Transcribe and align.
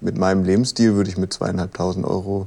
mit 0.00 0.16
meinem 0.16 0.44
Lebensstil 0.44 0.94
würde 0.94 1.10
ich 1.10 1.16
mit 1.16 1.32
zweieinhalbtausend 1.32 2.06
Euro 2.06 2.46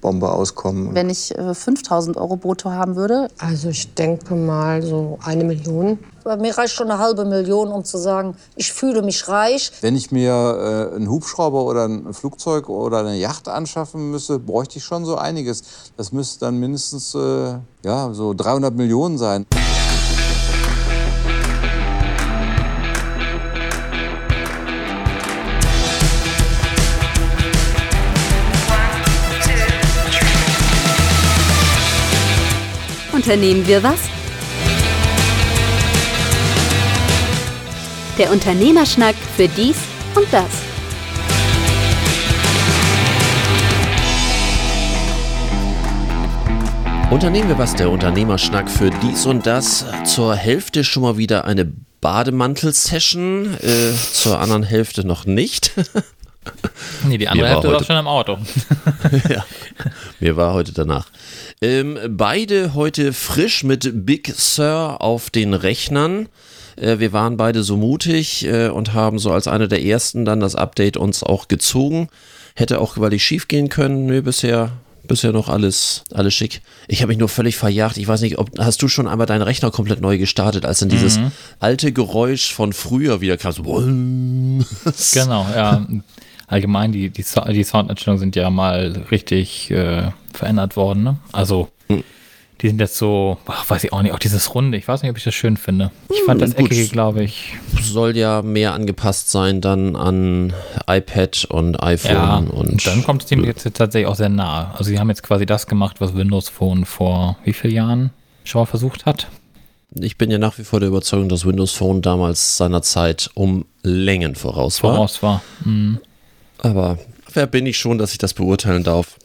Bombe 0.00 0.30
auskommen. 0.32 0.94
Wenn 0.94 1.10
ich 1.10 1.36
äh, 1.36 1.54
5000 1.54 2.16
Euro 2.16 2.36
brutto 2.36 2.70
haben 2.70 2.96
würde? 2.96 3.28
Also 3.38 3.68
ich 3.68 3.94
denke 3.94 4.34
mal 4.34 4.82
so 4.82 5.18
eine 5.22 5.44
Million. 5.44 5.98
Bei 6.24 6.36
mir 6.36 6.56
reicht 6.56 6.74
schon 6.74 6.90
eine 6.90 6.98
halbe 6.98 7.24
Million, 7.24 7.68
um 7.68 7.84
zu 7.84 7.98
sagen, 7.98 8.34
ich 8.56 8.72
fühle 8.72 9.02
mich 9.02 9.28
reich. 9.28 9.72
Wenn 9.80 9.96
ich 9.96 10.10
mir 10.10 10.90
äh, 10.92 10.96
einen 10.96 11.10
Hubschrauber 11.10 11.64
oder 11.64 11.86
ein 11.86 12.12
Flugzeug 12.12 12.68
oder 12.68 13.00
eine 13.00 13.16
Yacht 13.16 13.48
anschaffen 13.48 14.10
müsste, 14.10 14.38
bräuchte 14.38 14.78
ich 14.78 14.84
schon 14.84 15.04
so 15.04 15.16
einiges. 15.16 15.62
Das 15.96 16.12
müsste 16.12 16.40
dann 16.40 16.58
mindestens 16.58 17.14
äh, 17.14 17.54
ja, 17.84 18.12
so 18.12 18.34
300 18.34 18.74
Millionen 18.74 19.18
sein. 19.18 19.46
Unternehmen 33.30 33.64
wir 33.64 33.80
was? 33.84 34.00
Der 38.18 38.32
Unternehmerschnack 38.32 39.14
für 39.36 39.46
dies 39.46 39.76
und 40.16 40.26
das. 40.32 40.50
Unternehmen 47.12 47.48
wir 47.48 47.56
was, 47.56 47.76
der 47.76 47.90
Unternehmerschnack 47.90 48.68
für 48.68 48.90
dies 48.90 49.24
und 49.26 49.46
das. 49.46 49.84
Zur 50.04 50.34
Hälfte 50.34 50.82
schon 50.82 51.04
mal 51.04 51.16
wieder 51.16 51.44
eine 51.44 51.72
Bademantel-Session, 52.00 53.54
äh, 53.62 53.92
zur 54.12 54.40
anderen 54.40 54.64
Hälfte 54.64 55.06
noch 55.06 55.24
nicht. 55.24 55.70
nee, 57.06 57.18
die 57.18 57.28
andere 57.28 57.48
Hälfte 57.48 57.68
ist 57.68 57.74
auch 57.74 57.84
schon 57.84 57.96
im 57.96 58.06
Auto. 58.06 58.38
ja, 59.28 59.44
mir 60.20 60.36
war 60.36 60.54
heute 60.54 60.72
danach. 60.72 61.06
Ähm, 61.60 61.98
beide 62.08 62.74
heute 62.74 63.12
frisch 63.12 63.64
mit 63.64 64.06
Big 64.06 64.32
Sur 64.36 65.00
auf 65.00 65.30
den 65.30 65.54
Rechnern. 65.54 66.28
Äh, 66.76 66.98
wir 66.98 67.12
waren 67.12 67.36
beide 67.36 67.62
so 67.62 67.76
mutig 67.76 68.46
äh, 68.46 68.68
und 68.68 68.94
haben 68.94 69.18
so 69.18 69.32
als 69.32 69.48
einer 69.48 69.68
der 69.68 69.82
ersten 69.84 70.24
dann 70.24 70.40
das 70.40 70.54
Update 70.54 70.96
uns 70.96 71.22
auch 71.22 71.48
gezogen. 71.48 72.08
Hätte 72.54 72.80
auch 72.80 72.94
gewaltig 72.94 73.22
schief 73.24 73.48
gehen 73.48 73.68
können. 73.68 74.06
Nö, 74.06 74.22
bisher 74.22 74.72
bisher 75.10 75.32
noch 75.32 75.48
alles, 75.48 76.04
alles 76.14 76.34
schick. 76.34 76.62
Ich 76.86 77.02
habe 77.02 77.08
mich 77.08 77.18
nur 77.18 77.28
völlig 77.28 77.56
verjagt. 77.56 77.96
Ich 77.96 78.06
weiß 78.06 78.20
nicht, 78.20 78.38
ob 78.38 78.56
hast 78.58 78.80
du 78.80 78.86
schon 78.86 79.08
einmal 79.08 79.26
deinen 79.26 79.42
Rechner 79.42 79.70
komplett 79.72 80.00
neu 80.00 80.18
gestartet, 80.18 80.64
als 80.64 80.78
dann 80.78 80.88
dieses 80.88 81.18
Mhm. 81.18 81.32
alte 81.58 81.92
Geräusch 81.92 82.54
von 82.54 82.72
früher 82.72 83.20
wieder 83.20 83.36
kam. 83.36 83.50
So, 83.52 83.62
Genau, 85.12 85.46
ja. 85.52 85.84
Allgemein, 86.50 86.92
die, 86.92 87.08
die, 87.10 87.24
die 87.52 87.64
Soundeinstellungen 87.64 88.18
sind 88.18 88.36
ja 88.36 88.50
mal 88.50 89.04
richtig 89.10 89.70
äh, 89.70 90.10
verändert 90.34 90.76
worden. 90.76 91.02
Ne? 91.04 91.16
Also, 91.32 91.68
die 92.60 92.68
sind 92.68 92.78
jetzt 92.80 92.98
so, 92.98 93.38
ach, 93.46 93.70
weiß 93.70 93.84
ich 93.84 93.92
auch 93.94 94.02
nicht, 94.02 94.12
auch 94.12 94.18
dieses 94.18 94.54
Runde. 94.54 94.76
Ich 94.76 94.86
weiß 94.86 95.00
nicht, 95.02 95.10
ob 95.10 95.16
ich 95.16 95.24
das 95.24 95.34
schön 95.34 95.56
finde. 95.56 95.92
Ich 96.10 96.20
fand 96.26 96.42
das 96.42 96.50
Hm, 96.50 96.56
gut. 96.64 96.72
Eckige, 96.72 96.88
glaube 96.88 97.22
ich. 97.22 97.54
soll 97.80 98.16
ja 98.16 98.42
mehr 98.42 98.74
angepasst 98.74 99.30
sein 99.30 99.62
dann 99.62 99.96
an 99.96 100.52
iPad 100.86 101.46
und 101.46 101.82
iPhone 101.82 102.12
Ja, 102.12 102.36
und 102.36 102.50
und 102.50 102.86
dann 102.86 103.02
kommt 103.04 103.22
es 103.22 103.28
dem 103.28 103.44
jetzt 103.44 103.62
tatsächlich 103.72 104.08
auch 104.08 104.16
sehr 104.16 104.28
nahe. 104.28 104.72
Also, 104.72 104.84
sie 104.90 104.98
haben 104.98 105.08
jetzt 105.08 105.22
quasi 105.22 105.46
das 105.46 105.66
gemacht, 105.68 106.00
was 106.00 106.14
Windows 106.14 106.48
Phone 106.50 106.84
vor 106.84 107.38
wie 107.44 107.52
vielen 107.54 107.74
Jahren 107.74 108.10
schon 108.44 108.60
mal 108.62 108.66
versucht 108.66 109.06
hat. 109.06 109.28
ich 109.94 110.18
bin 110.18 110.30
ja 110.30 110.36
nach 110.38 110.58
wie 110.58 110.64
vor 110.64 110.80
der 110.80 110.88
Überzeugung, 110.90 111.28
dass 111.30 111.46
Windows 111.46 111.72
Phone 111.72 112.02
damals 112.02 112.56
seiner 112.58 112.82
Zeit 112.82 113.30
um 113.34 113.64
Längen 113.82 114.34
voraus 114.34 114.82
war. 114.82 114.94
Voraus 114.96 115.22
war. 115.22 115.42
Mhm. 115.64 115.98
Aber 116.62 116.98
wer 117.32 117.46
bin 117.46 117.64
ich 117.66 117.78
schon, 117.78 117.98
dass 117.98 118.12
ich 118.12 118.18
das 118.18 118.34
beurteilen 118.34 118.84
darf? 118.84 119.16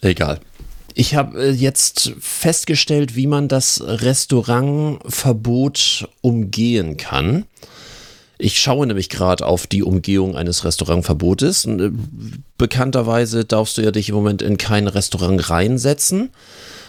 Egal. 0.00 0.40
Ich 0.94 1.14
habe 1.16 1.42
äh, 1.42 1.50
jetzt 1.50 2.12
festgestellt, 2.20 3.16
wie 3.16 3.26
man 3.26 3.48
das 3.48 3.82
Restaurantverbot 3.84 6.08
umgehen 6.20 6.96
kann. 6.96 7.46
Ich 8.38 8.60
schaue 8.60 8.86
nämlich 8.86 9.08
gerade 9.08 9.44
auf 9.46 9.66
die 9.66 9.82
Umgehung 9.82 10.36
eines 10.36 10.64
Restaurantverbotes. 10.64 11.64
Äh, 11.64 11.90
Bekannterweise 12.58 13.44
darfst 13.44 13.76
du 13.76 13.82
ja 13.82 13.90
dich 13.90 14.08
im 14.08 14.14
Moment 14.14 14.40
in 14.40 14.56
kein 14.56 14.86
Restaurant 14.86 15.50
reinsetzen 15.50 16.30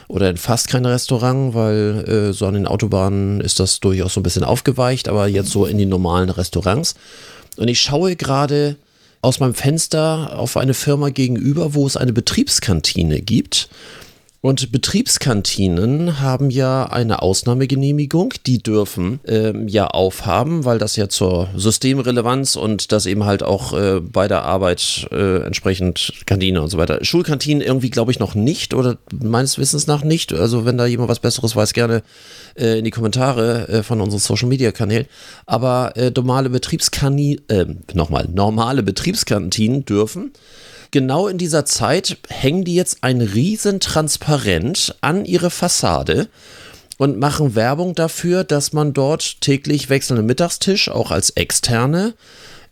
oder 0.08 0.30
in 0.30 0.38
fast 0.38 0.68
kein 0.68 0.86
Restaurant, 0.86 1.56
weil 1.56 2.06
äh, 2.08 2.32
so 2.34 2.46
an 2.46 2.54
den 2.54 2.68
Autobahnen 2.68 3.42
ist 3.42 3.60
das 3.60 3.80
durchaus 3.80 4.14
so 4.14 4.20
ein 4.20 4.24
bisschen 4.24 4.44
aufgeweicht, 4.44 5.08
aber 5.08 5.28
jetzt 5.28 5.50
so 5.50 5.66
in 5.66 5.80
die 5.80 5.88
normalen 5.88 6.30
Restaurants. 6.30 6.94
Und 7.58 7.70
ich 7.70 7.82
schaue 7.82 8.16
gerade 8.16 8.76
aus 9.26 9.40
meinem 9.40 9.56
Fenster 9.56 10.38
auf 10.38 10.56
eine 10.56 10.74
Firma 10.74 11.10
gegenüber, 11.10 11.74
wo 11.74 11.88
es 11.88 11.98
eine 11.98 12.14
Betriebskantine 12.14 13.22
gibt. 13.22 13.70
Und 14.46 14.72
Betriebskantinen 14.72 16.20
haben 16.20 16.52
ja 16.52 16.86
eine 16.86 17.24
Ausnahmegenehmigung, 17.24 18.36
die 18.46 18.60
dürfen 18.60 19.20
ähm, 19.26 19.68
ja 19.68 19.88
aufhaben, 19.88 20.66
weil 20.66 20.78
das 20.78 20.96
ja 20.96 21.10
zur 21.10 21.50
Systemrelevanz 21.56 22.56
und 22.56 22.92
das 22.92 23.08
eben 23.08 23.24
halt 23.24 23.42
auch 23.42 23.74
äh, 23.74 24.00
bei 24.00 24.28
der 24.28 24.44
Arbeit 24.44 25.08
äh, 25.12 25.38
entsprechend 25.38 26.14
Kantine 26.28 26.62
und 26.62 26.70
so 26.70 26.78
weiter. 26.78 27.04
Schulkantinen 27.04 27.64
irgendwie 27.64 27.90
glaube 27.90 28.12
ich 28.12 28.20
noch 28.20 28.36
nicht 28.36 28.76
oder 28.76 29.00
meines 29.12 29.58
Wissens 29.58 29.88
nach 29.88 30.04
nicht. 30.04 30.32
Also 30.32 30.64
wenn 30.64 30.78
da 30.78 30.86
jemand 30.86 31.10
was 31.10 31.22
Besseres 31.22 31.56
weiß, 31.56 31.74
gerne 31.74 32.04
äh, 32.54 32.78
in 32.78 32.86
die 32.86 32.92
Kommentare 32.92 33.68
äh, 33.68 33.82
von 33.82 34.00
unseren 34.00 34.20
Social 34.20 34.48
Media 34.48 34.72
Kanälen. 34.72 35.08
Aber 35.48 35.98
äh, 35.98 36.12
normale 36.16 36.52
Betriebskantinen, 36.52 37.42
äh, 37.50 37.66
nochmal, 37.96 38.30
normale 38.32 38.84
Betriebskantinen 38.84 39.86
dürfen 39.86 40.34
genau 40.96 41.28
in 41.28 41.38
dieser 41.38 41.66
Zeit 41.66 42.20
hängen 42.30 42.64
die 42.64 42.74
jetzt 42.74 43.00
ein 43.02 43.20
riesen 43.20 43.82
Transparent 43.82 44.96
an 45.02 45.26
ihre 45.26 45.50
Fassade 45.50 46.30
und 46.98 47.20
machen 47.20 47.54
Werbung 47.54 47.96
dafür, 47.96 48.46
dass 48.46 48.72
man 48.72 48.94
dort 48.94 49.42
täglich 49.42 49.90
wechselnden 49.90 50.26
Mittagstisch 50.26 50.88
auch 50.88 51.12
als 51.12 51.32
externe 51.32 52.14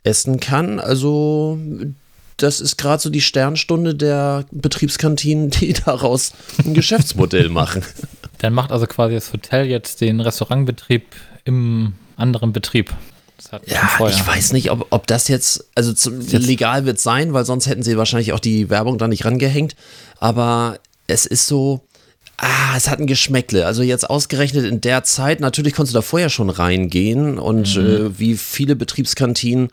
essen 0.05 0.39
kann. 0.39 0.79
Also 0.79 1.59
das 2.37 2.61
ist 2.61 2.77
gerade 2.77 3.03
so 3.03 3.09
die 3.09 3.19
Sternstunde 3.19 3.93
der 3.93 4.45
Betriebskantinen, 4.51 5.49
die 5.49 5.73
daraus 5.85 6.31
ein 6.63 6.73
Geschäftsmodell 6.73 7.49
machen. 7.49 7.83
Dann 8.37 8.53
macht 8.53 8.71
also 8.71 8.87
quasi 8.87 9.15
das 9.15 9.33
Hotel 9.33 9.65
jetzt 9.65 9.99
den 9.99 10.21
Restaurantbetrieb 10.21 11.03
im 11.43 11.91
anderen 12.15 12.53
Betrieb. 12.53 12.93
Ja, 13.65 14.07
ich 14.07 14.27
weiß 14.27 14.53
nicht, 14.53 14.71
ob, 14.71 14.87
ob 14.89 15.07
das 15.07 15.27
jetzt, 15.27 15.65
also 15.75 15.93
zu, 15.93 16.09
legal 16.11 16.85
wird 16.85 16.99
sein, 16.99 17.33
weil 17.33 17.45
sonst 17.45 17.67
hätten 17.67 17.83
sie 17.83 17.97
wahrscheinlich 17.97 18.33
auch 18.33 18.39
die 18.39 18.69
Werbung 18.69 18.97
da 18.97 19.07
nicht 19.07 19.25
rangehängt. 19.25 19.75
Aber 20.19 20.79
es 21.07 21.25
ist 21.25 21.47
so, 21.47 21.81
ah, 22.37 22.75
es 22.77 22.89
hat 22.89 22.99
ein 22.99 23.07
Geschmäckle. 23.07 23.65
Also 23.65 23.83
jetzt 23.83 24.09
ausgerechnet 24.09 24.65
in 24.65 24.81
der 24.81 25.03
Zeit, 25.03 25.39
natürlich 25.39 25.73
konntest 25.73 25.93
du 25.93 25.97
da 25.97 26.01
vorher 26.01 26.29
schon 26.29 26.49
reingehen 26.49 27.37
und 27.37 27.75
Mhm. 27.75 27.85
äh, 27.85 28.19
wie 28.19 28.35
viele 28.35 28.75
Betriebskantinen 28.75 29.69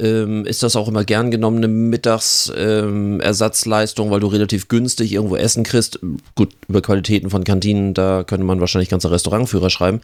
ähm, 0.00 0.46
ist 0.46 0.62
das 0.62 0.76
auch 0.76 0.86
immer 0.86 1.04
gern 1.04 1.32
genommene 1.32 1.66
Mittagsersatzleistung, 1.66 4.06
ähm, 4.06 4.12
weil 4.12 4.20
du 4.20 4.28
relativ 4.28 4.68
günstig 4.68 5.12
irgendwo 5.12 5.34
Essen 5.36 5.64
kriegst. 5.64 5.98
Gut, 6.36 6.50
über 6.68 6.80
Qualitäten 6.82 7.30
von 7.30 7.42
Kantinen, 7.44 7.94
da 7.94 8.22
könnte 8.24 8.46
man 8.46 8.60
wahrscheinlich 8.60 8.88
ganze 8.88 9.10
Restaurantführer 9.10 9.70
schreiben 9.70 10.00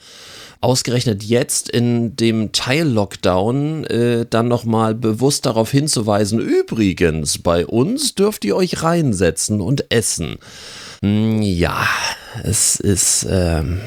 ausgerechnet 0.65 1.23
jetzt 1.23 1.69
in 1.69 2.17
dem 2.17 2.53
Teil-Lockdown 2.53 3.85
äh, 3.85 4.27
dann 4.29 4.49
nochmal 4.49 4.95
bewusst 4.95 5.47
darauf 5.47 5.71
hinzuweisen, 5.71 6.41
übrigens, 6.41 7.39
bei 7.39 7.67
uns 7.67 8.15
dürft 8.15 8.45
ihr 8.45 8.57
euch 8.57 8.83
reinsetzen 8.83 9.61
und 9.61 9.93
essen. 9.93 10.39
Hm, 11.03 11.43
Ja, 11.43 11.87
es 12.43 12.77
ist, 12.77 13.27
ähm, 13.31 13.81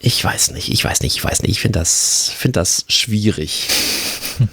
ich 0.00 0.22
weiß 0.22 0.50
nicht, 0.50 0.70
ich 0.72 0.84
weiß 0.84 1.00
nicht, 1.02 1.16
ich 1.16 1.24
weiß 1.24 1.42
nicht, 1.42 1.52
ich 1.52 1.60
finde 1.60 1.78
das, 1.78 2.32
finde 2.36 2.60
das 2.60 2.84
schwierig. 2.88 3.68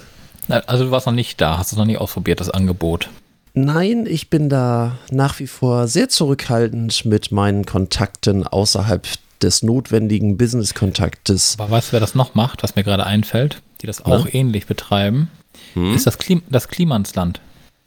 Also 0.66 0.86
du 0.86 0.90
warst 0.90 1.06
noch 1.06 1.14
nicht 1.14 1.40
da, 1.42 1.60
hast 1.60 1.74
es 1.74 1.78
noch 1.78 1.86
nicht 1.86 2.00
ausprobiert, 2.00 2.40
das 2.40 2.50
Angebot. 2.50 3.08
Nein, 3.54 4.08
ich 4.10 4.32
bin 4.32 4.50
da 4.50 4.98
nach 5.12 5.38
wie 5.40 5.46
vor 5.46 5.88
sehr 5.88 6.10
zurückhaltend 6.10 7.06
mit 7.06 7.32
meinen 7.32 7.68
Kontakten 7.68 8.48
außerhalb 8.48 9.08
des 9.42 9.64
notwendigen 9.64 10.38
Business-Kontaktes. 10.38 11.56
Aber 11.60 11.72
weißt 11.72 11.90
du, 11.90 11.94
wer 11.94 12.00
das 12.00 12.16
noch 12.16 12.36
macht, 12.36 12.64
was 12.64 12.76
mir 12.76 12.84
gerade 12.84 13.06
einfällt, 13.06 13.62
die 13.82 13.88
das 13.88 14.04
auch 14.06 14.26
Na? 14.26 14.34
ähnlich 14.34 14.66
betreiben, 14.68 15.30
Hm? 15.74 15.94
ist 15.96 16.08
das, 16.08 16.18
Klim 16.18 16.42
das 16.50 16.68
Klimansland. 16.68 17.42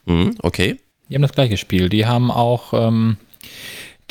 Hm, 0.05 0.35
okay. 0.41 0.79
Die 1.09 1.15
haben 1.15 1.21
das 1.21 1.31
gleiche 1.33 1.57
Spiel. 1.57 1.89
Die 1.89 2.05
haben 2.05 2.31
auch 2.31 2.73
ähm, 2.73 3.17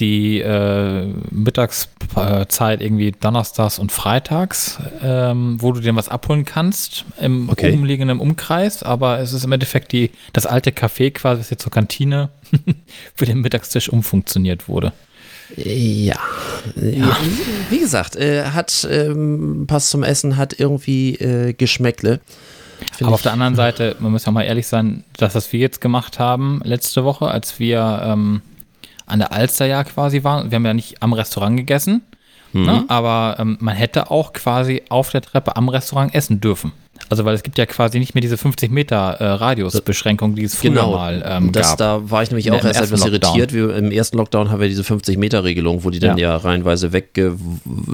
die 0.00 0.40
äh, 0.40 1.06
Mittagszeit 1.30 2.80
irgendwie 2.80 3.12
donnerstags 3.12 3.78
und 3.78 3.92
freitags, 3.92 4.78
ähm, 5.02 5.56
wo 5.60 5.72
du 5.72 5.80
dir 5.80 5.94
was 5.94 6.08
abholen 6.08 6.44
kannst 6.44 7.04
im 7.20 7.48
Okay. 7.48 7.72
umliegenden 7.72 8.18
Umkreis, 8.20 8.82
aber 8.82 9.18
es 9.20 9.32
ist 9.32 9.44
im 9.44 9.52
Endeffekt 9.52 9.92
die, 9.92 10.10
das 10.32 10.46
alte 10.46 10.70
Café 10.70 11.10
quasi, 11.12 11.40
das 11.40 11.50
jetzt 11.50 11.62
zur 11.62 11.72
Kantine 11.72 12.30
für 13.14 13.26
den 13.26 13.40
Mittagstisch 13.40 13.88
umfunktioniert 13.88 14.68
wurde. 14.68 14.92
Ja. 15.56 16.16
ja. 16.76 17.16
Wie 17.70 17.78
gesagt, 17.78 18.16
äh, 18.16 18.44
hat 18.46 18.86
ähm, 18.90 19.64
Pass 19.66 19.90
zum 19.90 20.02
Essen 20.02 20.36
hat 20.36 20.58
irgendwie 20.58 21.14
äh, 21.16 21.52
Geschmäckle. 21.52 22.20
Aber 23.00 23.10
auf 23.12 23.20
ich- 23.20 23.22
der 23.24 23.32
anderen 23.32 23.54
Seite, 23.54 23.96
man 24.00 24.12
muss 24.12 24.24
ja 24.24 24.32
mal 24.32 24.42
ehrlich 24.42 24.66
sein, 24.66 25.04
das, 25.16 25.34
was 25.34 25.52
wir 25.52 25.60
jetzt 25.60 25.80
gemacht 25.80 26.18
haben 26.18 26.60
letzte 26.64 27.04
Woche, 27.04 27.28
als 27.28 27.58
wir 27.58 28.02
ähm, 28.04 28.40
an 29.06 29.18
der 29.18 29.32
Alster 29.32 29.66
ja 29.66 29.84
quasi 29.84 30.24
waren, 30.24 30.50
wir 30.50 30.56
haben 30.56 30.66
ja 30.66 30.74
nicht 30.74 31.02
am 31.02 31.12
Restaurant 31.12 31.56
gegessen, 31.56 32.02
Mhm. 32.54 32.64
ne, 32.66 32.84
aber 32.88 33.36
ähm, 33.38 33.56
man 33.60 33.74
hätte 33.74 34.10
auch 34.10 34.32
quasi 34.34 34.82
auf 34.90 35.08
der 35.10 35.22
Treppe 35.22 35.56
am 35.56 35.68
Restaurant 35.70 36.14
essen 36.14 36.38
dürfen. 36.40 36.72
Also 37.08 37.24
weil 37.24 37.34
es 37.34 37.42
gibt 37.42 37.58
ja 37.58 37.66
quasi 37.66 37.98
nicht 37.98 38.14
mehr 38.14 38.22
diese 38.22 38.38
50 38.38 38.70
Meter 38.70 39.16
äh, 39.20 39.24
Radiusbeschränkung, 39.26 40.34
die 40.34 40.44
es 40.44 40.54
früher 40.54 40.70
Genau, 40.70 40.92
mal 40.92 41.22
ähm, 41.26 41.52
das, 41.52 41.70
gab. 41.70 41.78
da 41.78 42.10
war 42.10 42.22
ich 42.22 42.30
nämlich 42.30 42.50
auch 42.50 42.64
erst 42.64 42.80
etwas 42.80 43.00
Lockdown. 43.00 43.12
irritiert. 43.36 43.52
Wir, 43.52 43.76
Im 43.76 43.90
ersten 43.90 44.16
Lockdown 44.16 44.50
haben 44.50 44.60
wir 44.60 44.68
diese 44.68 44.82
50-Meter-Regelung, 44.82 45.84
wo 45.84 45.90
die 45.90 45.98
dann 45.98 46.16
ja, 46.16 46.30
Ja. 46.30 46.36
reihenweise 46.38 46.92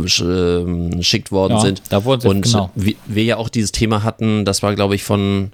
weggeschickt 0.07 1.33
worden 1.33 1.55
Ja, 1.55 1.61
sind. 1.61 1.83
da 1.91 2.05
wurden 2.05 2.21
sie- 2.21 2.29
Und 2.29 2.43
genau. 2.43 2.71
wir, 2.75 2.95
wir 3.07 3.25
ja 3.25 3.37
auch 3.37 3.49
dieses 3.49 3.73
Thema 3.73 4.03
hatten, 4.03 4.45
das 4.45 4.63
war 4.63 4.75
glaube 4.75 4.95
ich 4.95 5.03
von 5.05 5.51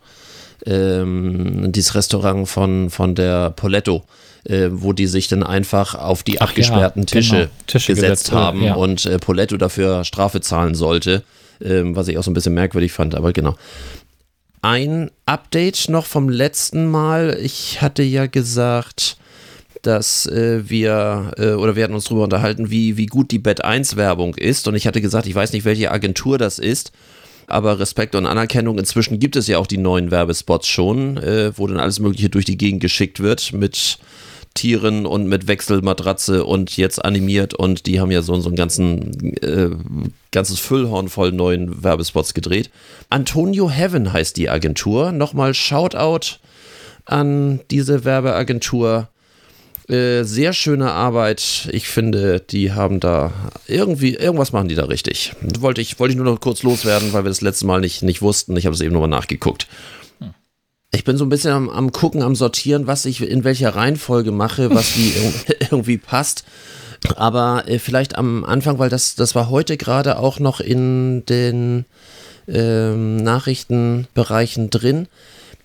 ähm, 0.66 1.72
dieses 1.72 1.94
Restaurant 1.94 2.48
von, 2.48 2.88
von 2.90 3.14
der 3.14 3.50
Poletto, 3.50 4.02
äh, 4.44 4.68
wo 4.70 4.92
die 4.92 5.06
sich 5.06 5.28
dann 5.28 5.42
einfach 5.42 5.94
auf 5.94 6.22
die 6.22 6.40
Ach 6.40 6.46
ja, 6.46 6.48
abgesperrten 6.48 7.04
genau. 7.06 7.20
Tische, 7.20 7.50
Tische 7.66 7.92
gesetzt, 7.94 8.24
gesetzt, 8.24 8.32
haben 8.32 8.62
ja. 8.62 8.74
und 8.74 9.04
äh, 9.06 9.18
Poletto 9.18 9.56
dafür 9.58 10.04
Strafe 10.04 10.40
zahlen 10.40 10.74
sollte, 10.74 11.22
ähm, 11.62 11.96
was 11.96 12.08
ich 12.08 12.18
auch 12.18 12.22
so 12.22 12.30
ein 12.30 12.34
bisschen 12.34 12.54
merkwürdig 12.54 12.92
fand, 12.92 13.14
aber 13.14 13.32
genau 13.32 13.56
ein 14.64 15.10
Update 15.26 15.90
noch 15.90 16.06
vom 16.06 16.30
letzten 16.30 16.90
Mal. 16.90 17.38
Ich 17.42 17.82
hatte 17.82 18.02
ja 18.02 18.24
gesagt, 18.24 19.18
dass 19.82 20.24
äh, 20.24 20.62
wir, 20.70 21.32
äh, 21.36 21.50
oder 21.50 21.76
wir 21.76 21.84
hatten 21.84 21.92
uns 21.92 22.04
darüber 22.04 22.24
unterhalten, 22.24 22.70
wie, 22.70 22.96
wie 22.96 23.04
gut 23.04 23.30
die 23.30 23.38
Bett 23.38 23.62
1 23.62 23.96
Werbung 23.96 24.34
ist. 24.34 24.66
Und 24.66 24.74
ich 24.74 24.86
hatte 24.86 25.02
gesagt, 25.02 25.26
ich 25.26 25.34
weiß 25.34 25.52
nicht, 25.52 25.66
welche 25.66 25.90
Agentur 25.90 26.38
das 26.38 26.58
ist. 26.58 26.92
Aber 27.46 27.78
Respekt 27.78 28.14
und 28.14 28.24
Anerkennung, 28.24 28.78
inzwischen 28.78 29.18
gibt 29.18 29.36
es 29.36 29.48
ja 29.48 29.58
auch 29.58 29.66
die 29.66 29.76
neuen 29.76 30.10
Werbespots 30.10 30.66
schon, 30.66 31.18
äh, 31.18 31.52
wo 31.58 31.66
dann 31.66 31.78
alles 31.78 32.00
Mögliche 32.00 32.30
durch 32.30 32.46
die 32.46 32.56
Gegend 32.56 32.80
geschickt 32.80 33.20
wird 33.20 33.52
mit 33.52 33.98
Tieren 34.54 35.04
und 35.04 35.26
mit 35.26 35.48
Wechselmatratze 35.48 36.44
und 36.44 36.76
jetzt 36.76 37.04
animiert 37.04 37.54
und 37.54 37.86
die 37.86 38.00
haben 38.00 38.12
ja 38.12 38.22
so, 38.22 38.38
so 38.40 38.48
einen 38.48 38.56
ganzen, 38.56 39.36
äh, 39.42 39.70
ganzes 40.30 40.60
Füllhorn 40.60 41.08
voll 41.08 41.32
neuen 41.32 41.82
Werbespots 41.82 42.34
gedreht. 42.34 42.70
Antonio 43.10 43.68
Heaven 43.68 44.12
heißt 44.12 44.36
die 44.36 44.48
Agentur. 44.48 45.10
Nochmal 45.10 45.54
Shoutout 45.54 46.38
an 47.04 47.60
diese 47.70 48.04
Werbeagentur. 48.04 49.08
Äh, 49.88 50.22
sehr 50.22 50.54
schöne 50.54 50.92
Arbeit. 50.92 51.68
Ich 51.72 51.88
finde, 51.88 52.40
die 52.40 52.72
haben 52.72 53.00
da 53.00 53.32
irgendwie, 53.66 54.14
irgendwas 54.14 54.52
machen 54.52 54.68
die 54.68 54.76
da 54.76 54.86
richtig. 54.86 55.34
Wollte 55.58 55.82
ich, 55.82 55.98
wollte 55.98 56.12
ich 56.12 56.16
nur 56.16 56.24
noch 56.24 56.40
kurz 56.40 56.62
loswerden, 56.62 57.12
weil 57.12 57.24
wir 57.24 57.28
das 57.28 57.42
letzte 57.42 57.66
Mal 57.66 57.80
nicht, 57.80 58.02
nicht 58.02 58.22
wussten. 58.22 58.56
Ich 58.56 58.64
habe 58.64 58.74
es 58.74 58.80
eben 58.80 58.94
nochmal 58.94 59.10
nachgeguckt. 59.10 59.66
Ich 60.94 61.04
bin 61.04 61.16
so 61.16 61.24
ein 61.24 61.28
bisschen 61.28 61.50
am, 61.52 61.68
am 61.70 61.92
gucken, 61.92 62.22
am 62.22 62.34
sortieren, 62.36 62.86
was 62.86 63.04
ich 63.04 63.20
in 63.20 63.44
welcher 63.44 63.74
Reihenfolge 63.74 64.30
mache, 64.30 64.74
was 64.74 64.96
wie 64.96 65.10
irg- 65.10 65.56
irgendwie 65.70 65.98
passt. 65.98 66.44
Aber 67.16 67.64
äh, 67.66 67.78
vielleicht 67.78 68.16
am 68.16 68.44
Anfang, 68.44 68.78
weil 68.78 68.88
das, 68.90 69.14
das 69.14 69.34
war 69.34 69.50
heute 69.50 69.76
gerade 69.76 70.18
auch 70.18 70.38
noch 70.38 70.60
in 70.60 71.24
den 71.26 71.84
ähm, 72.48 73.16
Nachrichtenbereichen 73.16 74.70
drin. 74.70 75.06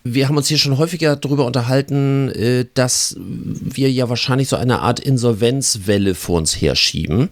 Wir 0.04 0.28
haben 0.28 0.38
uns 0.38 0.48
hier 0.48 0.58
schon 0.58 0.78
häufiger 0.78 1.16
darüber 1.16 1.46
unterhalten, 1.46 2.30
äh, 2.30 2.66
dass 2.74 3.16
wir 3.20 3.92
ja 3.92 4.10
wahrscheinlich 4.10 4.50
so 4.50 4.56
eine 4.56 4.80
Art 4.80 5.00
Insolvenzwelle 5.00 6.16
vor 6.16 6.38
uns 6.40 6.60
herschieben 6.60 7.30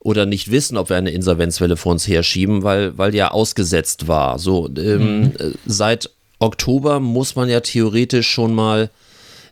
oder 0.00 0.24
nicht 0.26 0.50
wissen, 0.50 0.76
ob 0.76 0.90
wir 0.90 0.96
eine 0.96 1.10
Insolvenzwelle 1.10 1.76
vor 1.76 1.92
uns 1.92 2.06
herschieben, 2.08 2.62
weil, 2.62 2.96
weil 2.96 3.10
die 3.10 3.18
ja 3.18 3.30
ausgesetzt 3.32 4.06
war. 4.08 4.38
So, 4.38 4.68
ähm, 4.76 5.32
äh, 5.38 5.50
seit 5.66 6.10
Oktober 6.38 7.00
muss 7.00 7.36
man 7.36 7.48
ja 7.48 7.60
theoretisch 7.60 8.28
schon 8.28 8.54
mal 8.54 8.90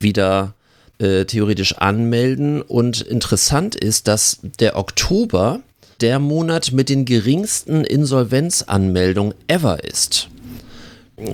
wieder 0.01 0.55
äh, 0.99 1.25
theoretisch 1.25 1.75
anmelden. 1.75 2.63
Und 2.63 3.01
interessant 3.01 3.75
ist, 3.75 4.09
dass 4.09 4.39
der 4.43 4.77
Oktober 4.77 5.61
der 6.01 6.19
Monat 6.19 6.73
mit 6.73 6.89
den 6.89 7.05
geringsten 7.05 7.85
Insolvenzanmeldungen 7.85 9.35
ever 9.49 9.83
ist. 9.85 10.29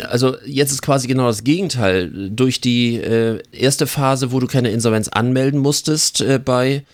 Also 0.08 0.36
jetzt 0.46 0.70
ist 0.70 0.82
quasi 0.82 1.08
genau 1.08 1.26
das 1.26 1.42
Gegenteil. 1.42 2.30
Durch 2.30 2.60
die 2.60 2.96
äh, 2.96 3.42
erste 3.52 3.88
Phase, 3.88 4.30
wo 4.30 4.38
du 4.38 4.46
keine 4.46 4.70
Insolvenz 4.70 5.08
anmelden 5.08 5.58
musstest 5.58 6.20
äh, 6.20 6.38
bei 6.38 6.84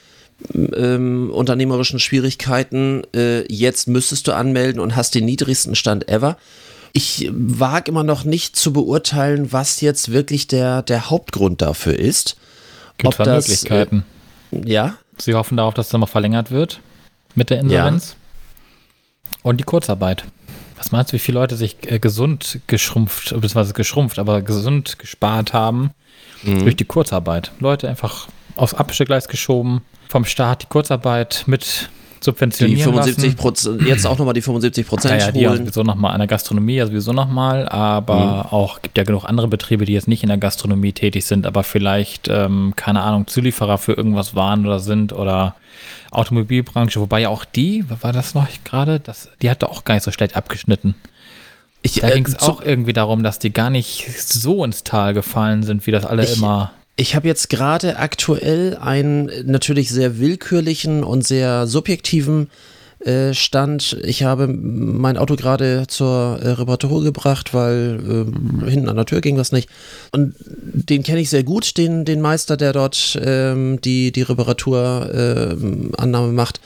ähm, 0.55 1.31
unternehmerischen 1.31 1.99
Schwierigkeiten, 1.99 3.03
äh, 3.15 3.43
jetzt 3.53 3.89
müsstest 3.89 4.27
du 4.27 4.33
anmelden 4.33 4.81
und 4.81 4.97
hast 4.97 5.15
den 5.15 5.27
niedrigsten 5.27 5.75
Stand 5.75 6.09
ever. 6.09 6.39
Ich 6.93 7.29
wage 7.33 7.91
immer 7.91 8.03
noch 8.03 8.25
nicht 8.25 8.57
zu 8.57 8.73
beurteilen, 8.73 9.53
was 9.53 9.81
jetzt 9.81 10.11
wirklich 10.11 10.47
der, 10.47 10.83
der 10.83 11.11
Hauptgrund 11.11 11.63
dafür 11.63 11.99
ist. 11.99 12.37
Gibt 12.97 13.15
zwei 13.15 13.25
das, 13.25 13.49
Möglichkeiten. 13.49 14.05
Äh, 14.53 14.71
ja, 14.71 14.95
Sie 15.19 15.35
hoffen 15.35 15.57
darauf, 15.57 15.75
dass 15.75 15.89
es 15.89 15.93
nochmal 15.93 16.09
verlängert 16.09 16.51
wird 16.51 16.81
mit 17.35 17.51
der 17.51 17.61
Insolvenz. 17.61 18.17
Und 19.43 19.59
die 19.59 19.65
Kurzarbeit. 19.65 20.25
Was 20.77 20.93
meinst 20.93 21.11
du, 21.13 21.15
wie 21.15 21.19
viele 21.19 21.39
Leute 21.41 21.57
sich 21.57 21.77
äh, 21.91 21.99
gesund 21.99 22.61
geschrumpft, 22.69 23.31
beziehungsweise 23.31 23.73
geschrumpft, 23.75 24.19
aber 24.19 24.43
gesund 24.43 24.99
gespart 24.99 25.53
haben 25.53 25.91
Mhm. 26.43 26.61
durch 26.61 26.77
die 26.77 26.85
Kurzarbeit? 26.85 27.51
Leute 27.59 27.89
einfach 27.89 28.29
aufs 28.55 28.75
Abstellgleis 28.75 29.27
geschoben, 29.29 29.83
vom 30.09 30.25
Staat 30.25 30.63
die 30.63 30.67
Kurzarbeit 30.67 31.45
mit 31.47 31.89
die 32.21 32.25
subventionieren 32.25 32.83
75 32.93 33.25
lassen. 33.25 33.37
Prozent, 33.37 33.83
jetzt 33.83 34.07
auch 34.07 34.19
nochmal 34.19 34.35
die 34.35 34.43
75 34.43 34.85
Ja, 34.85 34.89
Prozent 34.89 35.21
ja, 35.23 35.31
die 35.33 35.41
ja 35.41 35.57
sowieso 35.57 35.83
nochmal 35.83 36.13
an 36.13 36.19
der 36.19 36.27
Gastronomie, 36.27 36.75
ja 36.75 36.87
sowieso 36.87 37.13
nochmal, 37.13 37.69
aber 37.69 38.53
auch 38.53 38.83
gibt 38.83 38.97
ja 38.99 39.05
genug 39.05 39.25
andere 39.25 39.49
Betriebe, 39.49 39.85
die 39.85 39.93
jetzt 39.93 40.09
nicht 40.09 40.23
in 40.23 40.29
der 40.29 40.39
Gastronomie 40.39 40.93
tätig 40.93 41.25
sind, 41.27 41.47
aber 41.47 41.63
vielleicht, 41.65 42.29
ähm, 42.29 42.75
keine 42.77 43.03
Ahnung, 43.03 43.27
Zulieferer 43.27 43.79
für 43.79 43.93
irgendwas 43.93 44.35
waren 44.35 44.67
oder 44.67 44.79
sind 44.81 45.13
oder 45.13 45.55
Automobilbranche, 46.11 47.01
wobei 47.01 47.21
ja 47.21 47.29
auch 47.29 47.45
die, 47.45 47.85
was 47.89 48.03
war 48.03 48.13
das 48.13 48.35
noch 48.35 48.47
gerade? 48.65 49.01
Das, 49.01 49.29
die 49.43 49.51
hat 49.51 49.63
doch 49.63 49.71
auch 49.71 49.85
gar 49.85 49.95
nicht 49.95 50.05
so 50.05 50.11
schlecht 50.11 50.37
abgeschnitten. 50.37 50.95
Ich, 51.83 51.95
Da 52.01 52.09
äh, 52.09 52.15
ging 52.15 52.27
es 52.27 52.39
auch 52.41 52.61
irgendwie 52.61 52.93
darum, 52.93 53.23
dass 53.23 53.39
die 53.39 53.53
gar 53.53 53.71
nicht 53.71 54.09
so 54.21 54.65
ins 54.65 54.83
Tal 54.85 55.15
gefallen 55.15 55.63
sind, 55.63 55.87
wie 55.87 55.93
das 55.93 56.05
alle 56.05 56.25
Ich- 56.25 56.37
immer. 56.39 56.73
Ich 57.01 57.15
habe 57.15 57.29
jetzt 57.29 57.49
gerade 57.49 57.97
aktuell 57.99 58.77
einen 58.77 59.29
äh, 59.29 59.45
natürlich 59.45 59.89
sehr 59.89 60.19
willkürlichen 60.19 61.05
und 61.05 61.25
sehr 61.25 61.69
subjektiven 61.69 62.51
äh, 62.99 63.35
Stand. 63.35 63.97
Ich 64.03 64.25
habe 64.25 64.49
mein 64.49 65.17
Auto 65.17 65.37
gerade 65.37 65.85
zur 65.87 66.41
äh, 66.43 66.49
Reparatur 66.49 67.05
gebracht, 67.05 67.55
weil 67.55 68.01
äh, 68.67 68.69
hinten 68.69 68.89
an 68.89 68.97
der 68.97 69.07
Tür 69.07 69.21
ging 69.21 69.37
das 69.37 69.53
nicht. 69.53 69.69
Und 70.11 70.35
den 70.41 71.05
kenne 71.05 71.21
ich 71.21 71.31
sehr 71.31 71.45
gut, 71.45 71.77
den, 71.77 72.05
den 72.05 72.21
Meister, 72.21 72.57
der 72.57 72.73
dort 72.73 73.17
ähm, 73.23 73.81
die, 73.81 74.11
die 74.11 74.23
Reparaturannahme 74.23 75.93
äh, 75.95 76.03
Annahme 76.03 76.33
macht. 76.33 76.61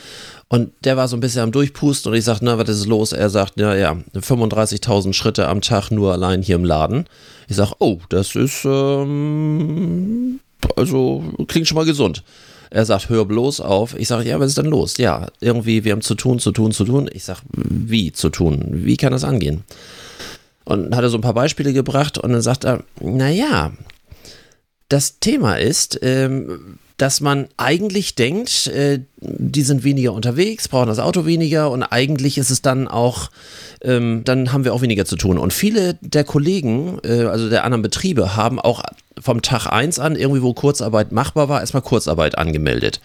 Und 0.53 0.71
der 0.85 0.99
war 0.99 1.09
so 1.09 1.17
ein 1.17 1.21
bisschen 1.21 1.41
am 1.41 1.51
Durchpusten 1.51 2.13
und 2.13 2.19
ich 2.19 2.27
sagte, 2.27 2.45
na, 2.45 2.59
was 2.59 2.69
ist 2.69 2.85
los? 2.85 3.13
Er 3.13 3.31
sagt, 3.31 3.59
ja, 3.59 3.75
ja, 3.75 3.97
35.000 4.15 5.15
Schritte 5.15 5.49
am 5.49 5.63
Tag 5.63 5.91
nur 5.91 6.13
allein 6.13 6.43
hier 6.43 6.57
im 6.57 6.65
Laden. 6.67 7.07
Ich 7.49 7.57
sage, 7.57 7.73
oh, 7.79 8.01
das 8.11 8.35
ist, 8.35 8.67
ähm, 8.67 10.41
also 10.77 11.25
klingt 11.49 11.69
schon 11.69 11.77
mal 11.77 11.87
gesund. 11.87 12.23
Er 12.69 12.85
sagt, 12.85 13.09
hör 13.09 13.25
bloß 13.25 13.63
auf. 13.63 13.99
Ich 13.99 14.09
sage, 14.09 14.29
ja, 14.29 14.39
was 14.41 14.49
ist 14.49 14.59
denn 14.59 14.67
los? 14.67 14.99
Ja, 14.99 15.29
irgendwie, 15.41 15.85
wir 15.85 15.93
haben 15.93 16.03
zu 16.03 16.15
tun, 16.15 16.39
zu 16.39 16.53
tun, 16.53 16.71
zu 16.73 16.85
tun. 16.85 17.09
Ich 17.15 17.25
sage, 17.25 17.41
wie 17.55 18.13
zu 18.13 18.29
tun? 18.29 18.63
Wie 18.73 18.99
kann 18.99 19.13
das 19.13 19.25
angehen? 19.25 19.65
Und 20.65 20.95
hat 20.95 21.03
er 21.03 21.09
so 21.09 21.17
ein 21.17 21.23
paar 21.23 21.33
Beispiele 21.33 21.73
gebracht 21.73 22.19
und 22.19 22.31
dann 22.31 22.43
sagt 22.43 22.65
er, 22.65 22.85
naja, 23.01 23.73
das 24.91 25.19
Thema 25.19 25.55
ist, 25.55 25.99
ähm, 26.03 26.77
dass 27.03 27.21
man 27.21 27.49
eigentlich 27.57 28.15
denkt, 28.15 28.69
äh, 28.69 29.01
die 29.17 29.63
sind 29.63 29.83
weniger 29.83 30.13
unterwegs, 30.13 30.69
brauchen 30.69 30.87
das 30.87 31.01
Auto 31.01 31.27
weniger 31.27 31.69
und 31.73 31.83
eigentlich 31.83 32.39
ist 32.39 32.51
es 32.51 32.63
dann 32.63 32.87
auch, 32.87 33.29
ähm, 33.83 34.23
dann 34.25 34.53
haben 34.53 34.65
wir 34.65 34.73
auch 34.73 34.83
weniger 34.83 35.05
zu 35.05 35.17
tun. 35.17 35.37
Und 35.37 35.53
viele 35.53 35.95
der 36.01 36.23
Kollegen, 36.23 37.01
äh, 37.03 37.25
also 37.25 37.51
der 37.51 37.65
anderen 37.65 37.83
Betriebe, 37.83 38.37
haben 38.37 38.61
auch 38.61 38.85
vom 39.21 39.43
Tag 39.43 39.67
1 39.67 39.99
an, 39.99 40.15
irgendwie 40.15 40.43
wo 40.43 40.55
Kurzarbeit 40.55 41.11
machbar 41.11 41.49
war, 41.49 41.59
erstmal 41.59 41.83
Kurzarbeit 41.83 42.39
angemeldet. 42.39 43.01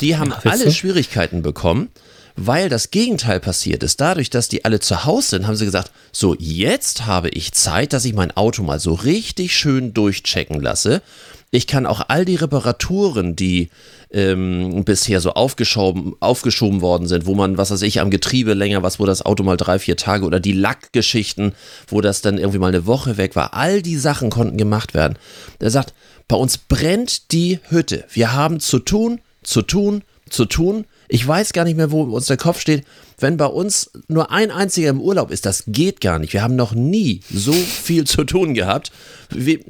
Die 0.00 0.16
haben 0.16 0.34
siehst 0.42 0.62
alle? 0.64 0.72
Schwierigkeiten 0.72 1.42
bekommen, 1.42 1.90
weil 2.36 2.68
das 2.68 2.90
Gegenteil 2.90 3.40
passiert 3.40 3.82
ist. 3.82 4.00
Dadurch, 4.00 4.30
dass 4.30 4.48
die 4.48 4.64
alle 4.64 4.80
zu 4.80 5.04
Hause 5.04 5.30
sind, 5.30 5.46
haben 5.46 5.56
sie 5.56 5.64
gesagt, 5.64 5.90
so 6.12 6.34
jetzt 6.38 7.06
habe 7.06 7.28
ich 7.28 7.52
Zeit, 7.52 7.92
dass 7.92 8.04
ich 8.04 8.14
mein 8.14 8.36
Auto 8.36 8.62
mal 8.62 8.80
so 8.80 8.94
richtig 8.94 9.56
schön 9.56 9.94
durchchecken 9.94 10.60
lasse. 10.60 11.02
Ich 11.50 11.66
kann 11.66 11.84
auch 11.84 12.00
all 12.08 12.24
die 12.24 12.36
Reparaturen, 12.36 13.36
die 13.36 13.68
ähm, 14.10 14.84
bisher 14.84 15.20
so 15.20 15.32
aufgeschoben, 15.34 16.14
aufgeschoben 16.20 16.80
worden 16.80 17.08
sind, 17.08 17.26
wo 17.26 17.34
man, 17.34 17.58
was 17.58 17.70
weiß 17.70 17.82
ich, 17.82 18.00
am 18.00 18.10
Getriebe 18.10 18.54
länger 18.54 18.82
was, 18.82 18.98
wo 18.98 19.04
das 19.04 19.24
Auto 19.24 19.42
mal 19.42 19.58
drei, 19.58 19.78
vier 19.78 19.98
Tage 19.98 20.24
oder 20.24 20.40
die 20.40 20.52
Lackgeschichten, 20.52 21.54
wo 21.88 22.00
das 22.00 22.22
dann 22.22 22.38
irgendwie 22.38 22.58
mal 22.58 22.68
eine 22.68 22.86
Woche 22.86 23.18
weg 23.18 23.36
war, 23.36 23.52
all 23.52 23.82
die 23.82 23.98
Sachen 23.98 24.30
konnten 24.30 24.56
gemacht 24.56 24.94
werden. 24.94 25.18
Er 25.58 25.70
sagt, 25.70 25.92
bei 26.28 26.36
uns 26.36 26.56
brennt 26.56 27.32
die 27.32 27.58
Hütte. 27.68 28.04
Wir 28.10 28.32
haben 28.32 28.58
zu 28.58 28.78
tun, 28.78 29.20
zu 29.42 29.60
tun, 29.60 30.02
zu 30.30 30.46
tun. 30.46 30.86
Ich 31.12 31.28
weiß 31.28 31.52
gar 31.52 31.64
nicht 31.64 31.76
mehr, 31.76 31.90
wo 31.90 32.04
uns 32.04 32.24
der 32.24 32.38
Kopf 32.38 32.58
steht. 32.58 32.86
Wenn 33.18 33.36
bei 33.36 33.44
uns 33.44 33.90
nur 34.08 34.30
ein 34.30 34.50
einziger 34.50 34.88
im 34.88 34.98
Urlaub 34.98 35.30
ist, 35.30 35.44
das 35.44 35.64
geht 35.66 36.00
gar 36.00 36.18
nicht. 36.18 36.32
Wir 36.32 36.42
haben 36.42 36.56
noch 36.56 36.72
nie 36.72 37.20
so 37.30 37.52
viel 37.52 38.04
zu 38.06 38.24
tun 38.24 38.54
gehabt, 38.54 38.92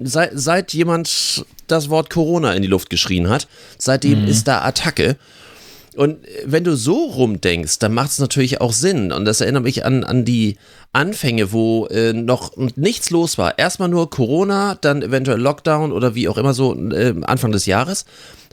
seit, 0.04 0.30
seit 0.34 0.72
jemand 0.72 1.44
das 1.66 1.90
Wort 1.90 2.11
Corona 2.11 2.54
in 2.54 2.62
die 2.62 2.68
Luft 2.68 2.90
geschrien 2.90 3.28
hat. 3.28 3.49
Seitdem 3.76 4.25
ist 4.28 4.46
da 4.46 4.62
Attacke. 4.62 5.16
Und 5.96 6.18
wenn 6.46 6.64
du 6.64 6.75
so 6.75 7.04
rumdenkst, 7.04 7.78
dann 7.78 7.92
macht 7.92 8.11
es 8.11 8.18
natürlich 8.18 8.61
auch 8.61 8.72
Sinn. 8.72 9.12
Und 9.12 9.25
das 9.25 9.40
erinnert 9.40 9.64
mich 9.64 9.84
an, 9.84 10.04
an 10.04 10.25
die 10.25 10.56
Anfänge, 10.92 11.52
wo 11.52 11.87
äh, 11.87 12.12
noch 12.12 12.52
nichts 12.76 13.11
los 13.11 13.37
war. 13.38 13.58
Erstmal 13.58 13.88
nur 13.88 14.08
Corona, 14.11 14.76
dann 14.80 15.02
eventuell 15.02 15.38
Lockdown 15.40 15.92
oder 15.92 16.14
wie 16.14 16.28
auch 16.28 16.38
immer 16.38 16.54
so 16.54 16.75
äh, 16.90 17.14
Anfang 17.25 17.52
des 17.52 17.66
Jahres. 17.66 18.04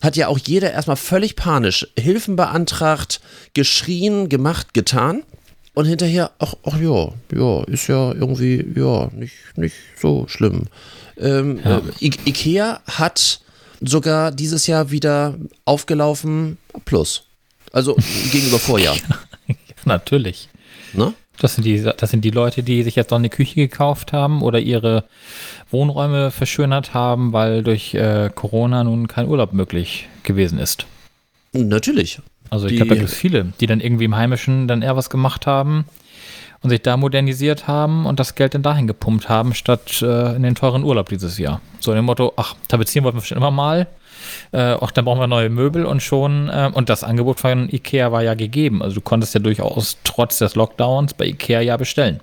Hat 0.02 0.16
ja 0.18 0.28
auch 0.28 0.38
jeder 0.38 0.72
erstmal 0.72 0.96
völlig 0.98 1.36
panisch 1.36 1.88
Hilfen 1.98 2.36
beantragt, 2.36 3.22
geschrien, 3.54 4.28
gemacht, 4.30 4.74
getan. 4.74 5.24
Und 5.76 5.86
hinterher, 5.86 6.32
ach, 6.40 6.56
ach 6.64 6.78
ja, 6.80 7.10
ja, 7.34 7.64
ist 7.66 7.88
ja 7.88 8.12
irgendwie, 8.14 8.66
ja, 8.76 9.10
nicht, 9.14 9.34
nicht 9.56 9.76
so 10.02 10.26
schlimm. 10.28 10.64
Ähm, 11.18 11.60
Ja. 11.64 11.78
äh, 11.78 11.82
I 12.06 12.12
Ikea 12.26 12.82
hat 12.86 13.40
sogar 13.82 14.32
dieses 14.32 14.68
Jahr 14.68 14.92
wieder 14.92 15.36
aufgelaufen 15.66 16.58
plus. 16.86 17.24
Also 17.72 17.96
gegenüber 18.32 18.60
Vorjahr. 18.60 18.98
Natürlich. 19.86 20.50
Ne? 20.94 21.14
Das 21.40 21.56
sind, 21.56 21.64
die, 21.64 21.82
das 21.82 22.12
sind 22.12 22.26
die 22.26 22.32
Leute, 22.32 22.64
die 22.64 22.84
sich 22.84 22.96
jetzt 22.96 23.12
noch 23.12 23.18
eine 23.18 23.30
Küche 23.30 23.56
gekauft 23.56 24.12
haben 24.12 24.42
oder 24.42 24.60
ihre 24.60 25.06
Wohnräume 25.72 26.32
verschönert 26.32 26.94
haben, 26.94 27.32
weil 27.32 27.64
durch 27.64 27.94
äh, 27.94 28.30
Corona 28.34 28.84
nun 28.84 29.08
kein 29.08 29.28
Urlaub 29.28 29.54
möglich 29.54 30.10
gewesen 30.24 30.60
ist. 30.60 30.86
Natürlich. 31.54 32.20
Also 32.50 32.68
ich 32.68 32.76
glaube, 32.76 32.90
da 32.90 32.96
gibt 32.96 33.10
es 33.10 33.16
viele, 33.16 33.54
die 33.60 33.68
dann 33.68 33.80
irgendwie 33.80 34.06
im 34.06 34.16
Heimischen 34.16 34.68
dann 34.68 34.82
eher 34.82 34.98
was 34.98 35.10
gemacht 35.10 35.48
haben 35.48 35.86
und 36.62 36.72
sich 36.72 36.82
da 36.82 36.98
modernisiert 36.98 37.68
haben 37.68 38.06
und 38.06 38.20
das 38.20 38.36
Geld 38.36 38.54
dann 38.54 38.64
dahin 38.64 38.88
gepumpt 38.88 39.30
haben, 39.30 39.54
statt 39.54 40.02
äh, 40.02 40.36
in 40.36 40.44
den 40.44 40.56
teuren 40.56 40.84
Urlaub 40.84 41.10
dieses 41.10 41.38
Jahr. 41.38 41.62
So 41.80 41.92
in 41.92 41.96
dem 41.98 42.06
Motto, 42.06 42.34
ach, 42.36 42.56
tapezieren 42.68 43.06
wollten 43.06 43.20
wir 43.20 43.24
schon 43.24 43.38
immer 43.38 43.52
mal, 43.52 43.88
äh, 44.52 44.74
auch 44.74 44.92
dann 44.92 45.06
brauchen 45.06 45.20
wir 45.20 45.28
neue 45.28 45.50
Möbel 45.50 45.86
und 45.86 46.02
schon, 46.02 46.50
äh, 46.50 46.70
und 46.74 46.90
das 46.90 47.04
Angebot 47.04 47.40
von 47.40 47.70
Ikea 47.72 48.12
war 48.12 48.24
ja 48.24 48.34
gegeben. 48.34 48.82
Also 48.82 48.96
du 48.96 49.02
konntest 49.02 49.34
ja 49.34 49.40
durchaus 49.40 49.98
trotz 50.04 50.38
des 50.40 50.56
Lockdowns 50.56 51.14
bei 51.14 51.26
Ikea 51.26 51.62
ja 51.62 51.78
bestellen. 51.78 52.20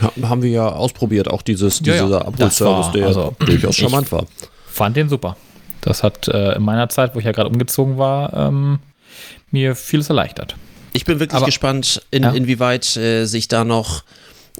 Ha- 0.00 0.12
Haben 0.22 0.42
wir 0.42 0.50
ja 0.50 0.68
ausprobiert, 0.68 1.28
auch 1.30 1.42
dieses, 1.42 1.80
Ja, 1.84 1.94
ja. 1.94 2.04
dieser 2.04 2.18
Das 2.20 2.26
Abholservice, 2.62 2.92
der 2.92 3.06
also, 3.06 3.34
durchaus 3.40 3.76
ich- 3.76 3.82
charmant 3.82 4.10
war. 4.12 4.26
Fand 4.66 4.96
den 4.96 5.08
super. 5.08 5.36
Das 5.82 6.02
hat 6.02 6.28
äh, 6.28 6.54
in 6.56 6.62
meiner 6.62 6.88
Zeit, 6.88 7.14
wo 7.14 7.18
ich 7.18 7.24
ja 7.24 7.32
gerade 7.32 7.48
umgezogen 7.48 7.98
war, 7.98 8.32
ähm, 8.34 8.78
mir 9.50 9.74
vieles 9.74 10.08
erleichtert. 10.08 10.56
Ich 10.92 11.04
bin 11.04 11.20
wirklich 11.20 11.36
Aber- 11.36 11.46
gespannt, 11.46 12.02
in, 12.10 12.22
Ja. 12.22 12.30
inwieweit 12.32 12.96
äh, 12.96 13.24
sich 13.24 13.48
da 13.48 13.64
noch 13.64 14.02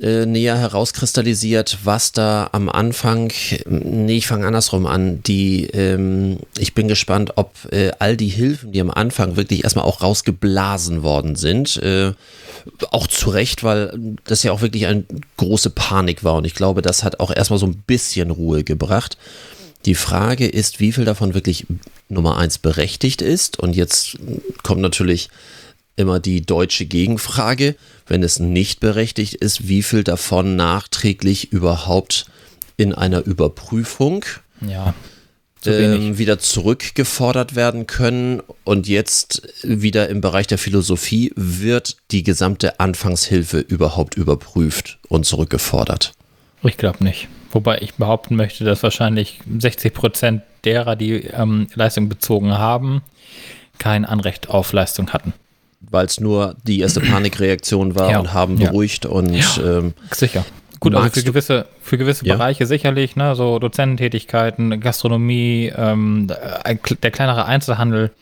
äh, 0.00 0.26
näher 0.26 0.57
herauskristallisiert, 0.57 1.78
was 1.85 2.12
da 2.12 2.49
am 2.52 2.69
Anfang, 2.69 3.33
nee, 3.66 4.16
ich 4.16 4.26
fange 4.26 4.47
andersrum 4.47 4.87
an, 4.87 5.23
die, 5.23 5.66
ähm, 5.66 6.38
ich 6.59 6.75
bin 6.75 6.88
gespannt, 6.88 7.33
ob 7.37 7.52
äh, 7.71 7.90
all 7.99 8.16
die 8.16 8.28
Hilfen, 8.28 8.73
die 8.73 8.80
am 8.80 8.90
Anfang 8.90 9.37
wirklich 9.37 9.64
erstmal 9.64 9.85
auch 9.85 10.02
rausgeblasen 10.02 11.02
worden 11.02 11.37
sind, 11.37 11.76
äh, 11.78 12.12
auch 12.90 13.07
zu 13.07 13.30
Recht, 13.30 13.62
weil 13.62 14.16
das 14.25 14.42
ja 14.42 14.52
auch 14.52 14.62
wirklich 14.62 14.87
eine 14.87 15.04
große 15.37 15.71
Panik 15.71 16.25
war 16.25 16.35
und 16.37 16.47
ich 16.47 16.54
glaube, 16.54 16.83
das 16.83 17.04
hat 17.04 17.21
auch 17.21 17.35
erstmal 17.35 17.59
so 17.59 17.66
ein 17.66 17.83
bisschen 17.87 18.30
Ruhe 18.30 18.64
gebracht. 18.64 19.19
Die 19.87 19.95
Frage 19.95 20.47
ist, 20.47 20.80
wie 20.80 20.92
viel 20.92 21.07
davon 21.07 21.33
wirklich 21.33 21.66
Nummer 22.11 22.37
eins 22.37 22.59
berechtigt 22.59 23.23
ist. 23.23 23.59
Und 23.59 23.75
jetzt 23.75 24.19
kommt 24.62 24.83
natürlich 24.83 25.30
immer 25.97 26.21
die 26.21 26.42
deutsche 26.42 26.87
Gegenfrage, 26.87 27.76
wenn 28.10 28.22
es 28.22 28.40
nicht 28.40 28.80
berechtigt 28.80 29.34
ist, 29.34 29.68
wie 29.68 29.82
viel 29.82 30.04
davon 30.04 30.56
nachträglich 30.56 31.52
überhaupt 31.52 32.26
in 32.76 32.94
einer 32.94 33.24
Überprüfung 33.24 34.24
Ja, 34.60 34.94
zu 35.60 35.70
ähm, 35.70 36.18
wieder 36.18 36.38
zurückgefordert 36.38 37.54
werden 37.54 37.86
können. 37.86 38.42
Und 38.64 38.88
jetzt 38.88 39.42
wieder 39.62 40.08
im 40.08 40.20
Bereich 40.20 40.46
der 40.46 40.58
Philosophie 40.58 41.32
wird 41.36 41.98
die 42.10 42.22
gesamte 42.22 42.80
Anfangshilfe 42.80 43.60
überhaupt 43.60 44.16
überprüft 44.16 44.98
und 45.08 45.24
zurückgefordert. 45.24 46.12
Ich 46.62 46.76
glaube 46.76 47.04
nicht. 47.04 47.28
Wobei 47.52 47.78
ich 47.78 47.94
behaupten 47.94 48.36
möchte, 48.36 48.64
dass 48.64 48.82
wahrscheinlich 48.82 49.40
60 49.58 49.94
Prozent 49.94 50.42
derer, 50.64 50.96
die 50.96 51.12
ähm, 51.12 51.68
Leistung 51.74 52.08
bezogen 52.08 52.56
haben, 52.56 53.02
kein 53.78 54.04
Anrecht 54.04 54.48
auf 54.48 54.72
Leistung 54.72 55.10
hatten. 55.10 55.32
Weil 55.90 56.06
es 56.06 56.20
nur 56.20 56.56
die 56.64 56.80
erste 56.80 57.00
Panikreaktion 57.00 57.94
war 57.97 58.11
Ja. 58.12 58.20
und 58.20 58.32
haben 58.32 58.59
Ja. 58.61 58.68
beruhigt 58.70 59.06
und 59.06 59.35
ähm, 59.64 59.94
Sicher. 60.12 60.44
Gut, 60.78 60.94
also 60.94 61.11
für 61.11 61.23
gewisse, 61.25 61.66
für 61.82 61.99
gewisse 61.99 62.25
Ja. 62.25 62.37
Bereiche 62.37 62.64
sicherlich, 62.64 63.14
ne, 63.16 63.35
so 63.35 63.59
Dozententätigkeiten, 63.59 64.80
Gastronomie, 64.80 65.70
ähm, 65.76 66.28
der 67.02 67.11
kleinere 67.11 67.44
Einzelhandel, 67.44 68.12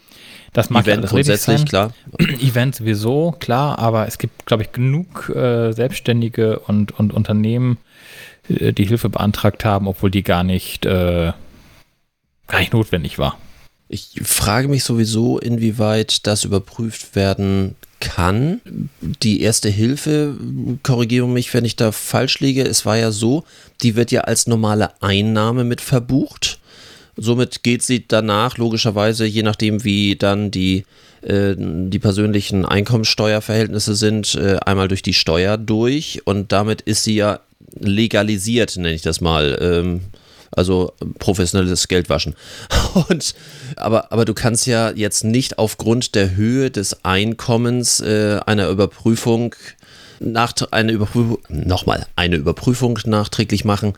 das 0.55 0.71
mag 0.71 0.87
ja 0.87 0.95
Event 0.95 1.05
richtig 1.05 1.15
grundsätzlich, 1.39 1.59
sein. 1.59 1.67
klar. 1.69 1.93
Event 2.41 2.75
sowieso, 2.75 3.37
klar, 3.39 3.79
aber 3.79 4.09
es 4.09 4.19
gibt, 4.19 4.47
glaube 4.47 4.65
ich, 4.65 4.73
genug 4.73 5.29
äh, 5.37 5.73
Selbstständige 5.73 6.59
und, 6.61 6.99
und 6.99 7.13
Unternehmen, 7.13 7.77
äh, 8.49 8.73
die 8.73 8.87
Hilfe 8.87 9.09
beantragt 9.09 9.65
haben, 9.65 9.87
obwohl 9.87 10.11
die 10.11 10.23
gar 10.25 10.43
nicht, 10.43 10.85
äh, 10.87 11.33
gar 12.49 12.59
nicht 12.59 12.73
notwendig 12.73 13.19
war. 13.19 13.37
Ich 13.89 14.21
frage 14.23 14.69
mich 14.69 14.85
sowieso, 14.85 15.39
inwieweit 15.39 16.27
das 16.27 16.45
überprüft 16.45 17.17
werden 17.17 17.75
kann. 18.01 18.61
Die 19.01 19.41
erste 19.41 19.69
Hilfe, 19.69 20.37
korrigiere 20.83 21.29
mich, 21.29 21.53
wenn 21.55 21.65
ich 21.65 21.77
da 21.77 21.91
falsch 21.91 22.41
liege, 22.41 22.63
es 22.63 22.85
war 22.85 22.97
ja 22.97 23.11
so, 23.11 23.45
die 23.83 23.97
wird 23.97 24.11
ja 24.11 24.23
als 24.23 24.47
normale 24.47 24.91
Einnahme 25.03 25.65
mit 25.65 25.81
verbucht. 25.81 26.59
Somit 27.17 27.63
geht 27.65 27.83
sie 27.83 28.07
danach 28.07 28.59
logischerweise, 28.59 29.25
je 29.25 29.43
nachdem 29.43 29.83
wie 29.83 30.17
dann 30.17 30.51
die, 30.51 30.85
äh, 31.23 31.55
die 31.57 31.99
persönlichen 31.99 32.65
Einkommensteuerverhältnisse 32.65 33.97
sind, 33.97 34.37
äh, 34.37 34.59
einmal 34.65 34.87
durch 34.87 35.03
die 35.03 35.15
Steuer 35.15 35.57
durch 35.57 36.23
und 36.27 36.53
damit 36.53 36.83
ist 36.83 37.03
sie 37.03 37.17
ja 37.17 37.41
legalisiert, 37.81 38.77
nenne 38.77 38.95
ich 38.95 39.03
das 39.03 39.21
mal. 39.21 39.59
Ähm, 39.61 40.01
also 40.51 40.93
professionelles 41.19 41.89
Geldwaschen. 41.89 42.35
Und, 43.09 43.35
aber, 43.77 44.13
aber 44.13 44.25
du 44.25 44.35
kannst 44.35 44.67
ja 44.67 44.91
jetzt 44.91 45.25
nicht 45.25 45.59
aufgrund 45.59 46.15
der 46.15 46.35
Höhe 46.35 46.71
des 46.71 47.05
Einkommens 47.05 48.01
äh, 48.01 48.41
einer 48.47 48.69
Überprüfung 48.69 49.55
nach 50.21 50.53
eine 50.71 50.93
Überprüfung, 50.93 51.39
nochmal, 51.49 52.07
eine 52.17 52.37
Überprüfung 52.37 52.99
nachträglich 53.05 53.65
machen, 53.65 53.95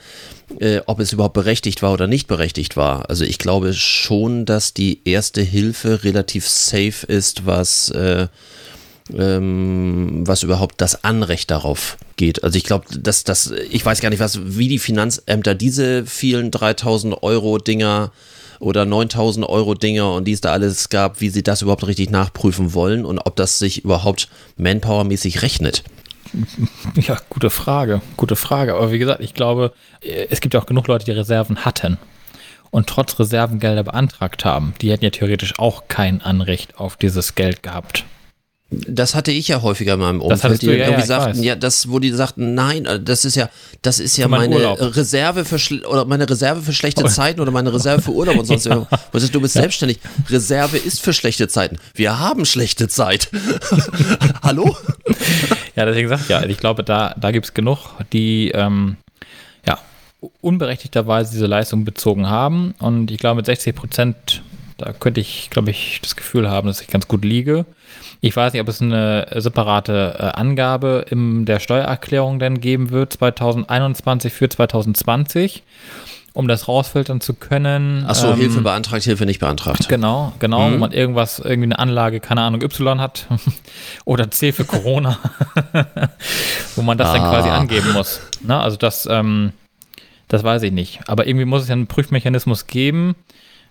äh, 0.58 0.80
ob 0.86 1.00
es 1.00 1.12
überhaupt 1.12 1.34
berechtigt 1.34 1.82
war 1.82 1.92
oder 1.92 2.06
nicht 2.06 2.26
berechtigt 2.26 2.76
war. 2.76 3.08
Also 3.08 3.24
ich 3.24 3.38
glaube 3.38 3.72
schon, 3.72 4.44
dass 4.44 4.74
die 4.74 5.00
erste 5.04 5.42
Hilfe 5.42 6.04
relativ 6.04 6.48
safe 6.48 7.06
ist, 7.06 7.46
was 7.46 7.90
äh, 7.90 8.28
ähm, 9.18 10.22
was 10.26 10.42
überhaupt 10.42 10.80
das 10.80 11.04
Anrecht 11.04 11.50
darauf 11.50 11.96
geht. 12.16 12.44
Also 12.44 12.56
ich 12.56 12.64
glaube, 12.64 12.86
dass 12.98 13.24
das, 13.24 13.52
ich 13.70 13.84
weiß 13.84 14.00
gar 14.00 14.10
nicht, 14.10 14.20
was, 14.20 14.40
wie 14.56 14.68
die 14.68 14.78
Finanzämter 14.78 15.54
diese 15.54 16.06
vielen 16.06 16.50
3000 16.50 17.22
Euro 17.22 17.58
Dinger 17.58 18.12
oder 18.60 18.84
9000 18.84 19.48
Euro 19.48 19.74
Dinger 19.74 20.12
und 20.12 20.24
die 20.26 20.32
es 20.32 20.40
da 20.40 20.52
alles 20.52 20.88
gab, 20.90 21.20
wie 21.20 21.30
sie 21.30 21.42
das 21.42 21.62
überhaupt 21.62 21.86
richtig 21.86 22.10
nachprüfen 22.10 22.74
wollen 22.74 23.04
und 23.04 23.18
ob 23.18 23.36
das 23.36 23.58
sich 23.58 23.84
überhaupt 23.84 24.28
manpowermäßig 24.56 25.42
rechnet. 25.42 25.82
Ja, 26.94 27.18
gute 27.28 27.50
Frage, 27.50 28.02
gute 28.16 28.36
Frage. 28.36 28.74
Aber 28.74 28.92
wie 28.92 29.00
gesagt, 29.00 29.20
ich 29.20 29.34
glaube, 29.34 29.72
äh, 30.00 30.26
es 30.30 30.40
gibt 30.40 30.54
ja 30.54 30.60
auch 30.60 30.66
genug 30.66 30.86
Leute, 30.86 31.04
die 31.04 31.10
Reserven 31.10 31.64
hatten 31.64 31.98
und 32.70 32.86
trotz 32.86 33.18
Reservengelder 33.18 33.82
beantragt 33.82 34.44
haben. 34.44 34.74
Die 34.80 34.90
hätten 34.90 35.04
ja 35.04 35.10
theoretisch 35.10 35.58
auch 35.58 35.88
kein 35.88 36.22
Anrecht 36.22 36.78
auf 36.78 36.96
dieses 36.96 37.34
Geld 37.34 37.62
gehabt. 37.62 38.04
Das 38.72 39.16
hatte 39.16 39.32
ich 39.32 39.48
ja 39.48 39.62
häufiger 39.62 39.94
in 39.94 40.00
meinem 40.00 40.20
Das 40.20 40.30
Umfeld, 40.44 40.62
die 40.62 40.66
du, 40.66 40.72
ja, 40.78 40.84
irgendwie 40.84 41.00
ja, 41.00 41.06
sagten, 41.06 41.42
ja, 41.42 41.56
das, 41.56 41.90
wo 41.90 41.98
die 41.98 42.10
sagten, 42.12 42.54
nein, 42.54 42.86
äh, 42.86 43.00
das 43.00 43.24
ist 43.24 43.34
ja, 43.34 43.50
das 43.82 43.98
ist 43.98 44.16
ja 44.16 44.28
meine 44.28 44.54
Urlaub. 44.54 44.78
Reserve 44.96 45.44
für 45.44 45.58
oder 45.88 46.04
meine 46.04 46.28
Reserve 46.30 46.62
für 46.62 46.72
schlechte 46.72 47.04
Zeiten 47.06 47.40
oder 47.40 47.50
meine 47.50 47.72
Reserve 47.74 48.00
für 48.00 48.12
Urlaub 48.12 48.36
und 48.38 48.46
sonst 48.46 48.64
Ja. 48.70 48.74
irgendwas. 48.76 49.30
Du 49.32 49.40
bist 49.40 49.54
selbstständig. 49.54 49.98
Reserve 50.28 50.76
ist 50.78 51.00
für 51.00 51.12
schlechte 51.12 51.48
Zeiten. 51.48 51.78
Wir 51.94 52.20
haben 52.20 52.44
schlechte 52.44 52.86
Zeit. 52.86 53.28
Hallo? 54.42 54.76
Ja, 55.74 55.84
deswegen 55.84 56.08
sag 56.08 56.20
ich 56.20 56.28
ja, 56.28 56.44
ich 56.44 56.58
glaube, 56.58 56.84
da, 56.84 57.14
da 57.20 57.32
gibt 57.32 57.46
es 57.46 57.54
genug, 57.54 57.78
die 58.12 58.50
ähm, 58.54 58.96
ja, 59.66 59.78
unberechtigterweise 60.40 61.32
diese 61.32 61.46
Leistung 61.46 61.84
bezogen 61.84 62.28
haben. 62.28 62.74
Und 62.78 63.10
ich 63.10 63.18
glaube, 63.18 63.36
mit 63.36 63.46
60 63.46 63.74
Prozent, 63.74 64.42
da 64.80 64.92
könnte 64.92 65.20
ich, 65.20 65.50
glaube 65.50 65.70
ich, 65.70 66.00
das 66.02 66.16
Gefühl 66.16 66.48
haben, 66.50 66.66
dass 66.66 66.80
ich 66.80 66.88
ganz 66.88 67.06
gut 67.06 67.24
liege. 67.24 67.66
Ich 68.20 68.34
weiß 68.34 68.52
nicht, 68.52 68.62
ob 68.62 68.68
es 68.68 68.80
eine 68.80 69.26
separate 69.36 70.16
äh, 70.18 70.22
Angabe 70.38 71.04
in 71.08 71.44
der 71.44 71.60
Steuererklärung 71.60 72.38
denn 72.38 72.60
geben 72.60 72.90
wird, 72.90 73.12
2021 73.14 74.32
für 74.32 74.48
2020. 74.48 75.62
um 76.32 76.46
das 76.46 76.68
rausfiltern 76.68 77.20
zu 77.20 77.34
können. 77.34 78.04
Achso, 78.06 78.32
ähm, 78.32 78.38
Hilfe 78.38 78.60
beantragt, 78.60 79.02
Hilfe 79.02 79.26
nicht 79.26 79.40
beantragt. 79.40 79.88
Genau, 79.88 80.32
genau, 80.38 80.70
wo 80.70 80.76
man 80.76 80.92
irgendwas, 80.92 81.40
irgendwie 81.40 81.66
eine 81.66 81.78
Anlage, 81.78 82.20
keine 82.20 82.42
Ahnung, 82.42 82.62
Y 82.62 83.00
hat 83.00 83.26
oder 84.04 84.30
C 84.30 84.52
für 84.52 84.64
Corona, 84.64 85.18
wo 86.76 86.82
man 86.82 86.96
das 86.96 87.12
dann 87.12 87.22
quasi 87.22 87.48
angeben 87.48 87.92
muss. 87.92 88.20
Na, 88.42 88.62
also 88.62 88.76
das, 88.76 89.08
ähm, 89.10 89.52
das 90.28 90.44
weiß 90.44 90.62
ich 90.62 90.72
nicht. 90.72 91.00
Aber 91.08 91.26
irgendwie 91.26 91.46
muss 91.46 91.62
es 91.62 91.68
ja 91.68 91.74
einen 91.74 91.88
Prüfmechanismus 91.88 92.68
geben. 92.68 93.16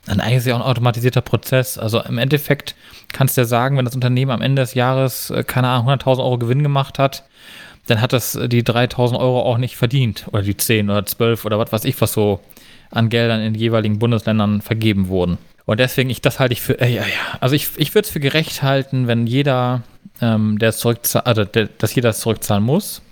Dann 0.10 0.22
eigentlich 0.22 0.38
ist 0.38 0.48
ja 0.48 0.56
auch 0.56 0.60
ein 0.60 0.66
automatisierter 0.66 1.22
Prozess. 1.22 1.78
Also 1.78 2.02
im 2.02 2.18
Endeffekt 2.18 2.74
kannst 3.14 3.38
du 3.38 3.42
ja 3.42 3.46
sagen, 3.46 3.78
wenn 3.78 3.86
das 3.86 3.94
Unternehmen 3.94 4.32
am 4.32 4.42
Ende 4.42 4.64
des 4.64 4.74
Jahres, 4.74 5.30
äh, 5.30 5.44
keine 5.44 5.68
Ahnung, 5.68 5.88
100.000 5.88 6.18
Euro 6.18 6.40
Gewinn 6.40 6.64
gemacht 6.64 6.98
hat, 6.98 7.26
dann 7.86 8.02
hat 8.02 8.12
das 8.12 8.34
äh, 8.34 8.50
die 8.50 8.64
3.000 8.64 9.20
Euro 9.20 9.44
auch 9.44 9.60
nicht 9.60 9.78
verdient. 9.78 10.26
Oder 10.32 10.42
die 10.42 10.58
10 10.58 10.90
oder 10.90 11.06
12 11.06 11.46
oder 11.46 11.60
was 11.60 11.72
weiß 11.72 11.86
ich, 11.86 12.02
was 12.02 12.14
so 12.14 12.40
an 12.90 13.10
Geldern 13.10 13.40
in 13.42 13.54
den 13.54 13.60
jeweiligen 13.60 14.00
Bundesländern 14.00 14.62
vergeben 14.62 15.10
wurden. 15.10 15.38
Und 15.66 15.80
deswegen, 15.80 16.10
ich, 16.10 16.22
das 16.22 16.40
halte 16.40 16.54
ich 16.54 16.62
für, 16.62 16.82
äh, 16.82 16.92
ja, 16.92 17.04
ja. 17.04 17.38
Also 17.40 17.54
ich, 17.54 17.70
ich 17.78 17.94
würde 17.94 18.08
es 18.08 18.12
für 18.12 18.20
gerecht 18.20 18.64
halten, 18.64 19.06
wenn 19.06 19.28
jeder, 19.28 19.84
ähm, 20.22 20.58
der 20.58 20.72
zurückzahlt, 20.72 21.28
also 21.28 21.46
der, 21.46 21.70
dass 21.78 21.94
jeder 21.94 22.10
es 22.10 22.20
zurückzahlen 22.22 22.64
muss, 22.64 23.04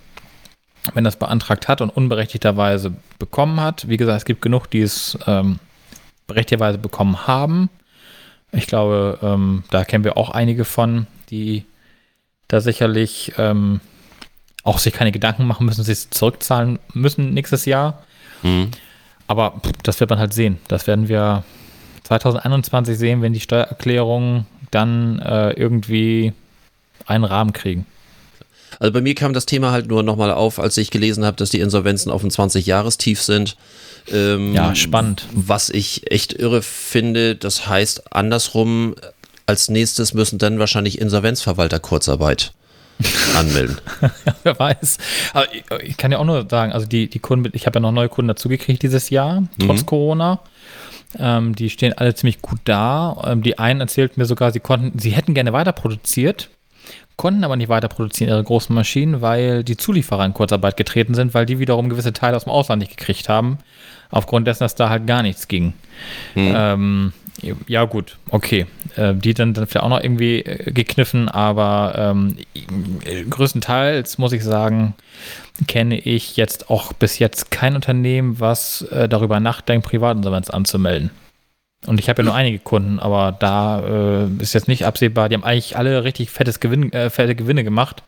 wenn 0.94 1.04
das 1.04 1.14
beantragt 1.14 1.68
hat 1.68 1.80
und 1.80 1.90
unberechtigterweise 1.90 2.92
bekommen 3.20 3.60
hat. 3.60 3.88
Wie 3.88 3.98
gesagt, 3.98 4.18
es 4.18 4.24
gibt 4.24 4.42
genug, 4.42 4.68
die 4.68 4.80
es 4.80 5.16
ähm, 5.28 5.60
berechtigterweise 6.28 6.78
bekommen 6.78 7.26
haben. 7.26 7.68
Ich 8.52 8.68
glaube, 8.68 9.18
ähm, 9.22 9.64
da 9.70 9.84
kennen 9.84 10.04
wir 10.04 10.16
auch 10.16 10.30
einige 10.30 10.64
von, 10.64 11.08
die 11.30 11.64
da 12.46 12.60
sicherlich 12.60 13.32
ähm, 13.36 13.80
auch 14.62 14.78
sich 14.78 14.94
keine 14.94 15.12
Gedanken 15.12 15.46
machen 15.46 15.66
müssen, 15.66 15.82
sie 15.82 15.92
es 15.92 16.10
zurückzahlen 16.10 16.78
müssen 16.94 17.34
nächstes 17.34 17.64
Jahr. 17.64 18.04
Mhm. 18.42 18.70
Aber 19.26 19.60
das 19.82 19.98
wird 20.00 20.10
man 20.10 20.18
halt 20.18 20.32
sehen. 20.32 20.58
Das 20.68 20.86
werden 20.86 21.08
wir 21.08 21.44
2021 22.04 22.96
sehen, 22.96 23.20
wenn 23.20 23.34
die 23.34 23.40
Steuererklärungen 23.40 24.46
dann 24.70 25.18
äh, 25.20 25.50
irgendwie 25.50 26.32
einen 27.06 27.24
Rahmen 27.24 27.52
kriegen. 27.52 27.86
Also 28.78 28.92
bei 28.92 29.00
mir 29.00 29.14
kam 29.14 29.32
das 29.32 29.46
Thema 29.46 29.72
halt 29.72 29.88
nur 29.88 30.02
nochmal 30.02 30.30
auf, 30.30 30.58
als 30.58 30.76
ich 30.76 30.90
gelesen 30.90 31.24
habe, 31.24 31.36
dass 31.36 31.50
die 31.50 31.60
Insolvenzen 31.60 32.12
auf 32.12 32.22
ein 32.22 32.30
20-Jahrestief 32.30 33.22
sind. 33.22 33.56
Ähm, 34.12 34.54
Ja, 34.54 34.74
spannend. 34.74 35.26
Was 35.32 35.70
ich 35.70 36.10
echt 36.10 36.32
irre 36.32 36.62
finde, 36.62 37.36
das 37.36 37.66
heißt 37.68 38.12
andersrum, 38.14 38.94
als 39.46 39.68
nächstes 39.68 40.14
müssen 40.14 40.38
dann 40.38 40.58
wahrscheinlich 40.58 41.00
Insolvenzverwalter 41.00 41.80
Kurzarbeit 41.80 42.52
anmelden. 43.36 43.78
Wer 44.42 44.58
weiß. 44.58 44.98
Aber 45.32 45.46
ich, 45.54 45.64
ich 45.82 45.96
kann 45.96 46.12
ja 46.12 46.18
auch 46.18 46.24
nur 46.24 46.46
sagen, 46.50 46.72
also 46.72 46.86
die, 46.86 47.08
die 47.08 47.18
Kunden, 47.20 47.50
ich 47.54 47.66
habe 47.66 47.76
ja 47.76 47.80
noch 47.80 47.92
neue 47.92 48.08
Kunden 48.08 48.28
dazugekriegt 48.28 48.82
dieses 48.82 49.10
Jahr, 49.10 49.44
trotz 49.60 49.86
Corona. 49.86 50.40
Ähm, 51.18 51.54
die 51.54 51.70
stehen 51.70 51.94
alle 51.94 52.14
ziemlich 52.14 52.42
gut 52.42 52.58
da. 52.64 53.22
Ähm, 53.26 53.42
die 53.42 53.58
einen 53.58 53.80
erzählten 53.80 54.20
mir 54.20 54.26
sogar, 54.26 54.52
sie 54.52 54.60
konnten, 54.60 54.98
sie 54.98 55.10
hätten 55.10 55.32
gerne 55.32 55.52
weiter 55.52 55.72
produziert, 55.72 56.50
konnten 57.16 57.44
aber 57.44 57.56
nicht 57.56 57.68
weiter 57.70 57.88
produzieren, 57.88 58.30
ihre 58.30 58.44
großen 58.44 58.74
Maschinen, 58.74 59.22
weil 59.22 59.64
die 59.64 59.76
Zulieferer 59.76 60.24
in 60.26 60.34
Kurzarbeit 60.34 60.76
getreten 60.76 61.14
sind, 61.14 61.32
weil 61.34 61.46
die 61.46 61.58
wiederum 61.58 61.88
gewisse 61.88 62.12
Teile 62.12 62.36
aus 62.36 62.44
dem 62.44 62.52
Ausland 62.52 62.80
nicht 62.80 62.96
gekriegt 62.96 63.28
haben. 63.28 63.58
Aufgrund 64.10 64.46
dessen, 64.46 64.64
dass 64.64 64.74
da 64.74 64.88
halt 64.88 65.06
gar 65.06 65.22
nichts 65.22 65.48
ging. 65.48 65.74
Ähm, 66.34 67.12
ja, 67.66 67.84
gut, 67.84 68.18
okay. 68.30 68.66
Äh, 68.96 69.14
die 69.14 69.34
dann, 69.34 69.54
dann 69.54 69.66
vielleicht 69.66 69.84
auch 69.84 69.90
noch 69.90 70.02
irgendwie 70.02 70.40
äh, 70.40 70.72
gekniffen, 70.72 71.28
aber 71.28 71.94
ähm, 71.96 72.36
äh, 73.04 73.22
größtenteils 73.24 74.18
muss 74.18 74.32
ich 74.32 74.42
sagen, 74.42 74.94
kenne 75.66 75.98
ich 75.98 76.36
jetzt 76.36 76.70
auch 76.70 76.92
bis 76.92 77.18
jetzt 77.18 77.50
kein 77.50 77.76
Unternehmen, 77.76 78.40
was 78.40 78.82
äh, 78.82 79.08
darüber 79.08 79.40
nachdenkt, 79.40 79.86
Privatinsolvenz 79.86 80.50
anzumelden. 80.50 81.10
Und 81.86 82.00
ich 82.00 82.08
habe 82.08 82.22
ja 82.22 82.26
nur 82.26 82.34
einige 82.34 82.58
Kunden, 82.58 82.98
aber 82.98 83.30
da 83.38 84.24
äh, 84.24 84.42
ist 84.42 84.52
jetzt 84.52 84.66
nicht 84.66 84.84
absehbar. 84.84 85.28
Die 85.28 85.36
haben 85.36 85.44
eigentlich 85.44 85.76
alle 85.76 86.02
richtig 86.02 86.30
fettes 86.30 86.58
Gewinn, 86.58 86.92
äh, 86.92 87.08
fette 87.08 87.36
Gewinne 87.36 87.62
gemacht. 87.62 88.02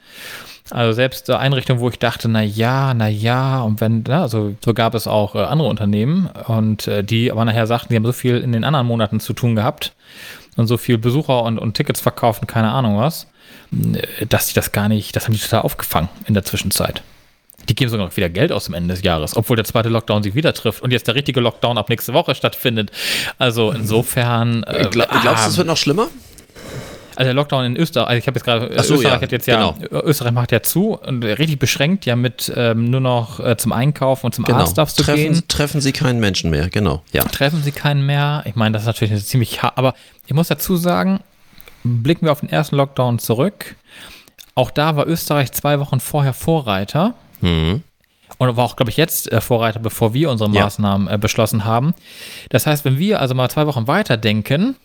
Also 0.71 0.93
selbst 0.93 1.29
äh, 1.29 1.35
Einrichtungen, 1.35 1.81
wo 1.81 1.89
ich 1.89 1.99
dachte, 1.99 2.29
na 2.29 2.43
ja, 2.43 2.95
na 2.95 3.09
ja, 3.09 3.63
und 3.63 3.81
wenn, 3.81 4.05
na, 4.07 4.23
also 4.23 4.55
so 4.65 4.75
gab 4.75 4.95
es 4.95 5.07
auch 5.07 5.35
äh, 5.35 5.39
andere 5.39 5.69
Unternehmen 5.69 6.29
und 6.47 6.87
äh, 6.87 7.03
die 7.03 7.33
aber 7.33 7.45
nachher 7.45 7.67
sagten, 7.67 7.89
die 7.91 7.97
haben 7.97 8.05
so 8.05 8.13
viel 8.13 8.39
in 8.39 8.53
den 8.53 8.65
anderen 8.65 8.87
Monaten 8.87 9.21
zu 9.21 9.33
tun 9.33 9.57
gehabt 9.57 9.93
und 10.57 10.67
so 10.67 10.77
viel 10.77 10.99
Besucher 10.99 11.43
und, 11.43 11.59
und 11.59 11.75
Tickets 11.75 12.01
verkauft 12.01 12.43
und 12.43 12.47
keine 12.47 12.71
Ahnung 12.71 12.99
was, 12.99 13.27
äh, 13.73 14.27
dass 14.27 14.47
die 14.47 14.55
das 14.55 14.73
gar 14.73 14.89
nicht, 14.89 15.17
das 15.17 15.25
haben 15.25 15.35
die 15.35 15.41
total 15.41 15.63
aufgefangen 15.63 16.09
in 16.27 16.35
der 16.35 16.45
Zwischenzeit. 16.45 17.03
Die 17.69 17.75
geben 17.75 17.91
sogar 17.91 18.07
noch 18.07 18.17
wieder 18.17 18.31
Geld 18.31 18.53
aus 18.53 18.69
am 18.69 18.75
Ende 18.75 18.95
des 18.95 19.03
Jahres, 19.03 19.37
obwohl 19.37 19.57
der 19.57 19.65
zweite 19.65 19.89
Lockdown 19.89 20.23
sie 20.23 20.35
wieder 20.35 20.53
trifft 20.55 20.83
und 20.83 20.93
jetzt 20.93 21.07
der 21.07 21.15
richtige 21.15 21.41
Lockdown 21.41 21.79
ab 21.79 21.89
nächste 21.89 22.15
Woche 22.15 22.35
stattfindet. 22.35 22.91
Also 23.39 23.71
insofern. 23.71 24.63
Äh, 24.65 24.89
Gla 24.91 25.07
glaubst 25.23 25.47
du, 25.47 25.51
es 25.51 25.57
wird 25.57 25.67
noch 25.67 25.77
schlimmer? 25.77 26.09
Also 27.21 27.29
der 27.29 27.35
Lockdown 27.35 27.67
in 27.67 27.77
Österreich, 27.77 28.09
also 28.09 28.19
ich 28.19 28.27
habe 28.27 28.37
jetzt 28.39 28.45
gerade, 28.45 28.83
so, 28.83 28.95
Österreich 28.95 29.13
ja, 29.17 29.21
hat 29.21 29.31
jetzt 29.33 29.47
ja, 29.47 29.75
Österreich 29.91 30.33
macht 30.33 30.53
ja 30.53 30.63
zu 30.63 30.99
und 30.99 31.23
richtig 31.23 31.59
beschränkt, 31.59 32.07
ja 32.07 32.17
mit 32.17 32.51
ähm, 32.57 32.89
nur 32.89 33.01
noch 33.01 33.41
äh, 33.41 33.59
zum 33.59 33.73
Einkaufen 33.73 34.25
und 34.25 34.35
zum 34.35 34.47
Genau. 34.47 34.61
Arzt 34.61 34.79
darfst 34.79 34.99
du 34.99 35.03
treffen, 35.03 35.35
gehen. 35.35 35.43
treffen 35.47 35.83
sie 35.83 35.93
keinen 35.93 36.19
Menschen 36.19 36.49
mehr, 36.49 36.71
genau. 36.71 37.03
Ja. 37.13 37.23
Treffen 37.25 37.63
sie 37.63 37.73
keinen 37.73 38.07
mehr. 38.07 38.43
Ich 38.47 38.57
meine, 38.57 38.73
das 38.73 38.85
ist 38.85 38.87
natürlich 38.87 39.13
eine 39.13 39.23
ziemlich 39.23 39.63
hart, 39.63 39.77
aber 39.77 39.93
ich 40.27 40.33
muss 40.33 40.49
dazu 40.49 40.77
sagen, 40.77 41.21
blicken 41.85 42.25
wir 42.25 42.33
auf 42.33 42.41
den 42.41 42.49
ersten 42.49 42.77
Lockdown 42.77 43.19
zurück. 43.19 43.77
Auch 44.55 44.71
da 44.71 44.97
war 44.97 45.07
Österreich 45.07 45.53
zwei 45.53 45.79
Wochen 45.79 46.01
vorher 46.01 46.33
Vorreiter. 46.33 47.13
Mhm. 47.43 47.83
Und 48.39 48.57
war 48.57 48.65
auch, 48.65 48.77
glaube 48.77 48.91
ich, 48.91 48.97
jetzt 48.97 49.31
äh, 49.31 49.43
Vorreiter, 49.43 49.81
bevor 49.81 50.15
wir 50.15 50.31
unsere 50.31 50.51
Ja. 50.53 50.63
Maßnahmen 50.65 51.07
äh, 51.09 51.19
beschlossen 51.19 51.67
haben. 51.67 51.93
Das 52.49 52.67
heißt, 52.67 52.87
wenn 52.87 52.99
wir 52.99 53.21
also 53.21 53.35
mal 53.35 53.51
zwei 53.51 53.67
Wochen 53.67 53.87
weiter 53.89 54.17
denken, 54.17 54.77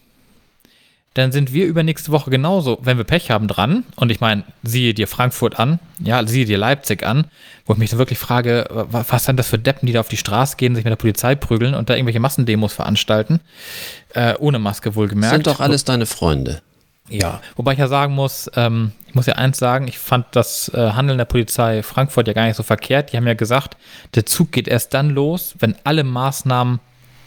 dann 1.16 1.32
sind 1.32 1.52
wir 1.54 1.66
übernächste 1.66 2.12
Woche 2.12 2.30
genauso, 2.30 2.78
wenn 2.84 2.98
wir 2.98 3.04
Pech 3.06 3.32
haben, 3.32 3.48
dran. 3.48 3.84
Und 3.96 4.12
ich 4.12 4.20
meine, 4.20 4.44
siehe 4.64 4.94
dir 4.94 5.08
Frankfurt 5.08 5.58
an, 5.60 5.80
ja, 6.00 6.26
siehe 6.28 6.46
dir 6.46 6.58
Leipzig 6.58 7.04
an, 7.04 7.26
wo 7.66 7.74
ich 7.74 7.80
mich 7.80 7.90
so 7.90 7.98
wirklich 7.98 8.20
frage, 8.20 8.66
wa- 8.70 9.06
was 9.10 9.26
sind 9.26 9.38
das 9.38 9.48
für 9.48 9.58
Deppen, 9.58 9.88
die 9.88 9.94
da 9.94 10.02
auf 10.02 10.10
die 10.10 10.18
Straße 10.18 10.58
gehen, 10.58 10.76
sich 10.76 10.84
mit 10.84 10.92
der 10.92 10.98
Polizei 10.98 11.36
prügeln 11.36 11.74
und 11.74 11.90
da 11.90 11.96
irgendwelche 11.96 12.20
Massendemos 12.20 12.74
veranstalten, 12.74 13.40
äh, 14.14 14.36
ohne 14.40 14.60
Maske 14.60 14.94
wohlgemerkt. 14.96 15.34
Sind 15.34 15.48
doch 15.48 15.60
alles 15.62 15.86
deine 15.86 16.06
Freunde. 16.06 16.62
Ja, 17.08 17.40
wobei 17.56 17.74
ich 17.74 17.80
ja 17.80 17.88
sagen 17.88 18.14
muss, 18.14 18.50
ähm, 18.56 18.92
ich 19.08 19.16
muss 19.16 19.26
ja 19.28 19.36
eins 19.36 19.58
sagen, 19.58 19.88
ich 19.88 20.00
fand 20.00 20.26
das 20.32 20.70
äh, 20.74 20.92
Handeln 20.92 21.18
der 21.18 21.26
Polizei 21.26 21.82
Frankfurt 21.84 22.28
ja 22.28 22.34
gar 22.34 22.46
nicht 22.48 22.56
so 22.58 22.64
verkehrt. 22.64 23.14
Die 23.14 23.18
haben 23.18 23.28
ja 23.28 23.36
gesagt, 23.36 23.78
der 24.16 24.26
Zug 24.26 24.52
geht 24.52 24.68
erst 24.68 24.94
dann 24.94 25.12
los, 25.12 25.56
wenn 25.60 25.76
alle 25.84 26.04
Maßnahmen 26.04 26.80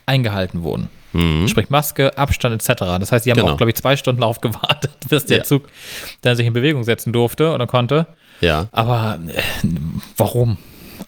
eingehalten 0.05 0.62
wurden. 0.62 0.88
Sprich 1.47 1.71
Maske, 1.71 2.16
Abstand 2.18 2.55
etc. 2.62 2.81
Das 3.01 3.12
heißt, 3.12 3.25
die 3.25 3.31
haben 3.31 3.38
Genau. 3.38 3.53
auch, 3.53 3.57
glaube 3.57 3.71
ich, 3.71 3.77
zwei 3.77 3.97
Stunden 3.97 4.21
darauf 4.21 4.40
gewartet, 4.40 4.90
bis 5.09 5.25
der 5.27 5.38
Ja. 5.38 5.44
Zug 5.44 5.64
dann 6.21 6.37
sich 6.37 6.47
in 6.47 6.53
Bewegung 6.53 6.85
setzen 6.85 7.12
durfte 7.12 7.53
oder 7.53 7.66
konnte. 7.66 8.07
Ja. 8.40 8.68
Aber 8.73 9.18
äh, 9.29 9.40
warum? 10.16 10.59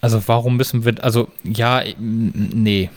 Also 0.01 0.21
warum 0.25 0.57
müssen 0.57 0.85
wir, 0.85 0.95
also 1.03 1.27
ja, 1.43 1.81
äh, 1.81 1.93
nee. 1.99 2.89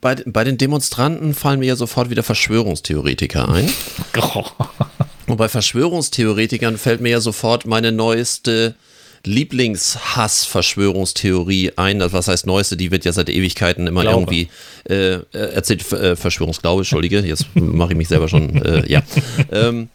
Bei, 0.00 0.14
bei 0.26 0.44
den 0.44 0.58
Demonstranten 0.58 1.34
fallen 1.34 1.58
mir 1.60 1.66
ja 1.66 1.76
sofort 1.76 2.10
wieder 2.10 2.22
Verschwörungstheoretiker 2.22 3.48
ein. 3.48 3.68
Und 5.26 5.36
bei 5.38 5.48
Verschwörungstheoretikern 5.48 6.76
fällt 6.76 7.00
mir 7.00 7.08
ja 7.10 7.20
sofort 7.20 7.66
meine 7.66 7.90
neueste 7.92 8.74
Lieblingshass-Verschwörungstheorie 9.24 11.72
ein. 11.76 12.00
Was 12.12 12.28
heißt 12.28 12.46
neueste? 12.46 12.76
Die 12.76 12.90
wird 12.90 13.04
ja 13.04 13.12
seit 13.12 13.28
Ewigkeiten 13.28 13.86
immer 13.86 14.00
Glaube. 14.02 14.18
irgendwie 14.18 14.48
äh, 14.88 15.14
äh, 15.14 15.20
erzählt. 15.32 15.92
Äh, 15.92 16.16
Verschwörungsglaube, 16.16 16.80
Entschuldige, 16.80 17.20
jetzt 17.20 17.46
mache 17.54 17.92
ich 17.92 17.98
mich 17.98 18.08
selber 18.08 18.28
schon. 18.28 18.60
Äh, 18.62 18.90
ja. 18.90 19.02
Ähm, 19.52 19.88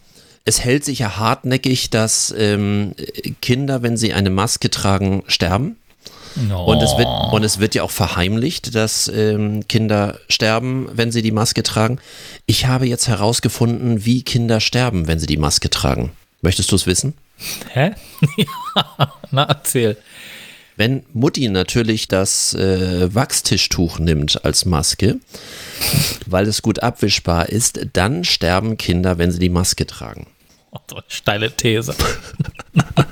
es 0.44 0.62
hält 0.62 0.84
sich 0.84 1.00
ja 1.00 1.16
hartnäckig, 1.16 1.90
dass 1.90 2.32
ähm, 2.36 2.94
Kinder, 3.40 3.82
wenn 3.82 3.96
sie 3.96 4.12
eine 4.12 4.30
Maske 4.30 4.70
tragen, 4.70 5.24
sterben. 5.26 5.74
Und 6.36 6.82
es 6.82 6.98
wird, 6.98 7.08
und 7.32 7.44
es 7.44 7.60
wird 7.60 7.74
ja 7.74 7.82
auch 7.82 7.90
verheimlicht, 7.90 8.74
dass 8.74 9.08
ähm, 9.08 9.66
Kinder 9.68 10.18
sterben, 10.28 10.86
wenn 10.92 11.10
sie 11.10 11.22
die 11.22 11.32
Maske 11.32 11.62
tragen. 11.62 11.98
Ich 12.44 12.66
habe 12.66 12.86
jetzt 12.86 13.08
herausgefunden, 13.08 14.04
wie 14.04 14.22
Kinder 14.22 14.60
sterben, 14.60 15.06
wenn 15.06 15.18
sie 15.18 15.26
die 15.26 15.38
Maske 15.38 15.70
tragen. 15.70 16.12
Möchtest 16.42 16.70
du 16.70 16.76
es 16.76 16.86
wissen? 16.86 17.14
Hä? 17.72 17.94
ja, 18.36 19.12
na 19.30 19.44
erzähl. 19.44 19.96
Wenn 20.76 21.04
Mutti 21.14 21.48
natürlich 21.48 22.06
das 22.06 22.52
äh, 22.52 23.14
Wachstischtuch 23.14 23.98
nimmt 23.98 24.44
als 24.44 24.66
Maske, 24.66 25.16
weil 26.26 26.46
es 26.46 26.60
gut 26.60 26.82
abwischbar 26.82 27.48
ist, 27.48 27.80
dann 27.94 28.24
sterben 28.24 28.76
Kinder, 28.76 29.16
wenn 29.16 29.30
sie 29.30 29.38
die 29.38 29.48
Maske 29.48 29.86
tragen. 29.86 30.26
Oh, 30.72 30.78
so 30.90 31.00
steile 31.08 31.50
These. 31.50 31.94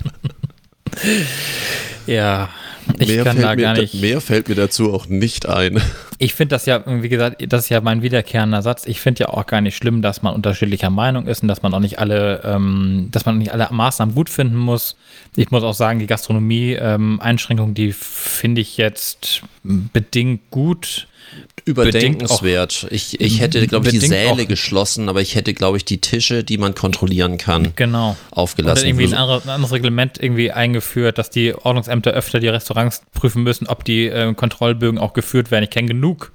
ja, 2.07 2.51
ich 2.99 3.23
kann 3.23 3.41
da 3.41 3.55
gar 3.55 3.75
nicht. 3.75 3.95
mehr 3.95 4.21
fällt 4.21 4.49
mir 4.49 4.55
dazu 4.55 4.93
auch 4.93 5.07
nicht 5.07 5.49
ein. 5.49 5.81
ich 6.19 6.35
finde 6.35 6.55
das 6.55 6.67
ja, 6.67 6.83
wie 6.87 7.09
gesagt, 7.09 7.45
das 7.53 7.65
ist 7.65 7.69
ja 7.71 7.81
mein 7.81 8.03
wiederkehrender 8.03 8.63
Satz. 8.63 8.87
Ich 8.87 9.01
finde 9.01 9.25
ja 9.25 9.29
auch 9.29 9.47
gar 9.47 9.61
nicht 9.61 9.77
schlimm, 9.77 10.03
dass 10.03 10.23
man 10.23 10.35
unterschiedlicher 10.35 10.91
Meinung 10.91 11.27
ist 11.27 11.43
und 11.43 11.49
dass 11.49 11.63
man 11.63 11.73
auch 11.75 11.81
nicht 11.81 11.99
alle, 11.99 12.43
ähm, 12.45 13.09
dass 13.11 13.27
man 13.27 13.39
nicht 13.39 13.53
alle 13.53 13.69
Maßnahmen 13.71 14.15
gut 14.15 14.31
finden 14.31 14.57
muss. 14.57 14.97
Ich 15.37 15.51
muss 15.51 15.63
auch 15.63 15.75
sagen, 15.75 15.99
die 15.99 16.07
Gastronomie-Einschränkung, 16.07 17.69
ähm, 17.69 17.75
die 17.75 17.93
finde 17.93 18.61
ich 18.61 18.77
jetzt 18.77 19.43
bedingt 19.63 20.51
gut. 20.51 21.07
Überdenkenswert. 21.65 22.87
Ich, 22.91 23.21
ich 23.21 23.41
hätte, 23.41 23.67
glaube 23.67 23.87
ich, 23.89 23.93
die 23.93 24.07
Säle 24.07 24.45
geschlossen, 24.47 25.09
aber 25.09 25.23
ich 25.23 25.35
hätte, 25.35 25.55
glaube 25.55 25.79
ich, 25.79 25.85
die 25.85 25.99
Tische, 25.99 26.45
die 26.45 26.59
man 26.59 26.75
kontrollieren 26.75 27.39
kann, 27.39 27.73
genau. 27.75 28.17
aufgelassen. 28.31 28.81
Oder 28.81 28.89
irgendwie 28.89 29.07
ein, 29.07 29.15
andere, 29.15 29.43
ein, 29.43 29.49
anderes 29.49 29.73
Reglement 29.73 30.23
irgendwie 30.23 30.53
eingeführt, 30.53 31.17
dass 31.17 31.31
die 31.31 31.55
Ordnungsämter 31.55 32.11
öfter 32.11 32.39
die 32.39 32.49
Restaurants 32.49 33.03
prüfen 33.13 33.43
müssen, 33.43 33.67
ob 33.67 33.85
die 33.85 34.07
äh, 34.07 34.35
Kontrollbögen 34.35 34.99
auch 34.99 35.15
geführt 35.15 35.51
werden. 35.51 35.65
Ich 35.65 35.71
kenne 35.71 35.89
genug, 35.89 36.33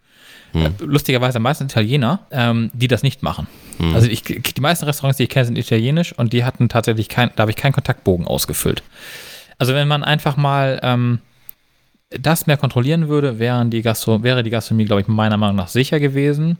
hm. 0.54 0.66
äh, 0.66 0.70
lustigerweise 0.80 1.40
meistens 1.40 1.72
Italiener, 1.72 2.26
ähm, 2.32 2.72
die 2.74 2.88
das 2.88 3.04
nicht 3.04 3.22
machen. 3.22 3.48
Hm. 3.78 3.94
Also 3.94 4.08
ich, 4.08 4.24
die 4.24 4.62
meisten 4.62 4.86
Restaurants, 4.86 5.18
die 5.18 5.24
ich 5.24 5.30
kenne, 5.30 5.46
sind 5.46 5.58
italienisch 5.58 6.12
und 6.14 6.34
die 6.34 6.44
hatten 6.44 6.70
tatsächlich 6.70 7.08
kein, 7.08 7.30
da 7.36 7.42
habe 7.42 7.52
ich 7.52 7.58
keinen 7.58 7.74
Kontaktbogen 7.74 8.26
ausgefüllt. 8.26 8.82
Also 9.60 9.74
wenn 9.76 9.88
man 9.88 10.04
einfach 10.04 10.38
mal 10.38 10.80
ähm, 10.82 11.20
das 12.10 12.48
mehr 12.48 12.58
kontrollieren 12.58 13.08
würde, 13.08 13.40
wären 13.40 13.70
die 13.70 13.82
Gastro 13.82 14.24
wäre 14.24 14.44
die 14.44 14.50
Gastronomie, 14.50 14.86
glaube 14.86 15.02
ich, 15.02 15.08
meiner 15.08 15.38
Meinung 15.38 15.56
nach 15.56 15.68
sicher 15.68 16.00
gewesen. 16.00 16.58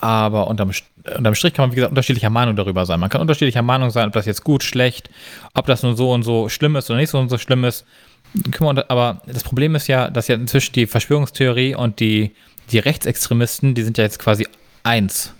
Aber 0.00 0.48
unterm, 0.48 0.72
unterm 1.16 1.34
Strich 1.36 1.54
kann 1.54 1.64
man, 1.64 1.72
wie 1.72 1.76
gesagt, 1.76 1.92
unterschiedlicher 1.92 2.30
Meinung 2.30 2.56
darüber 2.56 2.84
sein. 2.84 2.98
Man 2.98 3.10
kann 3.10 3.20
unterschiedlicher 3.20 3.62
Meinung 3.62 3.90
sein, 3.90 4.08
ob 4.08 4.12
das 4.12 4.26
jetzt 4.26 4.42
gut, 4.42 4.64
schlecht, 4.64 5.08
ob 5.54 5.66
das 5.66 5.84
nur 5.84 5.96
so 5.96 6.12
und 6.12 6.24
so 6.24 6.48
schlimm 6.48 6.74
ist 6.74 6.90
oder 6.90 6.98
nicht 6.98 7.10
so 7.10 7.18
und 7.18 7.28
so 7.28 7.38
schlimm 7.38 7.64
ist. 7.64 7.84
Aber 8.88 9.22
das 9.26 9.44
Problem 9.44 9.74
ist 9.76 9.86
ja, 9.86 10.10
dass 10.10 10.26
ja 10.28 10.34
inzwischen 10.34 10.72
die 10.72 10.86
Verschwörungstheorie 10.86 11.76
und 11.76 12.00
die, 12.00 12.32
die 12.72 12.80
Rechtsextremisten, 12.80 13.74
die 13.74 13.82
sind 13.82 13.98
ja 13.98 14.04
jetzt 14.04 14.18
quasi 14.18 14.46
eins. 14.82 15.32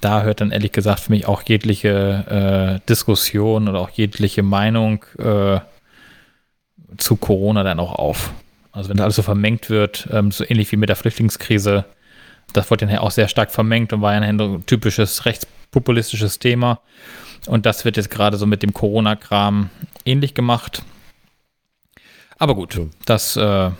Da 0.00 0.22
hört 0.22 0.40
dann 0.40 0.50
ehrlich 0.50 0.72
gesagt 0.72 1.00
für 1.00 1.12
mich 1.12 1.26
auch 1.26 1.42
jegliche 1.42 2.80
äh, 2.82 2.88
Diskussion 2.88 3.68
oder 3.68 3.80
auch 3.80 3.90
jegliche 3.90 4.42
Meinung 4.42 5.04
äh, 5.18 5.60
zu 6.96 7.16
Corona 7.16 7.62
dann 7.62 7.80
auch 7.80 7.92
auf. 7.92 8.32
Also 8.72 8.88
wenn 8.88 8.96
das 8.96 9.04
alles 9.04 9.16
so 9.16 9.22
vermengt 9.22 9.70
wird, 9.70 10.08
ähm, 10.12 10.30
so 10.30 10.44
ähnlich 10.46 10.70
wie 10.72 10.76
mit 10.76 10.88
der 10.88 10.96
Flüchtlingskrise, 10.96 11.84
das 12.52 12.70
wurde 12.70 12.86
ja 12.86 13.00
auch 13.00 13.10
sehr 13.10 13.28
stark 13.28 13.50
vermengt 13.50 13.92
und 13.92 14.00
war 14.00 14.14
ja 14.14 14.20
ein 14.20 14.66
typisches 14.66 15.26
rechtspopulistisches 15.26 16.38
Thema. 16.38 16.80
Und 17.46 17.66
das 17.66 17.84
wird 17.84 17.96
jetzt 17.96 18.10
gerade 18.10 18.36
so 18.36 18.46
mit 18.46 18.62
dem 18.62 18.72
Corona-Kram 18.72 19.70
ähnlich 20.04 20.34
gemacht. 20.34 20.82
Aber 22.38 22.54
gut, 22.54 22.80
das 23.04 23.36
äh, 23.36 23.70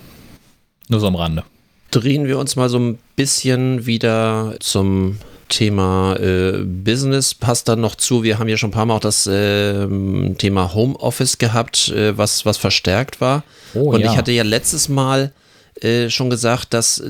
nur 0.88 1.00
so 1.00 1.06
am 1.06 1.14
Rande. 1.14 1.44
Drehen 1.90 2.26
wir 2.26 2.38
uns 2.38 2.56
mal 2.56 2.68
so 2.68 2.78
ein 2.78 2.98
bisschen 3.16 3.86
wieder 3.86 4.56
zum 4.60 5.18
Thema 5.48 6.16
äh, 6.16 6.62
Business 6.64 7.34
passt 7.34 7.68
dann 7.68 7.80
noch 7.80 7.94
zu. 7.94 8.22
Wir 8.22 8.38
haben 8.38 8.48
ja 8.48 8.56
schon 8.56 8.70
ein 8.70 8.72
paar 8.72 8.86
Mal 8.86 8.96
auch 8.96 9.00
das 9.00 9.26
äh, 9.26 9.86
Thema 10.34 10.74
Homeoffice 10.74 11.38
gehabt, 11.38 11.88
äh, 11.88 12.16
was, 12.16 12.44
was 12.46 12.56
verstärkt 12.56 13.20
war. 13.20 13.44
Oh, 13.74 13.92
Und 13.92 14.00
ja. 14.00 14.10
ich 14.10 14.16
hatte 14.16 14.32
ja 14.32 14.42
letztes 14.42 14.88
Mal 14.88 15.32
äh, 15.80 16.10
schon 16.10 16.30
gesagt, 16.30 16.74
dass 16.74 17.02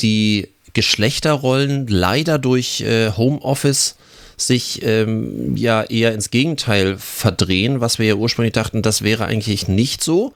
die 0.00 0.48
Geschlechterrollen 0.74 1.86
leider 1.86 2.38
durch 2.38 2.82
äh, 2.82 3.10
Homeoffice 3.16 3.96
sich 4.36 4.82
ähm, 4.82 5.56
ja 5.56 5.82
eher 5.82 6.12
ins 6.12 6.30
Gegenteil 6.30 6.98
verdrehen, 6.98 7.80
was 7.80 7.98
wir 7.98 8.06
ja 8.06 8.14
ursprünglich 8.14 8.52
dachten, 8.52 8.82
das 8.82 9.02
wäre 9.02 9.24
eigentlich 9.24 9.66
nicht 9.66 10.04
so. 10.04 10.34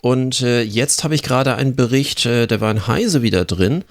Und 0.00 0.42
äh, 0.42 0.62
jetzt 0.62 1.04
habe 1.04 1.14
ich 1.14 1.22
gerade 1.22 1.54
einen 1.54 1.76
Bericht, 1.76 2.24
der 2.24 2.60
war 2.60 2.70
in 2.70 2.86
Heise 2.86 3.22
wieder 3.22 3.44
drin, 3.44 3.84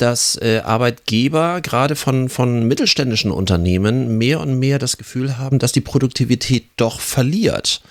dass 0.00 0.36
äh, 0.40 0.60
Arbeitgeber 0.64 1.60
gerade 1.60 1.96
von, 1.96 2.28
von 2.28 2.66
mittelständischen 2.66 3.30
Unternehmen 3.30 4.18
mehr 4.18 4.40
und 4.40 4.58
mehr 4.58 4.78
das 4.78 4.96
Gefühl 4.96 5.38
haben, 5.38 5.58
dass 5.58 5.72
die 5.72 5.80
Produktivität 5.80 6.64
doch 6.76 7.00
verliert. 7.00 7.82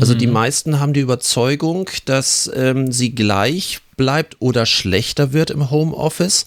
Also 0.00 0.14
mhm. 0.14 0.18
die 0.18 0.26
meisten 0.26 0.80
haben 0.80 0.92
die 0.92 1.00
Überzeugung, 1.00 1.90
dass 2.04 2.50
ähm, 2.54 2.92
sie 2.92 3.14
gleich 3.14 3.80
bleibt 3.96 4.36
oder 4.38 4.64
schlechter 4.64 5.32
wird 5.32 5.50
im 5.50 5.70
Homeoffice. 5.70 6.46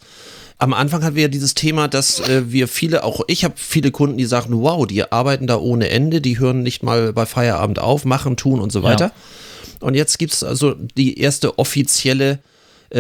Am 0.58 0.74
Anfang 0.74 1.04
hatten 1.04 1.16
wir 1.16 1.24
ja 1.24 1.28
dieses 1.28 1.54
Thema, 1.54 1.88
dass 1.88 2.20
äh, 2.22 2.52
wir 2.52 2.68
viele, 2.68 3.04
auch 3.04 3.22
ich 3.28 3.44
habe 3.44 3.56
viele 3.58 3.92
Kunden, 3.92 4.18
die 4.18 4.26
sagen, 4.26 4.62
wow, 4.62 4.86
die 4.88 5.12
arbeiten 5.12 5.48
da 5.48 5.58
ohne 5.58 5.90
Ende, 5.90 6.22
die 6.22 6.40
hören 6.40 6.64
nicht 6.64 6.84
mal 6.84 7.14
bei 7.14 7.26
Feierabend 7.26 7.80
auf, 7.80 8.06
machen, 8.06 8.38
tun 8.38 8.60
und 8.60 8.72
so 8.72 8.84
weiter. 8.84 9.06
Ja. 9.06 9.88
Und 9.88 9.96
jetzt 9.96 10.20
gibt 10.20 10.34
es 10.34 10.44
also 10.44 10.76
die 10.96 11.20
erste 11.20 11.58
offizielle 11.58 12.40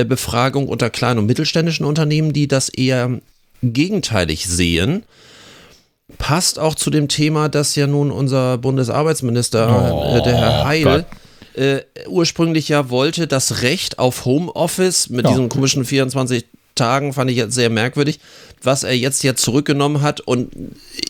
Befragung 0.05 0.67
unter 0.67 0.89
kleinen 0.89 1.19
und 1.19 1.25
mittelständischen 1.25 1.85
Unternehmen, 1.85 2.33
die 2.33 2.47
das 2.47 2.69
eher 2.69 3.19
gegenteilig 3.61 4.47
sehen. 4.47 5.03
Passt 6.17 6.59
auch 6.59 6.75
zu 6.75 6.89
dem 6.89 7.07
Thema, 7.07 7.49
dass 7.49 7.75
ja 7.75 7.87
nun 7.87 8.11
unser 8.11 8.57
Bundesarbeitsminister, 8.57 9.93
oh, 9.93 10.17
äh, 10.17 10.23
der 10.23 10.37
Herr 10.37 10.65
Heil, 10.65 11.05
äh, 11.53 11.79
ursprünglich 12.07 12.69
ja 12.69 12.89
wollte, 12.89 13.27
das 13.27 13.61
Recht 13.61 13.99
auf 13.99 14.25
Homeoffice 14.25 15.09
mit 15.09 15.25
ja. 15.25 15.31
diesen 15.31 15.49
komischen 15.49 15.85
24 15.85 16.45
Tagen 16.75 17.11
fand 17.11 17.29
ich 17.29 17.37
jetzt 17.37 17.53
sehr 17.53 17.69
merkwürdig, 17.69 18.19
was 18.63 18.83
er 18.83 18.95
jetzt 18.95 19.23
ja 19.23 19.35
zurückgenommen 19.35 20.01
hat 20.01 20.21
und 20.21 20.51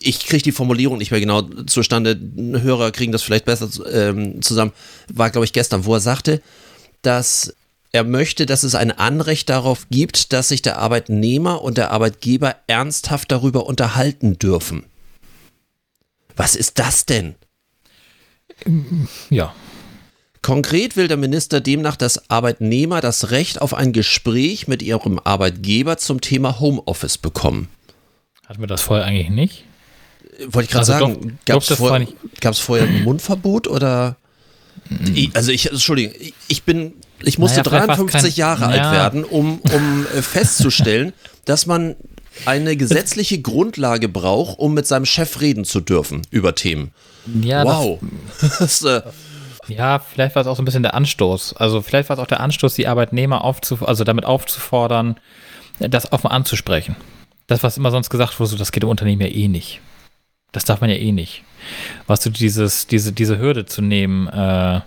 ich 0.02 0.26
kriege 0.26 0.42
die 0.42 0.52
Formulierung 0.52 0.98
nicht 0.98 1.12
mehr 1.12 1.20
genau 1.20 1.44
zustande, 1.68 2.20
Hörer 2.36 2.92
kriegen 2.92 3.12
das 3.12 3.22
vielleicht 3.22 3.46
besser 3.46 3.70
ähm, 3.92 4.42
zusammen, 4.42 4.72
war 5.14 5.30
glaube 5.30 5.46
ich 5.46 5.54
gestern, 5.54 5.86
wo 5.86 5.94
er 5.94 6.00
sagte, 6.00 6.42
dass 7.04 7.54
er 7.92 8.04
möchte, 8.04 8.46
dass 8.46 8.64
es 8.64 8.76
ein 8.76 8.92
Anrecht 8.92 9.50
darauf 9.50 9.88
gibt, 9.90 10.32
dass 10.34 10.50
sich 10.50 10.62
der 10.62 10.78
Arbeitnehmer 10.78 11.62
und 11.62 11.78
der 11.78 11.92
Arbeitgeber 11.92 12.56
ernsthaft 12.68 13.32
darüber 13.32 13.66
unterhalten 13.66 14.40
dürfen. 14.40 14.86
Was 16.36 16.56
ist 16.56 16.80
das 16.80 17.06
denn? 17.06 17.36
Ja. 19.30 19.54
Konkret 20.42 20.96
will 20.96 21.08
der 21.08 21.18
Minister 21.18 21.62
demnach, 21.62 21.96
dass 21.96 22.30
Arbeitnehmer 22.30 23.02
das 23.02 23.30
Recht 23.32 23.62
auf 23.62 23.74
ein 23.74 23.94
Gespräch 23.94 24.68
mit 24.68 24.82
ihrem 24.82 25.20
Arbeitgeber 25.20 25.98
zum 25.98 26.22
Thema 26.22 26.60
Homeoffice 26.60 27.18
bekommen. 27.18 27.68
Hatten 28.48 28.62
wir 28.62 28.68
das 28.68 28.82
vorher 28.82 29.06
eigentlich 29.06 29.30
nicht? 29.30 29.66
Wollte 30.48 30.66
ich 30.66 30.72
gerade 30.72 30.94
also 30.94 31.14
sagen, 31.14 31.40
gab 31.46 31.62
es 31.62 31.68
vor, 31.68 32.00
vorher 32.54 32.88
ein 32.88 33.04
Mundverbot 33.04 33.68
oder? 33.68 34.16
Mhm. 34.90 35.32
Also 35.34 35.52
ich, 35.52 35.70
Entschuldigung, 35.70 36.16
ich 36.48 36.64
bin 36.64 36.94
ich 37.24 37.38
musste 37.38 37.62
naja, 37.62 37.86
53 37.86 38.38
Jahre 38.38 38.68
alt 38.68 38.78
ja. 38.78 38.92
werden, 38.92 39.24
um, 39.24 39.60
um 39.60 40.06
äh, 40.16 40.22
festzustellen, 40.22 41.14
dass 41.46 41.66
man 41.66 41.96
eine 42.46 42.76
gesetzliche 42.76 43.42
Grundlage 43.42 44.08
braucht, 44.10 44.58
um 44.60 44.74
mit 44.74 44.88
seinem 44.88 45.06
Chef 45.06 45.42
reden 45.42 45.66
zu 45.66 45.82
dürfen 45.82 46.22
über 46.32 46.56
Themen. 46.56 46.92
Ja, 47.42 47.64
wow. 47.66 48.00
Das, 48.60 48.84
äh, 48.84 49.02
ja, 49.68 50.00
vielleicht 50.00 50.36
war 50.36 50.42
es 50.42 50.48
auch 50.48 50.56
so 50.56 50.62
ein 50.62 50.66
bisschen 50.66 50.84
der 50.84 50.96
Anstoß. 50.96 51.56
Also 51.56 51.82
vielleicht 51.82 52.10
war 52.10 52.18
es 52.18 52.24
auch 52.24 52.28
der 52.28 52.40
Anstoß, 52.40 52.74
die 52.74 52.88
Arbeitnehmer 52.88 53.44
aufzuf 53.44 53.88
also 53.88 54.04
damit 54.04 54.26
aufzufordern, 54.26 55.16
das 55.80 56.12
offen 56.12 56.28
anzusprechen. 56.32 56.96
Das, 57.48 57.64
was 57.64 57.78
immer 57.78 57.92
sonst 57.92 58.10
gesagt 58.10 58.40
wurde, 58.40 58.52
so, 58.52 58.58
das 58.58 58.72
geht 58.72 58.84
im 58.84 58.90
Unternehmen 58.90 59.22
ja 59.22 59.28
eh 59.28 59.48
nicht. 59.48 59.82
Das 60.52 60.66
darf 60.66 60.82
man 60.82 60.90
ja 60.90 60.96
eh 60.96 61.12
nicht. 61.12 61.44
Was 62.08 62.22
du 62.22 62.30
dieses, 62.30 62.88
diese, 62.88 63.14
diese 63.14 63.40
Hürde 63.40 63.66
zu 63.66 63.82
nehmen, 63.82 64.28
äh, 64.28 64.82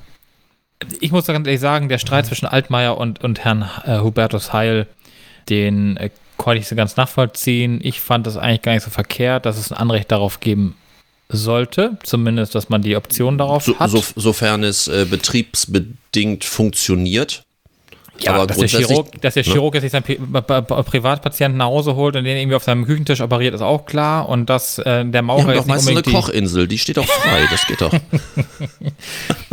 ich 1.01 1.13
muss 1.13 1.27
ganz 1.27 1.47
ehrlich 1.47 1.61
sagen, 1.61 1.89
der 1.89 1.99
Streit 1.99 2.27
zwischen 2.27 2.47
Altmaier 2.47 2.97
und, 2.97 3.23
und 3.23 3.45
Herrn 3.45 3.69
äh, 3.85 3.99
Hubertus 3.99 4.53
Heil, 4.53 4.87
den 5.49 5.97
äh, 5.97 6.11
konnte 6.37 6.61
ich 6.61 6.69
so 6.69 6.77
ganz 6.77 6.97
nachvollziehen. 6.97 7.81
Ich 7.83 8.01
fand 8.01 8.27
das 8.27 8.37
eigentlich 8.37 8.63
gar 8.63 8.73
nicht 8.73 8.85
so 8.85 8.91
verkehrt, 8.91 9.47
dass 9.47 9.59
es 9.59 9.73
ein 9.73 9.79
Anrecht 9.79 10.11
darauf 10.11 10.41
geben 10.41 10.77
sollte, 11.29 11.97
zumindest, 12.03 12.55
dass 12.55 12.69
man 12.69 12.83
die 12.83 12.97
Option 12.97 13.39
darauf 13.39 13.65
so, 13.65 13.79
hat. 13.79 13.91
So, 13.91 14.05
sofern 14.17 14.63
es 14.63 14.89
äh, 14.89 15.07
betriebsbedingt 15.09 16.45
funktioniert. 16.45 17.43
Ja, 18.19 18.35
aber 18.35 18.47
dass 18.47 18.59
der 18.59 18.69
Chirurg, 18.69 19.21
dass 19.21 19.35
der 19.35 19.45
ne? 19.45 19.53
Chirurg 19.53 19.75
jetzt 19.75 19.83
nicht 19.83 19.93
seinen 19.93 20.05
Privatpatienten 20.05 21.59
nach 21.59 21.67
Hause 21.67 21.97
holt 21.97 22.15
und 22.17 22.25
den 22.25 22.37
irgendwie 22.37 22.55
auf 22.55 22.63
seinem 22.63 22.87
Küchentisch 22.87 23.21
operiert, 23.21 23.55
ist 23.55 23.61
auch 23.61 23.87
klar. 23.87 24.29
Und 24.29 24.49
dass 24.49 24.79
äh, 24.79 25.05
der 25.05 25.23
Maurer 25.23 25.49
ja, 25.49 25.55
jetzt 25.55 25.67
nicht 25.67 25.79
unbedingt 25.79 26.07
eine 26.07 26.17
Kochinsel, 26.17 26.69
die 26.69 26.79
steht 26.79 26.99
auch 26.99 27.07
frei, 27.07 27.47
das 27.51 27.67
geht 27.67 27.81
doch. 27.81 27.93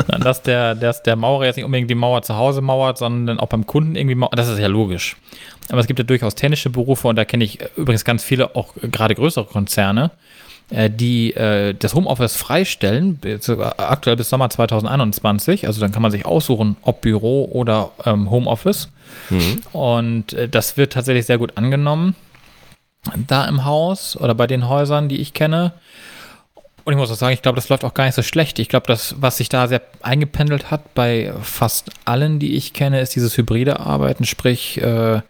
dass 0.19 0.43
der, 0.43 0.75
dass 0.75 1.01
der 1.01 1.15
Maurer 1.15 1.45
jetzt 1.45 1.55
nicht 1.55 1.65
unbedingt 1.65 1.89
die 1.89 1.95
Mauer 1.95 2.21
zu 2.21 2.35
Hause 2.35 2.61
mauert, 2.61 2.97
sondern 2.97 3.39
auch 3.39 3.47
beim 3.47 3.65
Kunden 3.65 3.95
irgendwie 3.95 4.15
mauert, 4.15 4.37
das 4.37 4.47
ist 4.47 4.59
ja 4.59 4.67
logisch. 4.67 5.17
Aber 5.69 5.79
es 5.79 5.87
gibt 5.87 5.99
ja 5.99 6.03
durchaus 6.03 6.35
technische 6.35 6.69
Berufe 6.69 7.07
und 7.07 7.15
da 7.15 7.25
kenne 7.25 7.43
ich 7.43 7.59
übrigens 7.77 8.05
ganz 8.05 8.23
viele, 8.23 8.55
auch 8.55 8.73
gerade 8.75 9.15
größere 9.15 9.45
Konzerne, 9.45 10.11
die 10.89 11.33
äh, 11.33 11.73
das 11.73 11.93
Homeoffice 11.93 12.35
freistellen, 12.35 13.19
aktuell 13.77 14.15
bis 14.15 14.29
Sommer 14.29 14.49
2021. 14.49 15.67
Also 15.67 15.81
dann 15.81 15.91
kann 15.91 16.01
man 16.01 16.11
sich 16.11 16.25
aussuchen, 16.25 16.77
ob 16.81 17.01
Büro 17.01 17.45
oder 17.51 17.91
ähm, 18.05 18.29
Homeoffice. 18.31 18.89
Mhm. 19.29 19.61
Und 19.73 20.33
äh, 20.33 20.47
das 20.47 20.77
wird 20.77 20.93
tatsächlich 20.93 21.25
sehr 21.25 21.37
gut 21.37 21.57
angenommen 21.57 22.15
da 23.27 23.45
im 23.45 23.65
Haus 23.65 24.15
oder 24.15 24.35
bei 24.35 24.47
den 24.47 24.67
Häusern, 24.67 25.09
die 25.09 25.21
ich 25.21 25.33
kenne. 25.33 25.73
Und 26.83 26.93
ich 26.93 26.97
muss 26.97 27.11
auch 27.11 27.15
sagen, 27.15 27.33
ich 27.33 27.41
glaube, 27.41 27.57
das 27.57 27.69
läuft 27.69 27.83
auch 27.83 27.93
gar 27.93 28.05
nicht 28.05 28.15
so 28.15 28.23
schlecht. 28.23 28.57
Ich 28.57 28.69
glaube, 28.69 28.87
das, 28.87 29.15
was 29.19 29.37
sich 29.37 29.49
da 29.49 29.67
sehr 29.67 29.81
eingependelt 30.01 30.71
hat 30.71 30.93
bei 30.95 31.31
fast 31.41 31.91
allen, 32.05 32.39
die 32.39 32.55
ich 32.55 32.73
kenne, 32.73 33.01
ist 33.01 33.15
dieses 33.15 33.37
hybride 33.37 33.79
Arbeiten, 33.79 34.25
sprich 34.25 34.81
äh, 34.81 35.21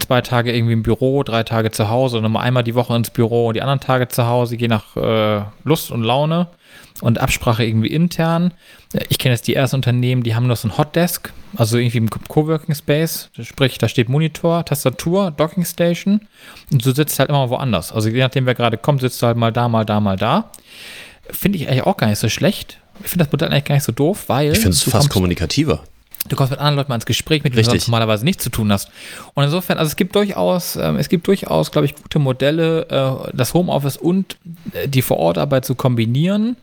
zwei 0.00 0.20
Tage 0.20 0.54
irgendwie 0.54 0.72
im 0.72 0.82
Büro, 0.82 1.22
drei 1.22 1.42
Tage 1.42 1.70
zu 1.70 1.88
Hause 1.88 2.18
und 2.18 2.22
nochmal 2.22 2.44
einmal 2.44 2.64
die 2.64 2.74
Woche 2.74 2.94
ins 2.94 3.10
Büro 3.10 3.48
und 3.48 3.54
die 3.54 3.62
anderen 3.62 3.80
Tage 3.80 4.08
zu 4.08 4.26
Hause, 4.26 4.56
je 4.56 4.68
nach 4.68 4.96
äh, 4.96 5.42
Lust 5.64 5.90
und 5.90 6.02
Laune 6.02 6.48
und 7.00 7.18
Absprache 7.18 7.64
irgendwie 7.64 7.88
intern. 7.88 8.52
Ich 9.08 9.18
kenne 9.18 9.34
jetzt 9.34 9.46
die 9.48 9.54
ersten 9.54 9.76
Unternehmen, 9.76 10.22
die 10.22 10.34
haben 10.34 10.46
nur 10.46 10.56
so 10.56 10.68
ein 10.68 10.78
Hotdesk, 10.78 11.32
also 11.56 11.78
irgendwie 11.78 11.98
im 11.98 12.10
Coworking 12.10 12.74
Space, 12.74 13.30
sprich, 13.42 13.78
da 13.78 13.88
steht 13.88 14.08
Monitor, 14.08 14.64
Tastatur, 14.64 15.30
Docking 15.30 15.64
Station 15.64 16.20
und 16.72 16.84
du 16.84 16.92
sitzt 16.92 17.18
halt 17.18 17.30
immer 17.30 17.50
woanders. 17.50 17.92
Also 17.92 18.08
je 18.08 18.20
nachdem, 18.20 18.46
wer 18.46 18.54
gerade 18.54 18.78
kommt, 18.78 19.00
sitzt 19.00 19.20
du 19.22 19.26
halt 19.26 19.36
mal 19.36 19.52
da, 19.52 19.68
mal 19.68 19.84
da, 19.84 20.00
mal 20.00 20.16
da. 20.16 20.50
Finde 21.30 21.58
ich 21.58 21.68
eigentlich 21.68 21.84
auch 21.84 21.96
gar 21.96 22.08
nicht 22.08 22.18
so 22.18 22.28
schlecht. 22.28 22.78
Ich 23.02 23.08
finde 23.08 23.24
das 23.24 23.32
Modell 23.32 23.48
eigentlich 23.48 23.64
gar 23.64 23.74
nicht 23.74 23.84
so 23.84 23.92
doof, 23.92 24.24
weil. 24.28 24.52
Ich 24.52 24.58
finde 24.58 24.70
es 24.70 24.82
fast 24.82 25.10
kommunikativer. 25.10 25.82
Du 26.28 26.36
kommst 26.36 26.50
mit 26.50 26.58
anderen 26.58 26.76
Leuten 26.76 26.88
mal 26.88 26.94
ins 26.94 27.06
Gespräch, 27.06 27.44
mit 27.44 27.54
denen 27.54 27.64
du 27.64 27.70
sonst 27.70 27.88
normalerweise 27.88 28.24
nichts 28.24 28.42
zu 28.42 28.50
tun 28.50 28.72
hast. 28.72 28.90
Und 29.34 29.44
insofern, 29.44 29.78
also 29.78 29.88
es 29.88 29.96
gibt 29.96 30.14
durchaus, 30.14 30.76
ähm, 30.76 30.96
es 30.96 31.08
gibt 31.08 31.26
durchaus, 31.26 31.70
glaube 31.70 31.84
ich, 31.86 31.94
gute 31.94 32.18
Modelle, 32.18 32.86
äh, 32.88 33.30
das 33.34 33.52
Homeoffice 33.52 33.98
und 33.98 34.38
äh, 34.72 34.88
die 34.88 35.02
Vorortarbeit 35.02 35.64
zu 35.64 35.74
kombinieren. 35.74 36.56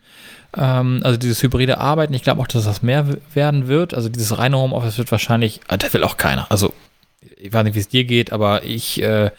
Ähm, 0.56 1.00
also 1.04 1.16
dieses 1.16 1.42
hybride 1.42 1.78
Arbeiten, 1.78 2.12
ich 2.12 2.22
glaube 2.22 2.42
auch, 2.42 2.48
dass 2.48 2.64
das 2.64 2.82
mehr 2.82 3.06
werden 3.34 3.68
wird. 3.68 3.94
Also 3.94 4.08
dieses 4.08 4.36
reine 4.36 4.58
Homeoffice 4.58 4.98
wird 4.98 5.12
wahrscheinlich, 5.12 5.60
äh, 5.68 5.78
das 5.78 5.94
will 5.94 6.02
auch 6.02 6.16
keiner. 6.16 6.46
Also 6.50 6.72
ich 7.36 7.52
weiß 7.52 7.64
nicht, 7.64 7.74
wie 7.74 7.80
es 7.80 7.88
dir 7.88 8.04
geht, 8.04 8.32
aber 8.32 8.64
ich 8.64 9.00
äh, 9.00 9.30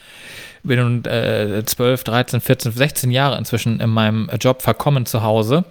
bin 0.64 0.80
nun 0.80 1.06
äh, 1.06 1.64
12, 1.66 2.04
13, 2.04 2.42
14, 2.42 2.72
16 2.72 3.12
Jahre 3.12 3.38
inzwischen 3.38 3.80
in 3.80 3.90
meinem 3.90 4.30
Job 4.40 4.62
verkommen 4.62 5.06
zu 5.06 5.22
Hause. 5.24 5.66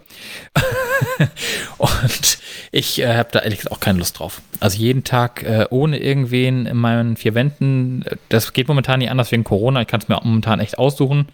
Und 1.78 2.38
ich 2.70 3.00
äh, 3.00 3.16
habe 3.16 3.28
da 3.32 3.40
ehrlich 3.40 3.58
gesagt 3.60 3.74
auch 3.74 3.80
keine 3.80 3.98
Lust 3.98 4.18
drauf. 4.18 4.40
Also 4.60 4.78
jeden 4.78 5.04
Tag 5.04 5.42
äh, 5.42 5.66
ohne 5.70 5.98
irgendwen 5.98 6.66
in 6.66 6.76
meinen 6.76 7.16
vier 7.16 7.34
Wänden, 7.34 8.04
das 8.28 8.52
geht 8.52 8.68
momentan 8.68 8.98
nicht 9.00 9.10
anders 9.10 9.30
wegen 9.32 9.44
Corona. 9.44 9.82
Ich 9.82 9.88
kann 9.88 10.00
es 10.00 10.08
mir 10.08 10.20
momentan 10.22 10.60
echt 10.60 10.78
aussuchen. 10.78 11.28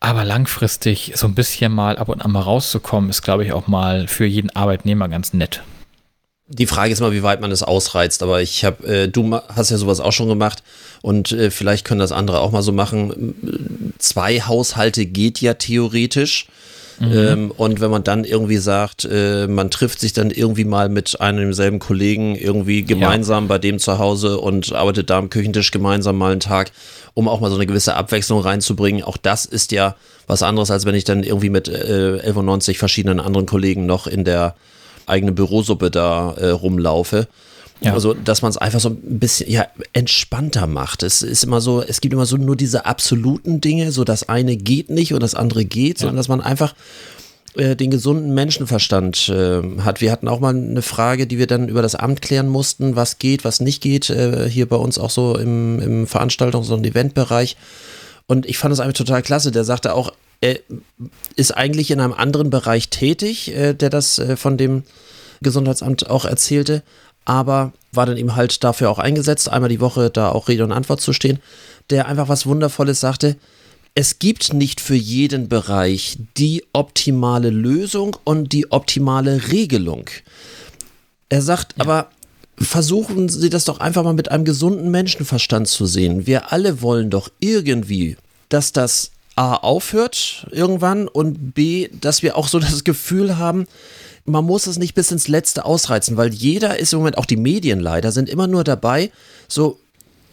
Aber 0.00 0.24
langfristig 0.24 1.12
so 1.14 1.26
ein 1.26 1.34
bisschen 1.34 1.72
mal 1.72 1.96
ab 1.96 2.10
und 2.10 2.20
an 2.20 2.30
mal 2.30 2.40
rauszukommen, 2.40 3.08
ist, 3.08 3.22
glaube 3.22 3.44
ich, 3.44 3.52
auch 3.52 3.68
mal 3.68 4.06
für 4.06 4.26
jeden 4.26 4.50
Arbeitnehmer 4.50 5.08
ganz 5.08 5.32
nett. 5.32 5.62
Die 6.46 6.66
Frage 6.66 6.92
ist 6.92 7.00
mal, 7.00 7.12
wie 7.12 7.22
weit 7.22 7.40
man 7.40 7.48
das 7.48 7.62
ausreizt. 7.62 8.22
Aber 8.22 8.42
ich 8.42 8.66
habe, 8.66 8.86
äh, 8.86 9.08
du 9.08 9.34
hast 9.48 9.70
ja 9.70 9.78
sowas 9.78 10.00
auch 10.00 10.12
schon 10.12 10.28
gemacht 10.28 10.62
und 11.00 11.32
äh, 11.32 11.50
vielleicht 11.50 11.86
können 11.86 12.00
das 12.00 12.12
andere 12.12 12.40
auch 12.40 12.52
mal 12.52 12.60
so 12.60 12.72
machen. 12.72 13.94
Zwei 13.98 14.40
Haushalte 14.40 15.06
geht 15.06 15.40
ja 15.40 15.54
theoretisch. 15.54 16.48
Ähm, 17.00 17.50
und 17.50 17.80
wenn 17.80 17.90
man 17.90 18.04
dann 18.04 18.24
irgendwie 18.24 18.58
sagt, 18.58 19.04
äh, 19.10 19.46
man 19.46 19.70
trifft 19.70 20.00
sich 20.00 20.12
dann 20.12 20.30
irgendwie 20.30 20.64
mal 20.64 20.88
mit 20.88 21.20
einem 21.20 21.40
demselben 21.40 21.78
Kollegen 21.78 22.36
irgendwie 22.36 22.82
gemeinsam 22.82 23.48
bei 23.48 23.58
dem 23.58 23.78
zu 23.78 23.98
Hause 23.98 24.38
und 24.38 24.72
arbeitet 24.72 25.10
da 25.10 25.18
am 25.18 25.30
Küchentisch 25.30 25.70
gemeinsam 25.70 26.16
mal 26.16 26.32
einen 26.32 26.40
Tag, 26.40 26.70
um 27.14 27.28
auch 27.28 27.40
mal 27.40 27.50
so 27.50 27.56
eine 27.56 27.66
gewisse 27.66 27.94
Abwechslung 27.94 28.40
reinzubringen. 28.40 29.02
Auch 29.02 29.16
das 29.16 29.44
ist 29.44 29.72
ja 29.72 29.96
was 30.26 30.42
anderes, 30.42 30.70
als 30.70 30.86
wenn 30.86 30.94
ich 30.94 31.04
dann 31.04 31.22
irgendwie 31.22 31.50
mit 31.50 31.68
äh, 31.68 32.20
1190 32.20 32.78
verschiedenen 32.78 33.20
anderen 33.20 33.46
Kollegen 33.46 33.86
noch 33.86 34.06
in 34.06 34.24
der 34.24 34.54
eigenen 35.06 35.34
Bürosuppe 35.34 35.90
da 35.90 36.32
äh, 36.34 36.48
rumlaufe. 36.48 37.26
Ja. 37.84 37.92
Also, 37.92 38.14
dass 38.14 38.42
man 38.42 38.50
es 38.50 38.56
einfach 38.56 38.80
so 38.80 38.88
ein 38.90 39.18
bisschen 39.18 39.50
ja, 39.50 39.66
entspannter 39.92 40.66
macht. 40.66 41.02
Es 41.02 41.22
ist 41.22 41.44
immer 41.44 41.60
so, 41.60 41.82
es 41.82 42.00
gibt 42.00 42.14
immer 42.14 42.26
so 42.26 42.36
nur 42.36 42.56
diese 42.56 42.86
absoluten 42.86 43.60
Dinge, 43.60 43.92
so 43.92 44.04
das 44.04 44.28
eine 44.28 44.56
geht 44.56 44.90
nicht 44.90 45.12
und 45.12 45.22
das 45.22 45.34
andere 45.34 45.64
geht, 45.64 45.98
sondern 45.98 46.16
dass 46.16 46.28
man 46.28 46.40
einfach 46.40 46.74
äh, 47.56 47.76
den 47.76 47.90
gesunden 47.90 48.34
Menschenverstand 48.34 49.28
äh, 49.28 49.62
hat. 49.80 50.00
Wir 50.00 50.10
hatten 50.10 50.28
auch 50.28 50.40
mal 50.40 50.54
eine 50.54 50.82
Frage, 50.82 51.26
die 51.26 51.38
wir 51.38 51.46
dann 51.46 51.68
über 51.68 51.82
das 51.82 51.94
Amt 51.94 52.22
klären 52.22 52.48
mussten, 52.48 52.96
was 52.96 53.18
geht, 53.18 53.44
was 53.44 53.60
nicht 53.60 53.80
geht, 53.80 54.10
äh, 54.10 54.48
hier 54.48 54.68
bei 54.68 54.76
uns 54.76 54.98
auch 54.98 55.10
so 55.10 55.36
im, 55.36 55.80
im 55.80 56.06
Veranstaltungs- 56.06 56.72
und 56.72 56.84
Eventbereich. 56.84 57.56
Und 58.26 58.46
ich 58.46 58.58
fand 58.58 58.72
es 58.72 58.80
einfach 58.80 58.96
total 58.96 59.22
klasse. 59.22 59.52
Der 59.52 59.64
sagte 59.64 59.94
auch, 59.94 60.12
er 60.40 60.58
ist 61.36 61.56
eigentlich 61.56 61.90
in 61.90 62.00
einem 62.00 62.12
anderen 62.12 62.50
Bereich 62.50 62.88
tätig, 62.88 63.54
äh, 63.54 63.74
der 63.74 63.90
das 63.90 64.18
äh, 64.18 64.36
von 64.36 64.56
dem 64.56 64.82
Gesundheitsamt 65.42 66.10
auch 66.10 66.24
erzählte, 66.24 66.82
aber 67.24 67.72
war 67.92 68.06
dann 68.06 68.16
eben 68.16 68.36
halt 68.36 68.64
dafür 68.64 68.90
auch 68.90 68.98
eingesetzt, 68.98 69.48
einmal 69.48 69.70
die 69.70 69.80
Woche 69.80 70.10
da 70.10 70.30
auch 70.30 70.48
Rede 70.48 70.64
und 70.64 70.72
Antwort 70.72 71.00
zu 71.00 71.12
stehen, 71.12 71.38
der 71.90 72.06
einfach 72.06 72.28
was 72.28 72.46
Wundervolles 72.46 73.00
sagte. 73.00 73.36
Es 73.94 74.18
gibt 74.18 74.52
nicht 74.52 74.80
für 74.80 74.96
jeden 74.96 75.48
Bereich 75.48 76.18
die 76.36 76.64
optimale 76.72 77.50
Lösung 77.50 78.16
und 78.24 78.52
die 78.52 78.72
optimale 78.72 79.52
Regelung. 79.52 80.10
Er 81.28 81.42
sagt 81.42 81.74
aber, 81.78 82.08
versuchen 82.58 83.28
Sie 83.28 83.50
das 83.50 83.64
doch 83.64 83.78
einfach 83.78 84.02
mal 84.02 84.14
mit 84.14 84.30
einem 84.30 84.44
gesunden 84.44 84.90
Menschenverstand 84.90 85.68
zu 85.68 85.86
sehen. 85.86 86.26
Wir 86.26 86.52
alle 86.52 86.82
wollen 86.82 87.10
doch 87.10 87.30
irgendwie, 87.38 88.16
dass 88.48 88.72
das 88.72 89.12
A 89.36 89.54
aufhört 89.56 90.46
irgendwann 90.50 91.08
und 91.08 91.54
B, 91.54 91.88
dass 92.00 92.22
wir 92.22 92.36
auch 92.36 92.48
so 92.48 92.58
das 92.58 92.84
Gefühl 92.84 93.36
haben, 93.36 93.66
man 94.24 94.44
muss 94.44 94.66
es 94.66 94.78
nicht 94.78 94.94
bis 94.94 95.10
ins 95.10 95.28
Letzte 95.28 95.64
ausreizen, 95.64 96.16
weil 96.16 96.32
jeder 96.32 96.78
ist 96.78 96.92
im 96.92 97.00
Moment, 97.00 97.18
auch 97.18 97.26
die 97.26 97.36
Medien 97.36 97.80
leider, 97.80 98.12
sind 98.12 98.28
immer 98.28 98.46
nur 98.46 98.64
dabei, 98.64 99.10
so 99.48 99.78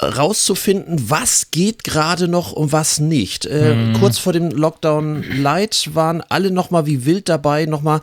rauszufinden, 0.02 1.10
was 1.10 1.52
geht 1.52 1.84
gerade 1.84 2.28
noch 2.28 2.54
und 2.54 2.72
was 2.72 3.00
nicht. 3.00 3.46
Äh, 3.46 3.94
Kurz 4.00 4.18
vor 4.18 4.34
dem 4.34 4.50
Lockdown 4.50 5.24
Light 5.42 5.92
waren 5.94 6.24
alle 6.28 6.52
nochmal 6.52 6.86
wie 6.86 7.06
wild 7.06 7.30
dabei, 7.30 7.66
nochmal 7.66 8.02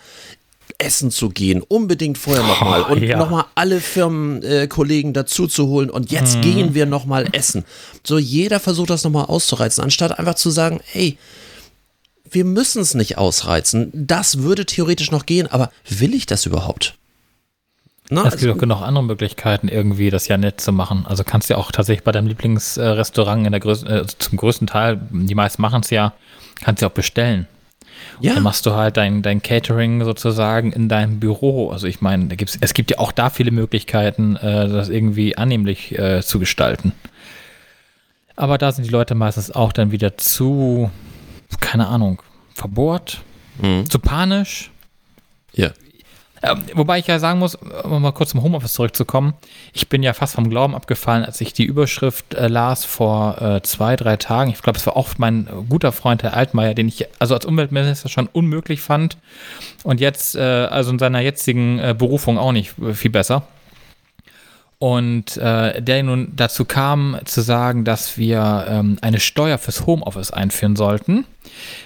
essen 0.76 1.10
zu 1.10 1.30
gehen, 1.30 1.62
unbedingt 1.62 2.18
vorher 2.18 2.44
nochmal 2.44 2.82
und 2.82 3.02
ja. 3.02 3.16
nochmal 3.16 3.46
alle 3.56 3.80
Firmenkollegen 3.80 5.10
äh, 5.10 5.14
dazu 5.14 5.48
zu 5.48 5.66
holen 5.66 5.90
und 5.90 6.12
jetzt 6.12 6.40
gehen 6.42 6.74
wir 6.74 6.86
nochmal 6.86 7.26
essen. 7.32 7.64
So 8.04 8.18
jeder 8.18 8.60
versucht 8.60 8.90
das 8.90 9.02
nochmal 9.02 9.24
auszureizen, 9.24 9.82
anstatt 9.82 10.16
einfach 10.18 10.36
zu 10.36 10.50
sagen, 10.50 10.80
hey, 10.84 11.18
wir 12.30 12.44
müssen 12.44 12.80
es 12.82 12.94
nicht 12.94 13.18
ausreizen. 13.18 13.90
Das 13.94 14.38
würde 14.42 14.66
theoretisch 14.66 15.10
noch 15.10 15.26
gehen, 15.26 15.46
aber 15.46 15.70
will 15.88 16.14
ich 16.14 16.26
das 16.26 16.46
überhaupt? 16.46 16.94
Na, 18.10 18.24
Es 18.24 18.38
gibt 18.38 18.54
auch 18.54 18.58
genug 18.58 18.80
andere 18.80 19.04
Möglichkeiten, 19.04 19.68
irgendwie 19.68 20.08
das 20.10 20.28
ja 20.28 20.38
nett 20.38 20.60
zu 20.60 20.72
machen. 20.72 21.04
Also 21.06 21.24
kannst 21.24 21.50
du 21.50 21.54
ja 21.54 21.58
auch 21.60 21.70
tatsächlich 21.70 22.04
bei 22.04 22.12
deinem 22.12 22.26
Lieblingsrestaurant 22.26 23.44
in 23.44 23.52
der 23.52 23.60
größten, 23.60 23.88
äh, 23.90 24.06
zum 24.06 24.38
größten 24.38 24.66
Teil, 24.66 25.00
die 25.10 25.34
meisten 25.34 25.60
machen 25.60 25.82
es 25.82 25.90
ja, 25.90 26.14
kannst 26.62 26.80
du 26.80 26.86
ja 26.86 26.90
auch 26.90 26.94
bestellen. 26.94 27.46
ja, 28.20 28.34
Dann 28.34 28.42
machst 28.42 28.64
du 28.64 28.72
halt 28.72 28.96
dein, 28.96 29.20
dein 29.20 29.42
Catering 29.42 30.04
sozusagen 30.04 30.72
in 30.72 30.88
deinem 30.88 31.20
Büro. 31.20 31.70
Also 31.70 31.86
ich 31.86 32.00
meine, 32.00 32.34
es 32.60 32.72
gibt 32.72 32.90
ja 32.90 32.98
auch 32.98 33.12
da 33.12 33.28
viele 33.28 33.50
Möglichkeiten, 33.50 34.36
äh, 34.36 34.68
das 34.68 34.88
irgendwie 34.88 35.36
annehmlich 35.36 35.98
äh, 35.98 36.22
zu 36.22 36.38
gestalten. 36.38 36.92
Aber 38.36 38.56
da 38.56 38.72
sind 38.72 38.86
die 38.86 38.90
Leute 38.90 39.14
meistens 39.14 39.50
auch 39.50 39.72
dann 39.72 39.90
wieder 39.90 40.16
zu, 40.16 40.90
keine 41.60 41.86
Ahnung, 41.88 42.22
verbohrt, 42.54 43.22
Mhm. 43.60 43.88
zu 43.90 43.98
panisch. 43.98 44.70
ja. 45.52 45.70
Ähm, 46.40 46.62
wobei 46.74 47.00
ich 47.00 47.08
ja 47.08 47.18
sagen 47.18 47.40
muss, 47.40 47.56
um 47.56 48.00
mal 48.00 48.12
kurz 48.12 48.30
zum 48.30 48.44
Homeoffice 48.44 48.72
zurückzukommen, 48.74 49.34
ich 49.72 49.88
bin 49.88 50.04
ja 50.04 50.12
fast 50.12 50.36
vom 50.36 50.48
Glauben 50.48 50.76
abgefallen, 50.76 51.24
als 51.24 51.40
ich 51.40 51.52
die 51.52 51.64
Überschrift 51.64 52.32
äh, 52.34 52.46
las 52.46 52.84
vor 52.84 53.42
äh, 53.42 53.62
zwei, 53.62 53.96
drei 53.96 54.16
Tagen. 54.16 54.52
Ich 54.52 54.62
glaube, 54.62 54.78
es 54.78 54.86
war 54.86 54.96
auch 54.96 55.08
mein 55.18 55.48
guter 55.68 55.90
Freund, 55.90 56.22
Herr 56.22 56.34
Altmaier, 56.34 56.74
den 56.74 56.86
ich 56.86 57.06
also 57.18 57.34
als 57.34 57.44
Umweltminister 57.44 58.08
schon 58.08 58.28
unmöglich 58.28 58.80
fand 58.82 59.18
und 59.82 59.98
jetzt, 60.00 60.36
äh, 60.36 60.40
also 60.40 60.92
in 60.92 61.00
seiner 61.00 61.18
jetzigen 61.18 61.80
äh, 61.80 61.92
Berufung 61.98 62.38
auch 62.38 62.52
nicht 62.52 62.78
äh, 62.78 62.94
viel 62.94 63.10
besser. 63.10 63.42
Und 64.80 65.36
äh, 65.38 65.82
der 65.82 66.04
nun 66.04 66.32
dazu 66.36 66.64
kam, 66.64 67.18
zu 67.24 67.40
sagen, 67.40 67.84
dass 67.84 68.16
wir 68.16 68.64
ähm, 68.68 68.96
eine 69.00 69.18
Steuer 69.18 69.58
fürs 69.58 69.86
Homeoffice 69.86 70.30
einführen 70.30 70.76
sollten. 70.76 71.24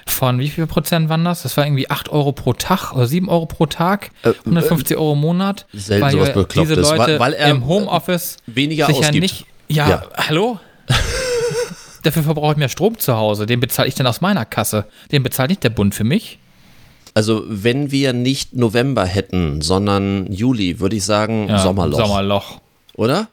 Von 0.06 0.38
wie 0.40 0.50
viel 0.50 0.66
Prozent 0.66 1.08
waren 1.08 1.24
das? 1.24 1.42
Das 1.42 1.56
war 1.56 1.64
irgendwie 1.64 1.88
8 1.88 2.10
Euro 2.10 2.32
pro 2.32 2.52
Tag 2.52 2.92
oder 2.92 3.06
7 3.06 3.30
Euro 3.30 3.46
pro 3.46 3.64
Tag, 3.64 4.10
150 4.44 4.96
Euro 4.98 5.14
im 5.14 5.20
Monat. 5.20 5.66
selten 5.72 6.02
weil 6.04 6.12
sowas 6.12 6.28
ja 6.28 6.34
Beklopptes, 6.34 6.76
diese 6.76 6.80
Leute 6.96 6.98
weil- 7.12 7.20
weil 7.20 7.32
er, 7.32 7.48
im 7.48 7.66
Homeoffice 7.66 8.36
weniger 8.46 8.86
sich 8.86 8.96
ja 9.00 9.08
ausgibt. 9.08 9.22
nicht. 9.22 9.46
Ja, 9.68 9.88
Ja. 9.88 10.02
hallo? 10.14 10.58
Dafür 12.02 12.24
verbrauche 12.24 12.52
ich 12.52 12.58
mehr 12.58 12.68
Strom 12.68 12.98
zu 12.98 13.16
Hause. 13.16 13.46
Den 13.46 13.60
bezahle 13.60 13.88
ich 13.88 13.94
dann 13.94 14.06
aus 14.06 14.20
meiner 14.20 14.44
Kasse. 14.44 14.84
Den 15.12 15.22
bezahlt 15.22 15.48
nicht 15.50 15.64
der 15.64 15.70
Bund 15.70 15.94
für 15.94 16.04
mich. 16.04 16.38
Also 17.14 17.44
wenn 17.46 17.90
wir 17.90 18.12
nicht 18.12 18.54
November 18.54 19.04
hätten, 19.06 19.62
sondern 19.62 20.30
Juli, 20.32 20.80
würde 20.80 20.96
ich 20.96 21.04
sagen 21.04 21.48
Ja, 21.48 21.58
Sommerloch. 21.58 21.98
Sommerloch. 21.98 22.60
Oder? 22.94 23.28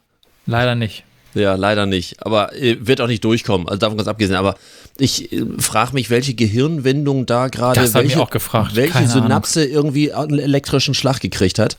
Leider 0.46 0.76
nicht. 0.76 1.04
Ja, 1.36 1.56
leider 1.56 1.86
nicht. 1.86 2.26
Aber 2.26 2.56
äh, 2.56 2.78
wird 2.80 3.02
auch 3.02 3.08
nicht 3.08 3.24
durchkommen. 3.24 3.68
Also 3.68 3.80
davon 3.80 3.98
ganz 3.98 4.08
abgesehen. 4.08 4.36
Aber 4.36 4.56
ich 4.98 5.32
äh, 5.32 5.46
frage 5.60 5.94
mich, 5.94 6.10
welche 6.10 6.34
Gehirnwendung 6.34 7.26
da 7.26 7.48
gerade, 7.48 7.80
Das 7.80 7.94
hab 7.94 8.04
ich 8.04 8.10
welche, 8.10 8.22
auch 8.22 8.30
gefragt. 8.30 8.76
welche 8.76 8.94
Keine 8.94 9.08
Synapse 9.08 9.64
irgendwie 9.64 10.12
einen 10.12 10.40
elektrischen 10.40 10.94
Schlag 10.94 11.20
gekriegt 11.20 11.60
hat. 11.60 11.78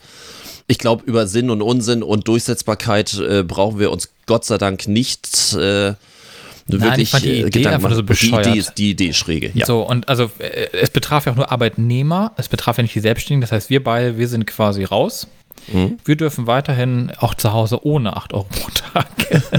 Ich 0.67 0.77
glaube, 0.77 1.03
über 1.05 1.27
Sinn 1.27 1.49
und 1.49 1.61
Unsinn 1.61 2.01
und 2.01 2.27
Durchsetzbarkeit 2.27 3.13
äh, 3.19 3.43
brauchen 3.43 3.79
wir 3.79 3.91
uns 3.91 4.09
Gott 4.25 4.45
sei 4.45 4.57
Dank 4.57 4.87
nicht, 4.87 5.53
äh, 5.53 5.95
wirklich 6.67 7.03
ich 7.03 7.09
fand 7.09 7.25
die 7.25 7.29
äh, 7.29 7.39
Idee 7.41 7.49
Gedanken 7.49 7.75
einfach 7.75 7.89
nur 7.89 7.97
so 7.97 8.03
machen. 8.03 8.17
Die 8.19 8.25
bescheuert. 8.25 8.47
Idee 8.47 8.59
ist, 8.59 8.73
die 8.77 8.89
Idee 8.91 9.07
ist 9.07 9.17
schräge. 9.17 9.51
Ja. 9.53 9.65
So, 9.65 9.81
und 9.81 10.07
also 10.07 10.31
äh, 10.39 10.67
es 10.71 10.89
betraf 10.89 11.25
ja 11.25 11.33
auch 11.33 11.35
nur 11.35 11.51
Arbeitnehmer, 11.51 12.31
es 12.37 12.47
betraf 12.47 12.77
ja 12.77 12.83
nicht 12.83 12.95
die 12.95 13.01
Selbstständigen. 13.01 13.41
Das 13.41 13.51
heißt, 13.51 13.69
wir 13.69 13.83
beide, 13.83 14.17
wir 14.17 14.27
sind 14.27 14.47
quasi 14.47 14.85
raus. 14.85 15.27
Mhm. 15.67 15.97
Wir 16.05 16.15
dürfen 16.15 16.47
weiterhin 16.47 17.11
auch 17.19 17.35
zu 17.35 17.51
Hause 17.53 17.85
ohne 17.85 18.15
8 18.15 18.33
Euro 18.33 18.47
pro 18.49 18.69
Tag 18.71 19.07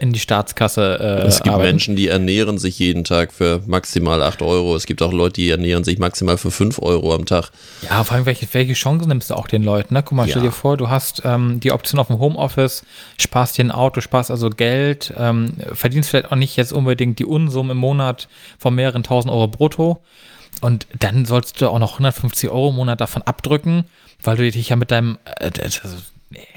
in 0.00 0.12
die 0.12 0.20
Staatskasse 0.20 0.98
äh, 1.00 1.26
Es 1.26 1.42
gibt 1.42 1.54
arbeiten. 1.54 1.70
Menschen, 1.70 1.96
die 1.96 2.08
ernähren 2.08 2.58
sich 2.58 2.78
jeden 2.78 3.04
Tag 3.04 3.32
für 3.32 3.60
maximal 3.66 4.22
8 4.22 4.42
Euro. 4.42 4.76
Es 4.76 4.86
gibt 4.86 5.02
auch 5.02 5.12
Leute, 5.12 5.34
die 5.34 5.50
ernähren 5.50 5.84
sich 5.84 5.98
maximal 5.98 6.38
für 6.38 6.50
5 6.50 6.78
Euro 6.80 7.14
am 7.14 7.26
Tag. 7.26 7.50
Ja, 7.88 8.04
vor 8.04 8.16
allem, 8.16 8.26
welche, 8.26 8.46
welche 8.52 8.74
Chancen 8.74 9.08
nimmst 9.08 9.30
du 9.30 9.34
auch 9.34 9.48
den 9.48 9.62
Leuten? 9.64 9.94
Ne? 9.94 10.02
Guck 10.02 10.16
mal, 10.16 10.28
stell 10.28 10.42
Ja. 10.42 10.48
dir 10.48 10.52
vor, 10.54 10.76
du 10.76 10.88
hast 10.88 11.22
ähm, 11.24 11.60
die 11.60 11.72
Option 11.72 12.00
auf 12.00 12.06
dem 12.06 12.18
Homeoffice, 12.18 12.84
sparst 13.18 13.58
dir 13.58 13.64
ein 13.64 13.70
Auto, 13.72 14.00
sparst 14.00 14.30
also 14.30 14.50
Geld, 14.50 15.12
ähm, 15.18 15.54
verdienst 15.72 16.10
vielleicht 16.10 16.30
auch 16.30 16.36
nicht 16.36 16.56
jetzt 16.56 16.72
unbedingt 16.72 17.18
die 17.18 17.24
Unsummen 17.26 17.72
im 17.72 17.78
Monat 17.78 18.28
von 18.58 18.74
mehreren 18.74 19.02
tausend 19.02 19.32
Euro 19.32 19.48
brutto. 19.48 20.00
Und 20.60 20.86
dann 21.00 21.24
sollst 21.24 21.60
du 21.60 21.68
auch 21.68 21.78
noch 21.80 21.94
150 21.94 22.50
Euro 22.50 22.68
im 22.68 22.76
Monat 22.76 23.00
davon 23.00 23.22
abdrücken, 23.22 23.84
weil 24.22 24.36
du 24.36 24.50
dich 24.50 24.68
ja 24.68 24.76
mit 24.76 24.90
deinem. 24.90 25.18
Äh, 25.24 25.50
also, 25.62 25.88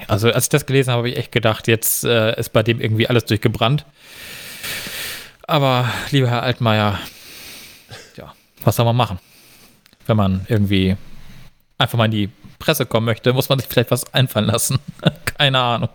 also, 0.08 0.30
als 0.30 0.44
ich 0.44 0.50
das 0.50 0.66
gelesen 0.66 0.90
habe, 0.90 0.98
habe 0.98 1.10
ich 1.10 1.16
echt 1.16 1.32
gedacht, 1.32 1.68
jetzt 1.68 2.04
äh, 2.04 2.38
ist 2.38 2.52
bei 2.52 2.62
dem 2.62 2.80
irgendwie 2.80 3.08
alles 3.08 3.24
durchgebrannt. 3.26 3.84
Aber, 5.42 5.88
lieber 6.10 6.28
Herr 6.28 6.42
Altmaier, 6.42 6.98
ja, 8.16 8.32
was 8.64 8.76
soll 8.76 8.86
man 8.86 8.96
machen? 8.96 9.18
Wenn 10.06 10.16
man 10.16 10.46
irgendwie 10.48 10.96
einfach 11.78 11.98
mal 11.98 12.06
in 12.06 12.10
die 12.10 12.30
Presse 12.58 12.86
kommen 12.86 13.06
möchte, 13.06 13.32
muss 13.32 13.48
man 13.48 13.58
sich 13.58 13.68
vielleicht 13.68 13.90
was 13.90 14.12
einfallen 14.14 14.46
lassen. 14.46 14.78
Keine 15.24 15.60
Ahnung. 15.60 15.90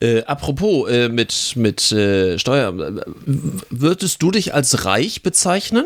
Äh, 0.00 0.22
apropos 0.24 0.88
äh, 0.88 1.08
mit, 1.08 1.54
mit 1.56 1.92
äh, 1.92 2.38
Steuer, 2.38 2.72
würdest 3.68 4.22
du 4.22 4.30
dich 4.30 4.54
als 4.54 4.84
reich 4.86 5.22
bezeichnen? 5.22 5.84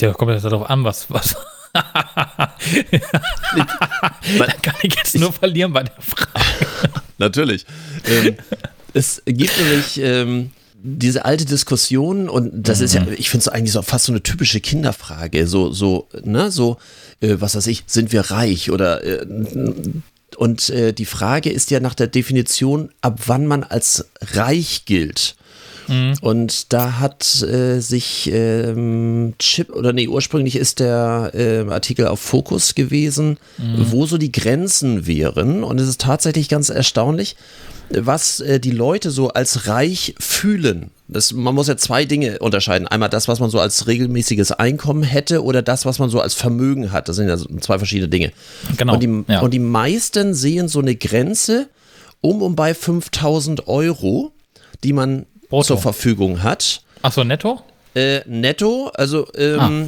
Ja, 0.00 0.12
kommt 0.12 0.32
jetzt 0.32 0.44
darauf 0.44 0.68
an, 0.68 0.84
was. 0.84 1.10
was 1.10 1.36
Dann 4.38 4.62
kann 4.62 4.74
ich 4.82 4.94
jetzt 4.94 5.18
nur 5.18 5.32
verlieren 5.32 5.72
bei 5.72 5.84
der 5.84 5.96
Frage. 6.00 6.30
Natürlich. 7.18 7.66
ähm, 8.06 8.36
es 8.92 9.22
gibt 9.26 9.58
nämlich 9.58 10.00
ähm, 10.00 10.50
diese 10.82 11.24
alte 11.24 11.44
Diskussion 11.44 12.28
und 12.28 12.50
das 12.54 12.80
ist 12.80 12.94
ja, 12.94 13.06
ich 13.16 13.30
finde 13.30 13.42
es 13.42 13.48
eigentlich 13.48 13.72
so 13.72 13.82
fast 13.82 14.06
so 14.06 14.12
eine 14.12 14.22
typische 14.22 14.60
Kinderfrage. 14.60 15.46
So, 15.46 15.72
so, 15.72 16.08
ne, 16.22 16.50
so, 16.50 16.78
äh, 17.20 17.36
was 17.38 17.56
weiß 17.56 17.66
ich, 17.66 17.84
sind 17.86 18.12
wir 18.12 18.30
reich 18.30 18.70
oder 18.70 19.04
äh, 19.04 19.26
und 20.36 20.70
äh, 20.70 20.92
die 20.92 21.06
Frage 21.06 21.50
ist 21.50 21.70
ja 21.70 21.80
nach 21.80 21.94
der 21.94 22.08
Definition, 22.08 22.90
ab 23.00 23.20
wann 23.26 23.46
man 23.46 23.64
als 23.64 24.06
reich 24.20 24.84
gilt. 24.84 25.36
Und 26.20 26.72
da 26.72 26.98
hat 26.98 27.42
äh, 27.42 27.80
sich 27.80 28.30
ähm, 28.32 29.34
Chip, 29.38 29.70
oder 29.70 29.92
nee, 29.92 30.08
ursprünglich 30.08 30.56
ist 30.56 30.80
der 30.80 31.30
äh, 31.34 31.70
Artikel 31.70 32.06
auf 32.08 32.20
Fokus 32.20 32.74
gewesen, 32.74 33.38
wo 33.76 34.06
so 34.06 34.18
die 34.18 34.32
Grenzen 34.32 35.06
wären. 35.06 35.62
Und 35.64 35.80
es 35.80 35.88
ist 35.88 36.00
tatsächlich 36.00 36.48
ganz 36.48 36.68
erstaunlich, 36.68 37.36
was 37.90 38.40
äh, 38.40 38.58
die 38.58 38.70
Leute 38.70 39.10
so 39.10 39.28
als 39.28 39.68
reich 39.68 40.14
fühlen. 40.18 40.90
Das, 41.08 41.32
man 41.32 41.54
muss 41.54 41.68
ja 41.68 41.76
zwei 41.76 42.04
Dinge 42.04 42.38
unterscheiden. 42.40 42.88
Einmal 42.88 43.08
das, 43.08 43.28
was 43.28 43.38
man 43.38 43.50
so 43.50 43.60
als 43.60 43.86
regelmäßiges 43.86 44.52
Einkommen 44.52 45.04
hätte 45.04 45.44
oder 45.44 45.62
das, 45.62 45.86
was 45.86 45.98
man 45.98 46.10
so 46.10 46.20
als 46.20 46.34
Vermögen 46.34 46.90
hat. 46.90 47.08
Das 47.08 47.16
sind 47.16 47.28
ja 47.28 47.36
zwei 47.60 47.78
verschiedene 47.78 48.08
Dinge. 48.08 48.32
Genau, 48.76 48.94
Und 48.94 49.02
die, 49.02 49.24
ja. 49.28 49.40
und 49.40 49.54
die 49.54 49.60
meisten 49.60 50.34
sehen 50.34 50.68
so 50.68 50.80
eine 50.80 50.96
Grenze 50.96 51.68
um 52.20 52.42
und 52.42 52.56
bei 52.56 52.74
5000 52.74 53.68
Euro, 53.68 54.32
die 54.82 54.92
man 54.92 55.26
Brutto. 55.48 55.62
zur 55.64 55.78
Verfügung 55.78 56.42
hat. 56.42 56.82
Achso, 57.02 57.24
netto? 57.24 57.62
Äh, 57.94 58.20
netto, 58.26 58.90
also 58.94 59.26
ähm, 59.34 59.58
Ah. 59.60 59.86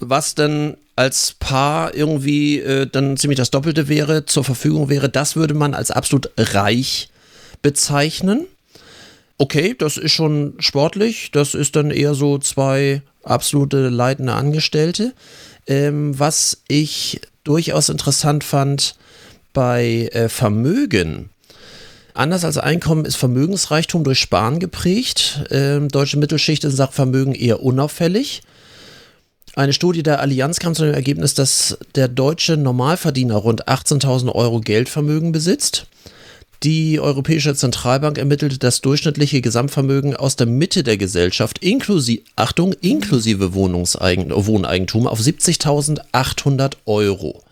was 0.00 0.34
dann 0.34 0.76
als 0.96 1.34
Paar 1.38 1.94
irgendwie 1.94 2.58
äh, 2.60 2.86
dann 2.86 3.16
ziemlich 3.16 3.38
das 3.38 3.50
Doppelte 3.50 3.88
wäre, 3.88 4.26
zur 4.26 4.44
Verfügung 4.44 4.88
wäre, 4.90 5.08
das 5.08 5.36
würde 5.36 5.54
man 5.54 5.72
als 5.74 5.90
absolut 5.90 6.30
reich 6.36 7.08
bezeichnen. 7.62 8.46
Okay, 9.38 9.74
das 9.78 9.96
ist 9.96 10.12
schon 10.12 10.54
sportlich. 10.58 11.30
Das 11.32 11.54
ist 11.54 11.76
dann 11.76 11.90
eher 11.90 12.12
so 12.14 12.36
zwei 12.38 13.00
absolute 13.22 13.88
leitende 13.88 14.34
Angestellte. 14.34 15.14
Ähm, 15.66 16.18
was 16.18 16.62
ich 16.68 17.20
durchaus 17.44 17.88
interessant 17.88 18.44
fand 18.44 18.96
bei 19.54 20.08
äh, 20.12 20.28
Vermögen, 20.28 21.30
Anders 22.20 22.44
als 22.44 22.58
Einkommen 22.58 23.06
ist 23.06 23.16
Vermögensreichtum 23.16 24.04
durch 24.04 24.18
Sparen 24.18 24.58
geprägt. 24.58 25.42
Ähm, 25.50 25.88
deutsche 25.88 26.18
Mittelschicht 26.18 26.64
in 26.64 26.70
Sachen 26.70 26.92
Vermögen 26.92 27.34
eher 27.34 27.62
unauffällig. 27.62 28.42
Eine 29.54 29.72
Studie 29.72 30.02
der 30.02 30.20
Allianz 30.20 30.58
kam 30.58 30.74
zu 30.74 30.84
dem 30.84 30.92
Ergebnis, 30.92 31.32
dass 31.32 31.78
der 31.94 32.08
deutsche 32.08 32.58
Normalverdiener 32.58 33.36
rund 33.36 33.68
18.000 33.68 34.34
Euro 34.34 34.60
Geldvermögen 34.60 35.32
besitzt. 35.32 35.86
Die 36.62 37.00
Europäische 37.00 37.54
Zentralbank 37.54 38.18
ermittelte 38.18 38.58
das 38.58 38.82
durchschnittliche 38.82 39.40
Gesamtvermögen 39.40 40.14
aus 40.14 40.36
der 40.36 40.46
Mitte 40.46 40.82
der 40.82 40.98
Gesellschaft, 40.98 41.60
inklusive, 41.64 42.20
Achtung, 42.36 42.74
inklusive 42.82 43.54
Wohnungseigen, 43.54 44.30
Wohneigentum 44.30 45.06
auf 45.06 45.20
70.800 45.20 46.74
Euro. 46.84 47.42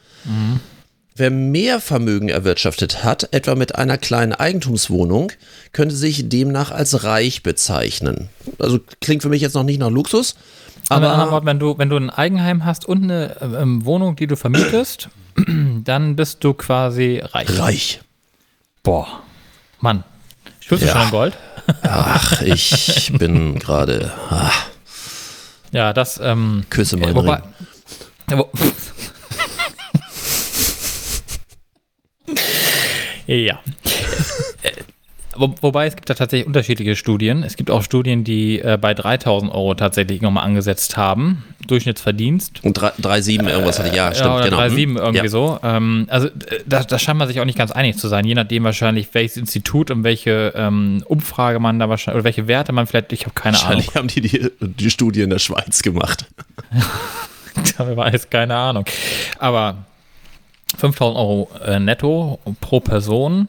Wer 1.18 1.30
mehr 1.30 1.80
Vermögen 1.80 2.28
erwirtschaftet 2.28 3.02
hat, 3.02 3.28
etwa 3.32 3.54
mit 3.56 3.74
einer 3.74 3.98
kleinen 3.98 4.32
Eigentumswohnung, 4.32 5.32
könnte 5.72 5.96
sich 5.96 6.28
demnach 6.28 6.70
als 6.70 7.02
reich 7.04 7.42
bezeichnen. 7.42 8.28
Also 8.58 8.78
klingt 9.00 9.22
für 9.22 9.28
mich 9.28 9.42
jetzt 9.42 9.54
noch 9.54 9.64
nicht 9.64 9.80
nach 9.80 9.90
Luxus, 9.90 10.36
Aber 10.88 11.10
aber 11.10 11.44
wenn 11.44 11.58
du, 11.58 11.76
wenn 11.76 11.88
du 11.90 11.96
ein 11.96 12.08
Eigenheim 12.10 12.64
hast 12.64 12.86
und 12.86 13.02
eine 13.02 13.36
ähm, 13.42 13.84
Wohnung, 13.84 14.14
die 14.16 14.26
du 14.28 14.36
vermietest, 14.36 15.08
dann 15.84 16.14
bist 16.16 16.44
du 16.44 16.54
quasi 16.54 17.20
reich. 17.22 17.58
reich. 17.58 18.00
Boah. 18.84 19.06
Mann. 19.80 20.04
Spürst 20.60 20.84
du 20.84 20.86
Ja. 20.86 20.92
schon 20.94 21.02
in 21.02 21.10
Gold? 21.10 21.34
Ach, 21.82 22.42
ich 22.42 23.12
bin 23.18 23.58
gerade. 23.58 24.12
Ah, 24.30 24.50
Ja, 25.72 25.92
das, 25.92 26.20
ähm, 26.22 26.64
Küsse 26.70 26.96
meinen 26.96 27.14
wobei, 27.16 27.42
wo, 28.30 28.48
ja. 33.36 33.60
Wo, 35.36 35.54
wobei 35.60 35.86
es 35.86 35.94
gibt 35.94 36.10
da 36.10 36.14
tatsächlich 36.14 36.46
unterschiedliche 36.48 36.96
Studien. 36.96 37.44
Es 37.44 37.54
gibt 37.54 37.70
auch 37.70 37.84
Studien, 37.84 38.24
die 38.24 38.58
äh, 38.58 38.76
bei 38.80 38.92
3000 38.92 39.52
Euro 39.52 39.74
tatsächlich 39.74 40.20
nochmal 40.20 40.44
angesetzt 40.44 40.96
haben. 40.96 41.44
Durchschnittsverdienst. 41.68 42.64
Und 42.64 42.76
3,7 42.80 43.48
irgendwas 43.48 43.78
hatte 43.78 43.90
ich. 43.90 43.94
Ja, 43.94 44.12
stimmt, 44.12 44.30
ja, 44.30 44.36
oder 44.36 44.44
genau. 44.46 44.58
3,7 44.58 44.82
Hm? 44.82 44.96
irgendwie 44.96 45.18
ja. 45.18 45.28
so. 45.28 45.60
Ähm, 45.62 46.06
also 46.10 46.28
da, 46.66 46.82
da 46.82 46.98
scheint 46.98 47.18
man 47.18 47.28
sich 47.28 47.40
auch 47.40 47.44
nicht 47.44 47.58
ganz 47.58 47.70
einig 47.70 47.98
zu 47.98 48.08
sein, 48.08 48.24
je 48.24 48.34
nachdem 48.34 48.64
wahrscheinlich, 48.64 49.10
welches 49.12 49.36
Institut 49.36 49.92
und 49.92 50.02
welche 50.02 50.54
ähm, 50.56 51.04
Umfrage 51.06 51.60
man 51.60 51.78
da 51.78 51.88
wahrscheinlich, 51.88 52.16
oder 52.16 52.24
welche 52.24 52.48
Werte 52.48 52.72
man 52.72 52.88
vielleicht, 52.88 53.12
ich 53.12 53.22
habe 53.24 53.34
keine 53.34 53.58
Ahnung. 53.58 53.84
Wahrscheinlich 53.84 53.94
haben 53.94 54.08
die, 54.08 54.20
die 54.22 54.50
die 54.60 54.90
Studie 54.90 55.22
in 55.22 55.30
der 55.30 55.38
Schweiz 55.38 55.82
gemacht. 55.82 56.26
Ich 57.64 57.76
weiß 57.76 58.30
keine 58.30 58.54
Ahnung. 58.54 58.84
Aber 59.40 59.78
5000 60.76 61.16
Euro 61.18 61.50
äh, 61.64 61.78
netto 61.80 62.38
pro 62.60 62.80
Person, 62.80 63.48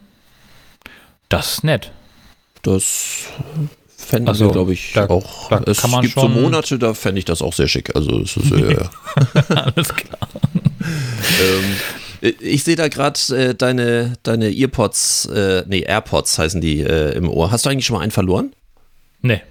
das 1.29 1.53
ist 1.53 1.63
nett. 1.63 1.91
Das 2.61 3.25
fänden 3.97 4.29
Also, 4.29 4.45
wir, 4.45 4.51
glaube 4.51 4.73
ich, 4.73 4.93
da- 4.93 5.07
auch. 5.09 5.49
da 5.49 5.61
es 5.67 5.81
kann 5.81 5.91
man 5.91 6.01
gibt 6.01 6.15
so 6.15 6.27
Monate, 6.27 6.79
da 6.79 6.93
fände 6.93 7.19
ich 7.19 7.25
das 7.25 7.41
auch 7.41 7.53
sehr 7.53 7.67
schick. 7.67 7.95
Also 7.95 8.19
es 8.21 8.35
ist, 8.37 8.51
äh, 8.51 8.77
Alles 9.53 9.93
klar. 9.93 10.27
ähm, 11.41 12.31
ich 12.39 12.63
sehe 12.63 12.75
da 12.75 12.87
gerade 12.87 13.19
äh, 13.35 13.55
deine, 13.55 14.13
deine 14.23 14.49
Earpods, 14.51 15.25
äh, 15.27 15.63
nee, 15.67 15.81
AirPods 15.81 16.37
heißen 16.39 16.59
die 16.61 16.81
äh, 16.81 17.13
im 17.15 17.29
Ohr. 17.29 17.51
Hast 17.51 17.65
du 17.65 17.69
eigentlich 17.69 17.85
schon 17.85 17.95
mal 17.97 18.01
einen 18.03 18.11
verloren? 18.11 18.53
Nee. 19.21 19.41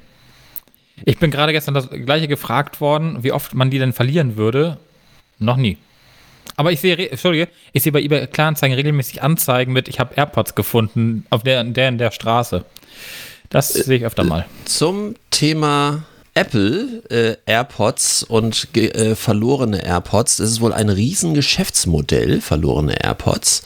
Ich 1.04 1.18
bin 1.18 1.30
gerade 1.30 1.52
gestern 1.52 1.74
das 1.74 1.88
gleiche 1.90 2.28
gefragt 2.28 2.80
worden, 2.80 3.22
wie 3.22 3.32
oft 3.32 3.54
man 3.54 3.70
die 3.70 3.78
denn 3.78 3.92
verlieren 3.92 4.36
würde. 4.36 4.78
Noch 5.38 5.56
nie. 5.56 5.78
Aber 6.56 6.72
ich 6.72 6.80
sehe, 6.80 7.10
Entschuldige, 7.10 7.48
ich 7.72 7.82
sehe 7.82 7.92
bei 7.92 8.00
eBay 8.00 8.26
Kleinanzeigen 8.26 8.74
regelmäßig 8.74 9.22
Anzeigen 9.22 9.72
mit, 9.72 9.88
ich 9.88 10.00
habe 10.00 10.14
AirPods 10.14 10.54
gefunden 10.54 11.26
auf 11.30 11.42
der, 11.42 11.62
der 11.64 11.88
in 11.88 11.98
der 11.98 12.10
Straße. 12.10 12.64
Das 13.50 13.68
sehe 13.68 13.98
ich 13.98 14.04
öfter 14.04 14.24
mal. 14.24 14.46
Zum 14.64 15.14
Thema 15.30 16.04
Apple, 16.34 17.02
äh, 17.10 17.36
AirPods 17.46 18.22
und 18.22 18.68
äh, 18.76 19.14
verlorene 19.14 19.84
AirPods. 19.84 20.36
Das 20.36 20.50
ist 20.50 20.60
wohl 20.60 20.72
ein 20.72 20.88
Riesengeschäftsmodell, 20.88 22.40
verlorene 22.40 23.02
AirPods. 23.02 23.62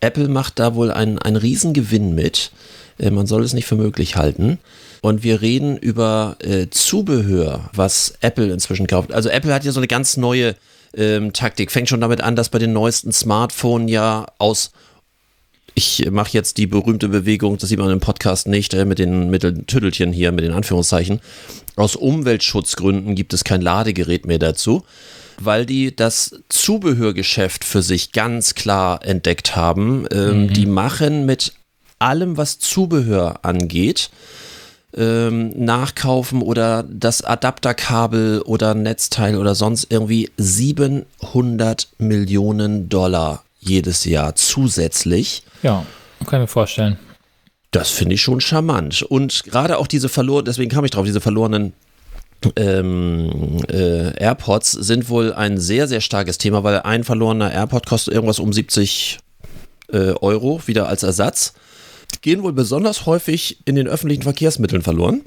Apple 0.00 0.28
macht 0.28 0.58
da 0.58 0.74
wohl 0.74 0.90
einen, 0.90 1.18
einen 1.18 1.36
Riesengewinn 1.36 2.14
mit. 2.14 2.50
Äh, 2.98 3.10
man 3.10 3.26
soll 3.26 3.44
es 3.44 3.52
nicht 3.52 3.66
für 3.66 3.76
möglich 3.76 4.16
halten. 4.16 4.58
Und 5.00 5.22
wir 5.22 5.42
reden 5.42 5.76
über 5.76 6.36
äh, 6.40 6.68
Zubehör, 6.70 7.70
was 7.72 8.14
Apple 8.20 8.52
inzwischen 8.52 8.86
kauft. 8.86 9.12
Also 9.12 9.28
Apple 9.28 9.52
hat 9.52 9.64
ja 9.64 9.72
so 9.72 9.80
eine 9.80 9.88
ganz 9.88 10.16
neue 10.16 10.56
ähm, 10.96 11.32
Taktik. 11.32 11.70
Fängt 11.70 11.88
schon 11.88 12.00
damit 12.00 12.20
an, 12.20 12.36
dass 12.36 12.48
bei 12.48 12.58
den 12.58 12.72
neuesten 12.72 13.12
Smartphones 13.12 13.90
ja 13.90 14.26
aus 14.38 14.72
ich 15.74 16.10
mache 16.10 16.32
jetzt 16.32 16.58
die 16.58 16.66
berühmte 16.66 17.08
Bewegung, 17.08 17.56
das 17.58 17.68
sieht 17.70 17.78
man 17.78 17.90
im 17.90 18.00
Podcast 18.00 18.46
nicht, 18.46 18.74
äh, 18.74 18.84
mit 18.84 18.98
den, 18.98 19.30
mit 19.30 19.42
den 19.42 19.66
Tüttelchen 19.66 20.12
hier, 20.12 20.32
mit 20.32 20.44
den 20.44 20.52
Anführungszeichen. 20.52 21.20
Aus 21.76 21.96
Umweltschutzgründen 21.96 23.14
gibt 23.14 23.32
es 23.32 23.44
kein 23.44 23.62
Ladegerät 23.62 24.26
mehr 24.26 24.38
dazu, 24.38 24.84
weil 25.40 25.64
die 25.64 25.94
das 25.94 26.38
Zubehörgeschäft 26.48 27.64
für 27.64 27.82
sich 27.82 28.12
ganz 28.12 28.54
klar 28.54 29.04
entdeckt 29.04 29.56
haben. 29.56 30.06
Ähm, 30.12 30.52
Die 30.52 30.66
machen 30.66 31.24
mit 31.24 31.54
allem, 31.98 32.36
was 32.36 32.58
Zubehör 32.58 33.44
angeht, 33.44 34.10
ähm, 34.96 35.50
nachkaufen 35.56 36.42
oder 36.42 36.82
das 36.82 37.22
Adapterkabel 37.22 38.42
oder 38.42 38.74
Netzteil 38.74 39.36
oder 39.36 39.54
sonst 39.54 39.86
irgendwie 39.90 40.30
700 40.36 41.88
Millionen 41.98 42.88
Dollar 42.88 43.44
jedes 43.60 44.04
Jahr 44.04 44.34
zusätzlich. 44.34 45.44
Ja, 45.62 45.86
kann 46.26 46.40
ich 46.40 46.44
mir 46.44 46.48
vorstellen. 46.48 46.98
Das 47.70 47.88
finde 47.90 48.16
ich 48.16 48.22
schon 48.22 48.40
charmant. 48.40 49.02
Und 49.02 49.44
gerade 49.44 49.78
auch 49.78 49.86
diese 49.86 50.08
verloren, 50.08 50.44
deswegen 50.44 50.70
kam 50.70 50.84
ich 50.84 50.90
drauf, 50.90 51.06
diese 51.06 51.20
verlorenen 51.22 51.72
ähm, 52.56 53.60
äh, 53.68 54.12
AirPods 54.18 54.72
sind 54.72 55.08
wohl 55.08 55.32
ein 55.32 55.58
sehr, 55.58 55.88
sehr 55.88 56.00
starkes 56.00 56.38
Thema, 56.38 56.64
weil 56.64 56.80
ein 56.80 57.04
verlorener 57.04 57.52
AirPod 57.52 57.86
kostet 57.86 58.14
irgendwas 58.14 58.40
um 58.40 58.52
70 58.52 59.20
äh, 59.92 60.12
Euro 60.20 60.60
wieder 60.66 60.88
als 60.88 61.02
Ersatz. 61.02 61.54
Gehen 62.20 62.42
wohl 62.42 62.52
besonders 62.52 63.06
häufig 63.06 63.58
in 63.64 63.74
den 63.74 63.88
öffentlichen 63.88 64.22
Verkehrsmitteln 64.22 64.82
verloren. 64.82 65.22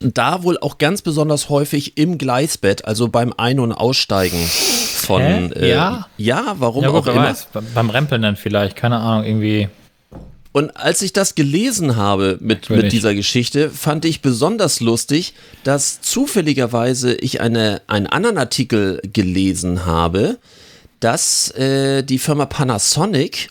Da 0.00 0.42
wohl 0.42 0.58
auch 0.58 0.78
ganz 0.78 1.00
besonders 1.02 1.48
häufig 1.48 1.96
im 1.96 2.18
Gleisbett, 2.18 2.84
also 2.84 3.08
beim 3.08 3.32
Ein- 3.36 3.60
und 3.60 3.72
Aussteigen 3.72 4.38
von. 4.38 5.20
Äh, 5.52 5.70
Ja? 5.70 6.08
Ja, 6.16 6.56
warum 6.58 6.82
Ja, 6.82 6.90
auch 6.90 6.94
gut, 6.94 7.06
wer 7.06 7.12
immer. 7.14 7.24
weiß. 7.24 7.46
Be- 7.52 7.62
Beim 7.74 7.88
Rempeln 7.90 8.22
dann 8.22 8.36
vielleicht, 8.36 8.76
keine 8.76 8.98
Ahnung, 8.98 9.24
irgendwie. 9.24 9.68
Und 10.50 10.76
als 10.76 11.00
ich 11.02 11.12
das 11.14 11.34
gelesen 11.34 11.96
habe 11.96 12.36
mit, 12.40 12.68
mit 12.68 12.92
dieser 12.92 13.14
Geschichte, 13.14 13.70
fand 13.70 14.04
ich 14.04 14.20
besonders 14.20 14.80
lustig, 14.80 15.32
dass 15.64 16.00
zufälligerweise 16.02 17.14
ich 17.14 17.40
eine, 17.40 17.80
einen 17.86 18.06
anderen 18.06 18.36
Artikel 18.38 19.00
gelesen 19.12 19.86
habe, 19.86 20.36
dass 21.00 21.50
äh, 21.52 22.02
die 22.02 22.18
Firma 22.18 22.44
Panasonic 22.46 23.48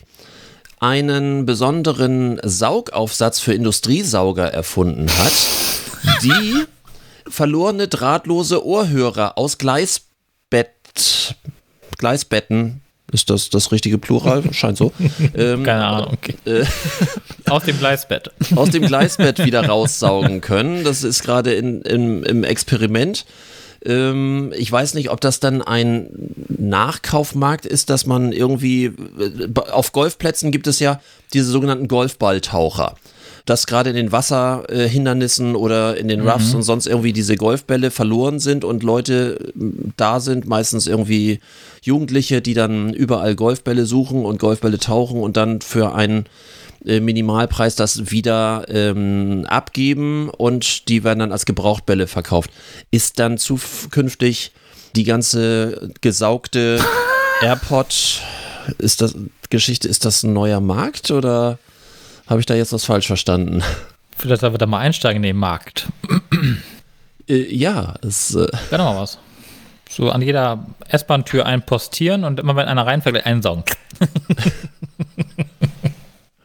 einen 0.82 1.46
besonderen 1.46 2.40
Saugaufsatz 2.42 3.38
für 3.38 3.54
Industriesauger 3.54 4.52
erfunden 4.52 5.08
hat, 5.08 5.32
die 6.22 6.64
verlorene 7.28 7.86
drahtlose 7.86 8.66
Ohrhörer 8.66 9.38
aus 9.38 9.58
Gleisbett, 9.58 11.36
Gleisbetten, 11.98 12.80
ist 13.12 13.30
das 13.30 13.48
das 13.50 13.70
richtige 13.70 13.98
Plural? 13.98 14.42
Scheint 14.52 14.76
so. 14.78 14.92
Ähm, 15.36 15.62
Keine 15.62 15.84
Ahnung. 15.84 16.14
Okay. 16.14 16.64
Aus 17.48 17.64
dem 17.64 17.78
Gleisbett. 17.78 18.30
aus 18.56 18.70
dem 18.70 18.86
Gleisbett 18.86 19.44
wieder 19.44 19.66
raussaugen 19.66 20.40
können. 20.40 20.82
Das 20.82 21.04
ist 21.04 21.22
gerade 21.22 21.52
in, 21.52 21.82
in, 21.82 22.22
im 22.22 22.42
Experiment. 22.42 23.24
Ähm, 23.84 24.52
ich 24.56 24.70
weiß 24.70 24.94
nicht, 24.94 25.10
ob 25.10 25.20
das 25.20 25.40
dann 25.40 25.62
ein 25.62 26.08
Nachkaufmarkt 26.48 27.66
ist, 27.66 27.90
dass 27.90 28.06
man 28.06 28.32
irgendwie 28.32 28.86
äh, 28.86 28.92
auf 29.70 29.92
Golfplätzen 29.92 30.50
gibt 30.50 30.66
es 30.66 30.78
ja 30.78 31.00
diese 31.32 31.50
sogenannten 31.50 31.88
Golfballtaucher. 31.88 32.96
Dass 33.44 33.66
gerade 33.66 33.90
in 33.90 33.96
den 33.96 34.12
Wasserhindernissen 34.12 35.56
oder 35.56 35.96
in 35.96 36.06
den 36.06 36.20
Roughs 36.28 36.54
und 36.54 36.62
sonst 36.62 36.86
irgendwie 36.86 37.12
diese 37.12 37.34
Golfbälle 37.34 37.90
verloren 37.90 38.38
sind 38.38 38.64
und 38.64 38.84
Leute 38.84 39.52
äh, 39.56 39.64
da 39.96 40.20
sind, 40.20 40.46
meistens 40.46 40.86
irgendwie 40.86 41.40
Jugendliche, 41.82 42.40
die 42.40 42.54
dann 42.54 42.92
überall 42.92 43.34
Golfbälle 43.34 43.84
suchen 43.84 44.24
und 44.24 44.38
Golfbälle 44.38 44.78
tauchen 44.78 45.20
und 45.20 45.36
dann 45.36 45.60
für 45.60 45.94
einen 45.94 46.26
äh, 46.84 47.00
Minimalpreis 47.00 47.76
das 47.76 48.10
wieder 48.10 48.64
ähm, 48.68 49.46
abgeben 49.48 50.28
und 50.30 50.88
die 50.88 51.04
werden 51.04 51.20
dann 51.20 51.32
als 51.32 51.46
Gebrauchtbälle 51.46 52.06
verkauft. 52.06 52.50
Ist 52.90 53.18
dann 53.18 53.38
zukünftig 53.38 54.52
die 54.96 55.04
ganze 55.04 55.90
gesaugte 56.00 56.80
AirPod, 57.40 58.20
ist 58.78 59.00
das 59.00 59.14
Geschichte, 59.50 59.88
ist 59.88 60.04
das 60.04 60.22
ein 60.22 60.32
neuer 60.32 60.60
Markt 60.60 61.10
oder 61.10 61.58
habe 62.26 62.40
ich 62.40 62.46
da 62.46 62.54
jetzt 62.54 62.72
was 62.72 62.84
falsch 62.84 63.06
verstanden? 63.06 63.62
Vielleicht 64.16 64.40
sollten 64.40 64.54
wir 64.54 64.58
da 64.58 64.66
mal 64.66 64.78
einsteigen 64.78 65.22
in 65.22 65.22
den 65.22 65.36
Markt. 65.36 65.88
Äh, 67.28 67.54
ja, 67.54 67.94
es, 68.02 68.34
äh, 68.34 68.48
doch 68.70 68.78
mal 68.78 68.96
was. 68.96 69.18
So 69.88 70.10
an 70.10 70.22
jeder 70.22 70.66
S-Bahn-Tür 70.88 71.46
einen 71.46 71.62
postieren 71.62 72.24
und 72.24 72.40
immer 72.40 72.56
wenn 72.56 72.66
einer 72.66 72.86
reinfällt, 72.86 73.24
einsaugen. 73.26 73.64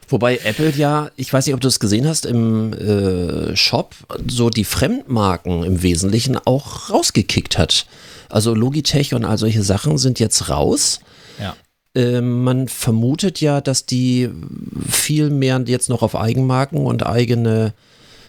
Wobei 0.07 0.37
Apple 0.43 0.71
ja, 0.77 1.11
ich 1.17 1.31
weiß 1.31 1.45
nicht, 1.45 1.55
ob 1.55 1.61
du 1.61 1.67
es 1.67 1.79
gesehen 1.79 2.07
hast, 2.07 2.25
im 2.25 2.73
äh, 2.73 3.55
Shop 3.55 3.95
so 4.27 4.49
die 4.49 4.63
Fremdmarken 4.63 5.63
im 5.63 5.83
Wesentlichen 5.83 6.37
auch 6.45 6.89
rausgekickt 6.89 7.57
hat. 7.57 7.85
Also 8.29 8.53
Logitech 8.53 9.13
und 9.13 9.25
all 9.25 9.37
solche 9.37 9.63
Sachen 9.63 9.97
sind 9.97 10.19
jetzt 10.19 10.49
raus. 10.49 10.99
Ja. 11.39 11.55
Ähm, 11.95 12.43
man 12.43 12.67
vermutet 12.67 13.41
ja, 13.41 13.59
dass 13.59 13.85
die 13.85 14.29
viel 14.89 15.29
mehr 15.29 15.61
jetzt 15.65 15.89
noch 15.89 16.01
auf 16.01 16.15
Eigenmarken 16.15 16.85
und 16.85 17.05
eigene 17.05 17.73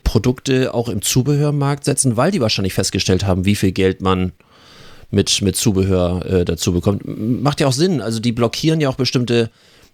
Produkte 0.04 0.74
auch 0.74 0.88
im 0.88 1.02
Zubehörmarkt 1.02 1.84
setzen, 1.84 2.16
weil 2.16 2.30
die 2.30 2.40
wahrscheinlich 2.40 2.74
festgestellt 2.74 3.26
haben, 3.26 3.44
wie 3.44 3.56
viel 3.56 3.72
Geld 3.72 4.00
man 4.00 4.32
mit, 5.10 5.42
mit 5.42 5.56
Zubehör 5.56 6.24
äh, 6.26 6.44
dazu 6.44 6.72
bekommt. 6.72 7.02
Macht 7.06 7.60
ja 7.60 7.66
auch 7.66 7.72
Sinn. 7.72 8.00
Also 8.00 8.20
die 8.20 8.32
blockieren 8.32 8.80
ja 8.80 8.88
auch 8.88 8.96
bestimmte 8.96 9.50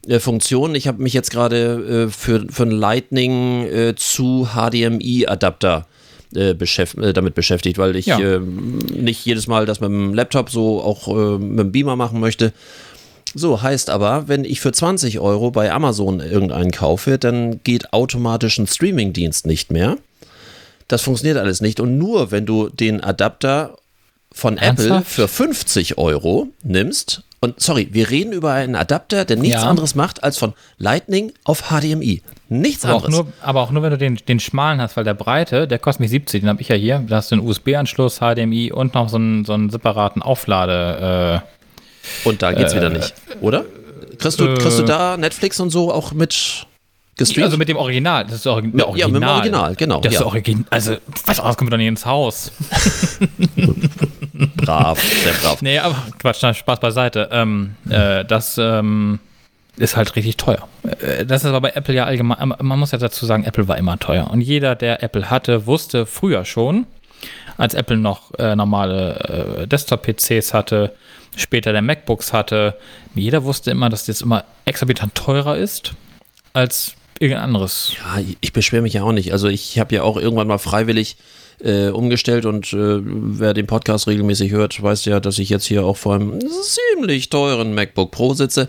äh, 0.08 0.20
Funktionen. 0.20 0.74
Ich 0.74 0.86
habe 0.88 1.02
mich 1.02 1.12
jetzt 1.12 1.30
gerade 1.30 2.06
äh, 2.06 2.10
für, 2.10 2.46
für 2.50 2.62
einen 2.64 2.72
Lightning 2.72 3.66
äh, 3.66 3.94
zu 3.96 4.48
HDMI-Adapter 4.54 5.86
äh, 6.34 6.54
beschäft, 6.54 6.98
äh, 6.98 7.12
damit 7.12 7.34
beschäftigt, 7.34 7.78
weil 7.78 7.96
ich 7.96 8.06
Ja. 8.06 8.18
nicht 8.38 9.24
jedes 9.24 9.46
Mal 9.46 9.66
das 9.66 9.80
mit 9.80 9.90
dem 9.90 10.14
Laptop 10.14 10.50
so 10.50 10.80
auch 10.82 11.06
mit 11.38 11.58
dem 11.58 11.72
Beamer 11.72 11.96
machen 11.96 12.20
möchte. 12.20 12.52
So, 13.36 13.62
heißt 13.62 13.90
aber, 13.90 14.28
wenn 14.28 14.44
ich 14.44 14.60
für 14.60 14.70
20 14.70 15.18
Euro 15.18 15.50
bei 15.50 15.72
Amazon 15.72 16.20
irgendeinen 16.20 16.70
kaufe, 16.70 17.18
dann 17.18 17.60
geht 17.64 17.92
automatisch 17.92 18.58
ein 18.58 18.68
Streamingdienst 18.68 19.46
nicht 19.46 19.72
mehr. 19.72 19.96
Das 20.86 21.02
funktioniert 21.02 21.38
alles 21.38 21.60
nicht. 21.60 21.80
Und 21.80 21.98
nur 21.98 22.30
wenn 22.30 22.46
du 22.46 22.68
den 22.68 23.00
Adapter 23.02 23.76
von 24.34 24.58
Apple 24.58 24.66
Ernsthaft? 24.88 25.10
für 25.10 25.28
50 25.28 25.96
Euro 25.96 26.48
nimmst, 26.62 27.22
und 27.40 27.60
sorry, 27.60 27.88
wir 27.92 28.08
reden 28.08 28.32
über 28.32 28.52
einen 28.52 28.74
Adapter, 28.74 29.26
der 29.26 29.36
nichts 29.36 29.62
Ja. 29.62 29.68
anderes 29.68 29.94
macht, 29.94 30.24
als 30.24 30.38
von 30.38 30.54
Lightning 30.78 31.30
auf 31.44 31.64
HDMI. 31.70 32.22
Nichts 32.48 32.84
Aber 32.86 32.94
auch, 32.94 33.04
anderes. 33.04 33.24
nur, 33.26 33.32
aber 33.42 33.60
auch 33.60 33.70
nur, 33.70 33.82
wenn 33.82 33.90
du 33.90 33.98
den, 33.98 34.16
den 34.16 34.40
schmalen 34.40 34.80
hast, 34.80 34.96
weil 34.96 35.04
der 35.04 35.12
breite, 35.12 35.68
der 35.68 35.78
kostet 35.78 36.00
mich 36.00 36.10
70, 36.10 36.40
den 36.40 36.48
habe 36.48 36.62
ich 36.62 36.68
ja 36.68 36.76
hier. 36.76 37.04
Da 37.06 37.16
hast 37.16 37.30
du 37.30 37.34
einen 37.36 37.46
USB-Anschluss, 37.46 38.20
HDMI 38.20 38.72
und 38.72 38.94
noch 38.94 39.10
so 39.10 39.16
einen, 39.16 39.44
so 39.44 39.52
einen 39.52 39.68
separaten 39.68 40.22
Auflade. 40.22 41.42
Äh, 42.24 42.28
Und 42.28 42.40
da 42.42 42.52
geht's 42.52 42.74
wieder 42.74 42.88
nicht, 42.90 43.12
oder? 43.42 43.66
Kriegst 44.18 44.40
du, 44.40 44.46
äh, 44.46 44.54
kriegst 44.56 44.78
du 44.78 44.82
da 44.84 45.18
Netflix 45.18 45.60
und 45.60 45.68
so 45.68 45.92
auch 45.92 46.12
mit 46.12 46.66
gestreamt? 47.16 47.44
also 47.46 47.58
mit 47.58 47.68
dem 47.68 47.76
Original. 47.76 48.24
Das 48.24 48.36
ist 48.36 48.46
Origi 48.46 48.70
Ja, 48.74 48.86
der 48.86 48.96
ja, 48.96 49.08
mit 49.08 49.22
dem 49.22 49.28
Original, 49.28 49.74
genau, 49.74 50.00
Das 50.00 50.14
ist 50.14 50.20
ja. 50.20 50.26
Original. 50.26 50.64
Also, 50.70 50.96
was 51.26 51.38
anderes 51.40 51.56
kommt 51.58 51.72
doch 51.72 51.76
nicht 51.76 51.88
ins 51.88 52.06
Haus. 52.06 52.52
brav, 54.64 55.00
sehr 55.00 55.32
brav. 55.34 55.62
Nee, 55.62 55.78
aber 55.78 55.96
Quatsch, 56.18 56.38
na, 56.42 56.54
Spaß 56.54 56.80
beiseite. 56.80 57.28
Ähm, 57.32 57.76
äh, 57.88 58.24
das 58.24 58.58
ähm, 58.58 59.18
ist 59.76 59.96
halt 59.96 60.14
richtig 60.16 60.36
teuer. 60.36 60.68
Äh, 61.00 61.24
Das 61.26 61.42
ist 61.42 61.48
aber 61.48 61.60
bei 61.60 61.70
Apple 61.70 61.94
ja 61.94 62.04
allgemein, 62.04 62.38
aber 62.38 62.62
man 62.62 62.78
muss 62.78 62.92
ja 62.92 62.98
dazu 62.98 63.26
sagen, 63.26 63.44
Apple 63.44 63.68
war 63.68 63.78
immer 63.78 63.98
teuer. 63.98 64.30
Und 64.30 64.40
jeder, 64.40 64.74
der 64.74 65.02
Apple 65.02 65.30
hatte, 65.30 65.66
wusste 65.66 66.06
früher 66.06 66.44
schon, 66.44 66.86
als 67.56 67.74
Apple 67.74 67.96
noch 67.96 68.32
äh, 68.38 68.54
normale 68.56 69.62
äh, 69.62 69.66
Desktop-PCs 69.66 70.52
hatte, 70.54 70.92
später 71.36 71.72
der 71.72 71.82
MacBooks 71.82 72.32
hatte, 72.32 72.76
jeder 73.14 73.44
wusste 73.44 73.70
immer, 73.70 73.88
dass 73.88 74.06
das 74.06 74.20
immer 74.22 74.44
exorbitant 74.64 75.14
teurer 75.14 75.56
ist 75.56 75.92
als 76.52 76.94
irgendein 77.18 77.44
anderes. 77.44 77.92
Ja, 77.98 78.22
ich 78.40 78.52
beschwere 78.52 78.82
mich 78.82 78.94
ja 78.94 79.02
auch 79.02 79.12
nicht. 79.12 79.32
Also 79.32 79.48
ich 79.48 79.78
habe 79.78 79.94
ja 79.94 80.02
auch 80.02 80.16
irgendwann 80.16 80.48
mal 80.48 80.58
freiwillig 80.58 81.16
äh, 81.64 81.88
umgestellt 81.88 82.44
und 82.44 82.72
äh, 82.72 83.00
wer 83.02 83.54
den 83.54 83.66
Podcast 83.66 84.06
regelmäßig 84.06 84.52
hört, 84.52 84.80
weiß 84.82 85.06
ja, 85.06 85.18
dass 85.18 85.38
ich 85.38 85.48
jetzt 85.48 85.64
hier 85.64 85.84
auch 85.84 85.96
vor 85.96 86.16
einem 86.16 86.38
ziemlich 86.40 87.30
teuren 87.30 87.74
MacBook 87.74 88.10
Pro 88.10 88.34
sitze. 88.34 88.68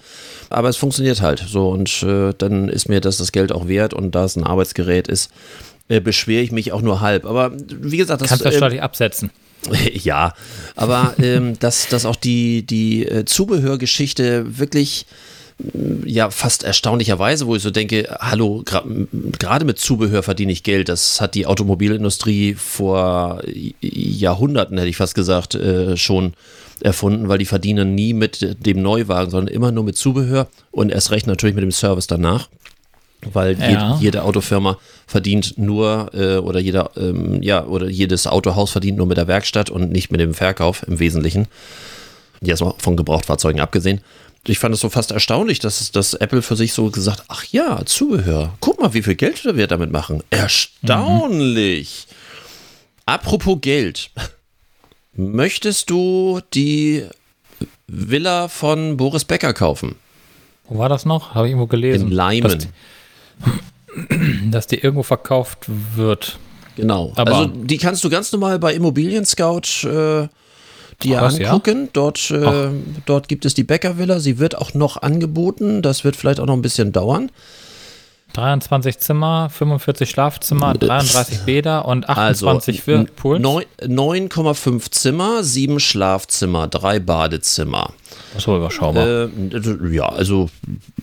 Aber 0.49 0.69
es 0.69 0.77
funktioniert 0.77 1.21
halt 1.21 1.43
so 1.47 1.69
und 1.69 2.03
äh, 2.03 2.33
dann 2.37 2.69
ist 2.69 2.87
mir 2.87 3.01
das 3.01 3.17
das 3.17 3.31
Geld 3.31 3.51
auch 3.51 3.67
wert 3.67 3.93
und 3.93 4.15
da 4.15 4.23
es 4.23 4.35
ein 4.35 4.43
Arbeitsgerät 4.43 5.07
ist, 5.07 5.29
äh, 5.89 5.99
beschwere 5.99 6.41
ich 6.41 6.51
mich 6.51 6.71
auch 6.71 6.81
nur 6.81 7.01
halb. 7.01 7.25
Aber 7.25 7.51
wie 7.67 7.97
gesagt, 7.97 8.21
das 8.21 8.29
Kannst 8.29 8.41
du 8.41 8.45
das 8.45 8.53
ähm, 8.55 8.59
steuerlich 8.59 8.81
absetzen. 8.81 9.31
ja, 9.93 10.33
aber 10.75 11.15
ähm, 11.19 11.59
dass, 11.59 11.87
dass 11.89 12.05
auch 12.05 12.15
die, 12.15 12.65
die 12.65 13.05
äh, 13.05 13.25
Zubehörgeschichte 13.25 14.57
wirklich 14.57 15.05
ja 16.05 16.29
fast 16.31 16.63
erstaunlicherweise, 16.63 17.47
wo 17.47 17.55
ich 17.55 17.63
so 17.63 17.71
denke, 17.71 18.17
hallo, 18.19 18.63
gra- 18.65 18.83
gerade 19.39 19.63
mit 19.65 19.79
Zubehör 19.79 20.21
verdiene 20.21 20.51
ich 20.51 20.63
Geld. 20.63 20.89
Das 20.89 21.21
hat 21.21 21.33
die 21.35 21.45
Automobilindustrie 21.45 22.55
vor 22.55 23.41
Jahrhunderten, 23.81 24.77
hätte 24.77 24.89
ich 24.89 24.97
fast 24.97 25.15
gesagt, 25.15 25.55
äh, 25.55 25.95
schon 25.97 26.33
erfunden, 26.81 27.29
weil 27.29 27.37
die 27.37 27.45
verdienen 27.45 27.95
nie 27.95 28.13
mit 28.13 28.65
dem 28.65 28.81
Neuwagen, 28.81 29.31
sondern 29.31 29.53
immer 29.53 29.71
nur 29.71 29.85
mit 29.85 29.97
Zubehör 29.97 30.47
und 30.71 30.91
erst 30.91 31.11
recht 31.11 31.25
natürlich 31.25 31.55
mit 31.55 31.63
dem 31.63 31.71
Service 31.71 32.07
danach. 32.07 32.49
weil 33.33 33.57
Ja. 33.59 33.97
jede 33.99 34.23
Autofirma 34.23 34.77
verdient 35.07 35.57
nur 35.57 36.11
äh, 36.13 36.37
oder 36.37 36.59
jeder 36.59 36.91
ähm, 36.97 37.41
ja 37.41 37.65
oder 37.65 37.87
jedes 37.89 38.27
Autohaus 38.27 38.71
verdient 38.71 38.97
nur 38.97 39.07
mit 39.07 39.17
der 39.17 39.27
Werkstatt 39.27 39.69
und 39.71 39.91
nicht 39.91 40.11
mit 40.11 40.19
dem 40.19 40.33
Verkauf 40.35 40.83
im 40.87 40.99
Wesentlichen. 40.99 41.47
Jetzt 42.41 42.61
mal 42.61 42.73
von 42.77 42.95
Gebrauchtfahrzeugen 42.97 43.61
abgesehen. 43.61 44.01
Ich 44.47 44.59
fand 44.59 44.75
es 44.75 44.81
so 44.81 44.89
fast 44.89 45.11
erstaunlich, 45.11 45.59
dass, 45.59 45.91
dass 45.91 46.13
Apple 46.13 46.41
für 46.41 46.55
sich 46.55 46.73
so 46.73 46.89
gesagt, 46.91 47.23
ach 47.29 47.43
ja, 47.45 47.83
Zubehör, 47.85 48.53
guck 48.59 48.79
mal, 48.79 48.93
wie 48.93 49.01
viel 49.01 49.15
Geld 49.15 49.43
wir 49.43 49.67
damit 49.67 49.91
machen. 49.91 50.21
Erstaunlich. 50.29 52.07
Apropos 53.05 53.57
Geld. 53.61 54.11
Möchtest 55.13 55.89
du 55.89 56.41
die 56.53 57.05
Villa 57.87 58.47
von 58.47 58.97
Boris 58.97 59.25
Becker 59.25 59.53
kaufen? 59.53 59.95
Wo 60.67 60.77
war 60.79 60.89
das 60.89 61.05
noch? 61.05 61.33
Habe 61.35 61.47
ich 61.47 61.51
irgendwo 61.51 61.67
gelesen. 61.67 62.07
In 62.09 62.13
Leimen. 62.13 62.51
Dass, 62.51 62.67
dass 64.51 64.67
die 64.67 64.77
irgendwo 64.77 65.03
verkauft 65.03 65.65
wird. 65.95 66.37
Genau. 66.75 67.13
Aber- 67.15 67.35
also 67.35 67.47
die 67.47 67.77
kannst 67.77 68.03
du 68.03 68.09
ganz 68.09 68.31
normal 68.31 68.59
bei 68.59 68.73
Immobilien 68.73 69.25
Scout 69.25 69.87
äh, 69.87 70.27
dir 71.03 71.19
Ach, 71.19 71.23
was, 71.23 71.37
ja? 71.37 71.49
angucken. 71.49 71.89
Dort, 71.93 72.31
äh, 72.31 72.69
dort 73.05 73.27
gibt 73.27 73.45
es 73.45 73.53
die 73.53 73.63
Becker 73.63 73.97
Villa. 73.97 74.19
Sie 74.19 74.39
wird 74.39 74.57
auch 74.57 74.73
noch 74.73 75.01
angeboten. 75.01 75.81
Das 75.81 76.03
wird 76.03 76.15
vielleicht 76.15 76.39
auch 76.39 76.45
noch 76.47 76.55
ein 76.55 76.61
bisschen 76.61 76.91
dauern. 76.91 77.31
23 78.33 78.97
Zimmer, 78.97 79.49
45 79.49 80.09
Schlafzimmer, 80.09 80.73
33 80.73 81.39
Bäder 81.45 81.85
und 81.85 82.09
Also 82.09 82.47
28 82.49 82.81
für 82.81 83.05
Pools. 83.05 83.41
neun- 83.41 83.63
9,5 83.81 84.91
Zimmer, 84.91 85.41
7 85.41 85.79
Schlafzimmer, 85.79 86.67
3 86.67 86.99
Badezimmer. 86.99 87.93
Wohl 88.45 88.57
überschaubar. 88.57 89.07
Äh, 89.07 89.29
ja, 89.95 90.09
also 90.09 90.49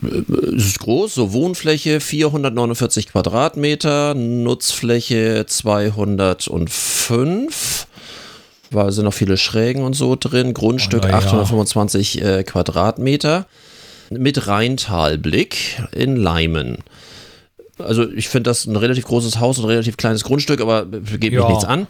äh, 0.03 0.07
es 0.55 0.65
ist 0.67 0.79
groß, 0.79 1.15
so 1.15 1.33
Wohnfläche 1.33 1.99
449 2.01 3.07
Quadratmeter, 3.11 4.13
Nutzfläche 4.13 5.45
205. 5.47 7.87
Da 8.73 8.91
sind 8.91 9.05
noch 9.05 9.13
viele 9.13 9.37
Schrägen 9.37 9.83
und 9.83 9.93
so 9.93 10.15
drin. 10.19 10.53
Grundstück 10.53 11.03
Oh, 11.05 11.07
ja. 11.07 11.15
825 11.17 12.21
äh, 12.21 12.43
Quadratmeter 12.43 13.45
mit 14.09 14.47
Rheintalblick 14.47 15.81
in 15.91 16.15
Leimen. 16.15 16.79
Also 17.79 18.07
ich 18.11 18.29
finde 18.29 18.49
das 18.51 18.65
ein 18.65 18.75
relativ 18.75 19.05
großes 19.05 19.39
Haus, 19.39 19.57
ein 19.57 19.65
relativ 19.65 19.97
kleines 19.97 20.23
Grundstück, 20.23 20.61
aber 20.61 20.85
geht 20.85 21.21
mich 21.21 21.33
Ja. 21.33 21.47
nichts 21.49 21.65
an. 21.65 21.87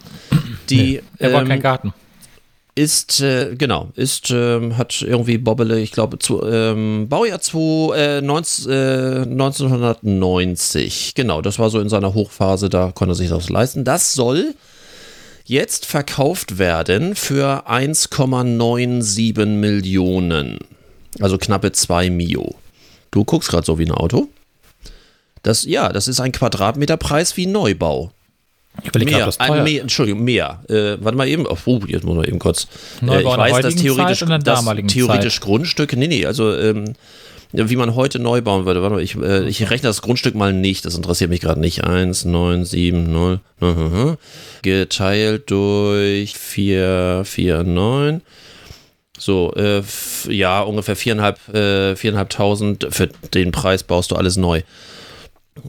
Die 0.70 1.00
er 1.18 1.32
war 1.32 1.42
ähm, 1.42 1.48
kein 1.48 1.60
Garten. 1.60 1.92
ist, 2.74 3.20
äh, 3.20 3.54
genau, 3.56 3.88
ist, 3.94 4.30
ähm, 4.30 4.78
hat 4.78 5.02
irgendwie 5.02 5.36
Bobbele, 5.38 5.78
ich 5.80 5.92
glaube, 5.92 6.18
zu, 6.18 6.42
ähm, 6.42 7.06
Baujahr 7.08 7.40
2, 7.40 7.96
äh, 7.96 8.20
19, 8.22 8.70
äh, 8.72 9.26
1990. 9.26 11.12
Genau, 11.14 11.42
das 11.42 11.58
war 11.58 11.70
so 11.70 11.80
in 11.80 11.88
seiner 11.88 12.14
Hochphase, 12.14 12.68
da 12.70 12.90
konnte 12.92 13.12
er 13.12 13.16
sich 13.16 13.28
das 13.28 13.48
leisten. 13.50 13.84
Das 13.84 14.14
soll 14.14 14.54
jetzt 15.44 15.86
verkauft 15.86 16.58
werden 16.58 17.14
für 17.14 17.68
1,97 17.68 19.46
Millionen. 19.46 20.58
Also 21.20 21.38
knappe 21.38 21.72
2 21.72 22.10
Mio. 22.10 22.54
Du 23.10 23.24
guckst 23.24 23.50
gerade 23.50 23.64
so 23.64 23.78
wie 23.78 23.86
ein 23.86 23.92
Auto. 23.92 24.28
Das, 25.42 25.64
ja, 25.64 25.92
das 25.92 26.08
ist 26.08 26.20
ein 26.20 26.32
Quadratmeterpreis 26.32 27.36
wie 27.36 27.46
Neubau. 27.46 28.10
Ich 28.82 28.88
überlege 28.88 29.12
Mehr, 29.12 29.26
das 29.26 29.38
ein, 29.38 29.62
mehr, 29.62 29.82
Entschuldigung, 29.82 30.24
mehr. 30.24 30.64
Äh, 30.68 30.96
warte 31.00 31.16
mal 31.16 31.28
eben. 31.28 31.46
Oh, 31.46 31.80
jetzt 31.86 32.04
muss 32.04 32.16
man 32.16 32.24
eben 32.24 32.40
kurz. 32.40 32.66
Neubau 33.02 33.36
Äh, 33.36 33.46
ich 33.48 33.52
weiß, 33.52 33.62
dass 33.62 33.76
theoretisch, 33.76 34.20
Zeit 34.20 34.46
dass 34.46 34.64
theoretisch 34.88 35.40
Grundstücke, 35.40 35.96
nee, 35.96 36.08
nee, 36.08 36.26
also 36.26 36.56
ähm, 36.56 36.94
wie 37.56 37.76
man 37.76 37.94
heute 37.94 38.18
neu 38.18 38.42
bauen 38.42 38.66
würde. 38.66 38.82
Warte 38.82 38.96
mal, 38.96 39.02
ich, 39.02 39.16
äh, 39.16 39.46
ich 39.48 39.70
rechne 39.70 39.88
das 39.88 40.02
Grundstück 40.02 40.34
mal 40.34 40.52
nicht, 40.52 40.84
das 40.84 40.96
interessiert 40.96 41.30
mich 41.30 41.40
gerade 41.40 41.60
nicht. 41.60 41.84
1, 41.84 42.24
9, 42.24 42.64
7, 42.64 43.12
0, 43.12 43.40
mhm, 43.60 44.16
geteilt 44.62 45.50
durch 45.50 46.36
4, 46.36 47.22
4, 47.24 47.62
9. 47.62 48.22
So, 49.16 49.54
äh, 49.54 49.82
ja, 50.28 50.60
ungefähr 50.62 50.96
viereinhalb, 50.96 51.48
äh, 51.54 51.94
viereinhalbtausend. 51.94 52.88
Für 52.90 53.06
den 53.32 53.52
Preis 53.52 53.84
baust 53.84 54.10
du 54.10 54.16
alles 54.16 54.36
neu. 54.36 54.62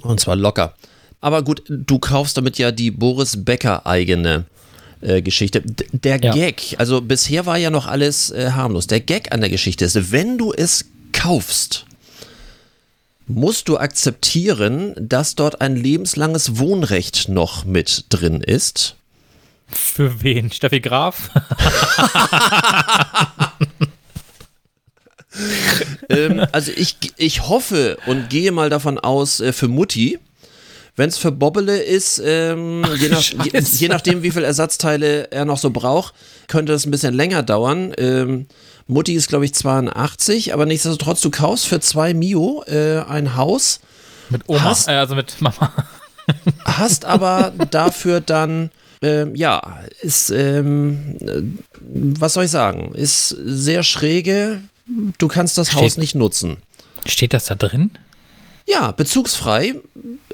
Und 0.02 0.20
zwar 0.20 0.36
locker. 0.36 0.74
Aber 1.22 1.44
gut, 1.44 1.64
du 1.70 2.00
kaufst 2.00 2.38
damit 2.38 2.58
ja 2.58 2.72
die 2.72 2.90
Boris 2.92 3.46
Becker 3.46 3.86
eigene 3.86 4.46
äh, 5.02 5.22
Geschichte. 5.22 5.62
D 5.62 5.86
der 5.94 6.20
Ja. 6.22 6.34
Gag, 6.34 6.76
also 6.78 7.02
bisher 7.02 7.46
war 7.46 7.58
ja 7.58 7.70
noch 7.70 7.86
alles 7.86 8.32
äh, 8.32 8.52
harmlos. 8.52 8.88
Der 8.88 9.00
Gag 9.00 9.32
an 9.32 9.42
der 9.42 9.50
Geschichte 9.50 9.86
ist, 9.86 10.12
wenn 10.12 10.38
du 10.38 10.52
es 10.52 10.86
kaufst, 11.16 11.86
musst 13.26 13.70
du 13.70 13.78
akzeptieren, 13.78 14.94
dass 15.00 15.36
dort 15.36 15.62
ein 15.62 15.76
lebenslanges 15.76 16.60
Wohnrecht 16.60 17.30
noch 17.30 17.66
mit 17.66 18.06
drin 18.10 18.42
ist. 18.42 18.96
Für 19.68 20.22
wen? 20.22 20.52
Steffi 20.52 20.80
Graf? 20.80 21.30
ähm, 26.10 26.46
also 26.52 26.72
ich, 26.76 26.98
ich 27.18 27.48
hoffe 27.48 27.98
und 28.06 28.30
gehe 28.30 28.52
mal 28.52 28.70
davon 28.70 29.00
aus, 29.00 29.40
äh, 29.40 29.54
für 29.54 29.68
Mutti. 29.68 30.20
Wenn 30.98 31.10
es 31.10 31.18
für 31.18 31.32
Bobbele 31.32 31.82
ist, 31.82 32.22
ähm, 32.24 32.86
je, 32.98 33.10
nach, 33.10 33.22
je, 33.22 33.60
je 33.60 33.88
nachdem, 33.90 34.24
wie 34.24 34.32
viel 34.32 34.46
Ersatzteile 34.46 35.30
er 35.32 35.44
noch 35.44 35.58
so 35.58 35.72
braucht, 35.72 36.14
könnte 36.48 36.72
das 36.72 36.86
ein 36.86 36.92
bisschen 36.92 37.14
länger 37.14 37.44
dauern. 37.44 37.92
Ähm, 37.98 38.46
Mutti 38.88 39.14
ist, 39.14 39.28
glaube 39.30 39.46
ich, 39.46 39.54
82, 39.54 40.54
aber 40.54 40.66
nichtsdestotrotz, 40.66 41.22
du 41.22 41.32
kaufst 41.32 41.66
für 41.68 41.80
zwei 41.80 42.14
Mio 42.14 42.64
äh, 42.68 43.00
ein 43.00 43.36
Haus, 43.36 43.80
Mit 44.30 44.44
Oma? 44.48 44.62
Hast- 44.64 44.88
Äh, 44.88 44.92
also 44.94 45.16
mit 45.16 45.42
Mama. 45.42 45.74
hast 46.66 47.06
aber 47.06 47.52
dafür 47.72 48.22
dann, 48.22 48.70
ähm, 49.02 49.36
ja, 49.36 49.80
ist, 50.02 50.30
ähm, 50.30 51.18
äh, 51.22 51.42
was 52.20 52.34
soll 52.34 52.46
ich 52.46 52.52
sagen, 52.52 52.94
ist 52.96 53.30
sehr 53.30 53.84
schräge. 53.84 54.62
Du 55.18 55.28
kannst 55.28 55.58
das 55.58 55.70
Steht- 55.72 55.82
Haus 55.82 55.98
nicht 55.98 56.16
nutzen. 56.16 56.58
Steht 57.08 57.34
das 57.34 57.46
da 57.46 57.56
drin? 57.56 57.92
Ja, 58.68 58.92
bezugsfrei 58.92 59.76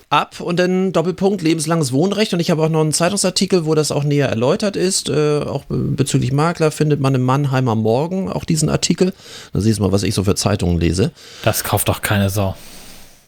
ab 0.09 0.39
und 0.39 0.57
dann 0.57 0.91
Doppelpunkt 0.91 1.41
lebenslanges 1.41 1.91
Wohnrecht. 1.91 2.33
Und 2.33 2.39
ich 2.39 2.51
habe 2.51 2.63
auch 2.63 2.69
noch 2.69 2.81
einen 2.81 2.93
Zeitungsartikel, 2.93 3.65
wo 3.65 3.75
das 3.75 3.91
auch 3.91 4.03
näher 4.03 4.29
erläutert 4.29 4.75
ist. 4.75 5.09
Äh, 5.09 5.39
auch 5.39 5.63
bezüglich 5.67 6.31
Makler 6.31 6.71
findet 6.71 6.99
man 6.99 7.15
im 7.15 7.23
Mannheimer 7.23 7.75
Morgen 7.75 8.29
auch 8.29 8.45
diesen 8.45 8.69
Artikel. 8.69 9.13
Da 9.53 9.61
siehst 9.61 9.79
du 9.79 9.83
mal, 9.83 9.91
was 9.91 10.03
ich 10.03 10.13
so 10.13 10.23
für 10.23 10.35
Zeitungen 10.35 10.79
lese. 10.79 11.11
Das 11.43 11.63
kauft 11.63 11.89
doch 11.89 12.01
keine 12.01 12.29
Sau. 12.29 12.55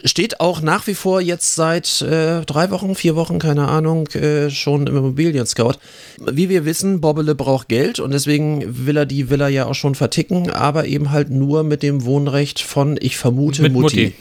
Steht 0.06 0.42
auch 0.42 0.60
nach 0.60 0.86
wie 0.88 0.96
vor 0.96 1.22
jetzt 1.22 1.56
seit 1.56 2.02
äh, 2.02 2.42
drei 2.42 2.72
Wochen, 2.72 2.94
vier 2.94 3.16
Wochen, 3.16 3.40
keine 3.40 3.70
Ahnung, 3.70 4.08
äh, 4.10 4.50
schon 4.50 4.86
im 4.88 4.98
Immobilien-Scout. 4.98 5.76
Wie 6.20 6.50
wir 6.50 6.66
wissen, 6.66 7.00
Bobbele 7.00 7.36
braucht 7.36 7.70
Geld 7.70 8.02
und 8.02 8.12
deswegen 8.12 8.86
will 8.86 8.98
er 8.98 9.06
die 9.06 9.30
Villa 9.30 9.48
ja 9.48 9.66
auch 9.66 9.76
schon 9.76 9.96
verticken, 9.96 10.50
aber 10.50 10.88
eben 10.88 11.12
halt 11.12 11.30
nur 11.30 11.64
mit 11.64 11.84
dem 11.84 12.04
Wohnrecht 12.04 12.62
von, 12.62 12.98
ich 13.00 13.16
vermute, 13.16 13.62
Mit 13.62 13.72
Mutti. 13.72 14.04
Mutti. 14.04 14.14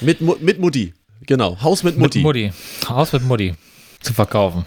Mit, 0.00 0.20
mit 0.42 0.58
Mutti. 0.60 0.92
Genau, 1.26 1.60
Haus 1.62 1.82
mit 1.82 1.96
Mutti. 1.98 2.18
Mit 2.18 2.24
Mutti. 2.26 2.52
Haus 2.88 3.12
mit 3.12 3.22
Mutti. 3.24 3.54
Zu 4.00 4.12
verkaufen. 4.12 4.64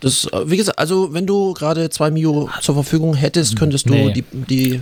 Das, 0.00 0.24
äh, 0.26 0.50
wie 0.50 0.56
gesagt, 0.56 0.78
also 0.78 1.12
wenn 1.14 1.26
du 1.26 1.52
gerade 1.54 1.90
zwei 1.90 2.10
Mio 2.10 2.48
zur 2.60 2.74
Verfügung 2.74 3.14
hättest, 3.14 3.56
könntest 3.56 3.88
du 3.88 3.92
Nee. 3.94 4.12
die, 4.12 4.24
die 4.32 4.80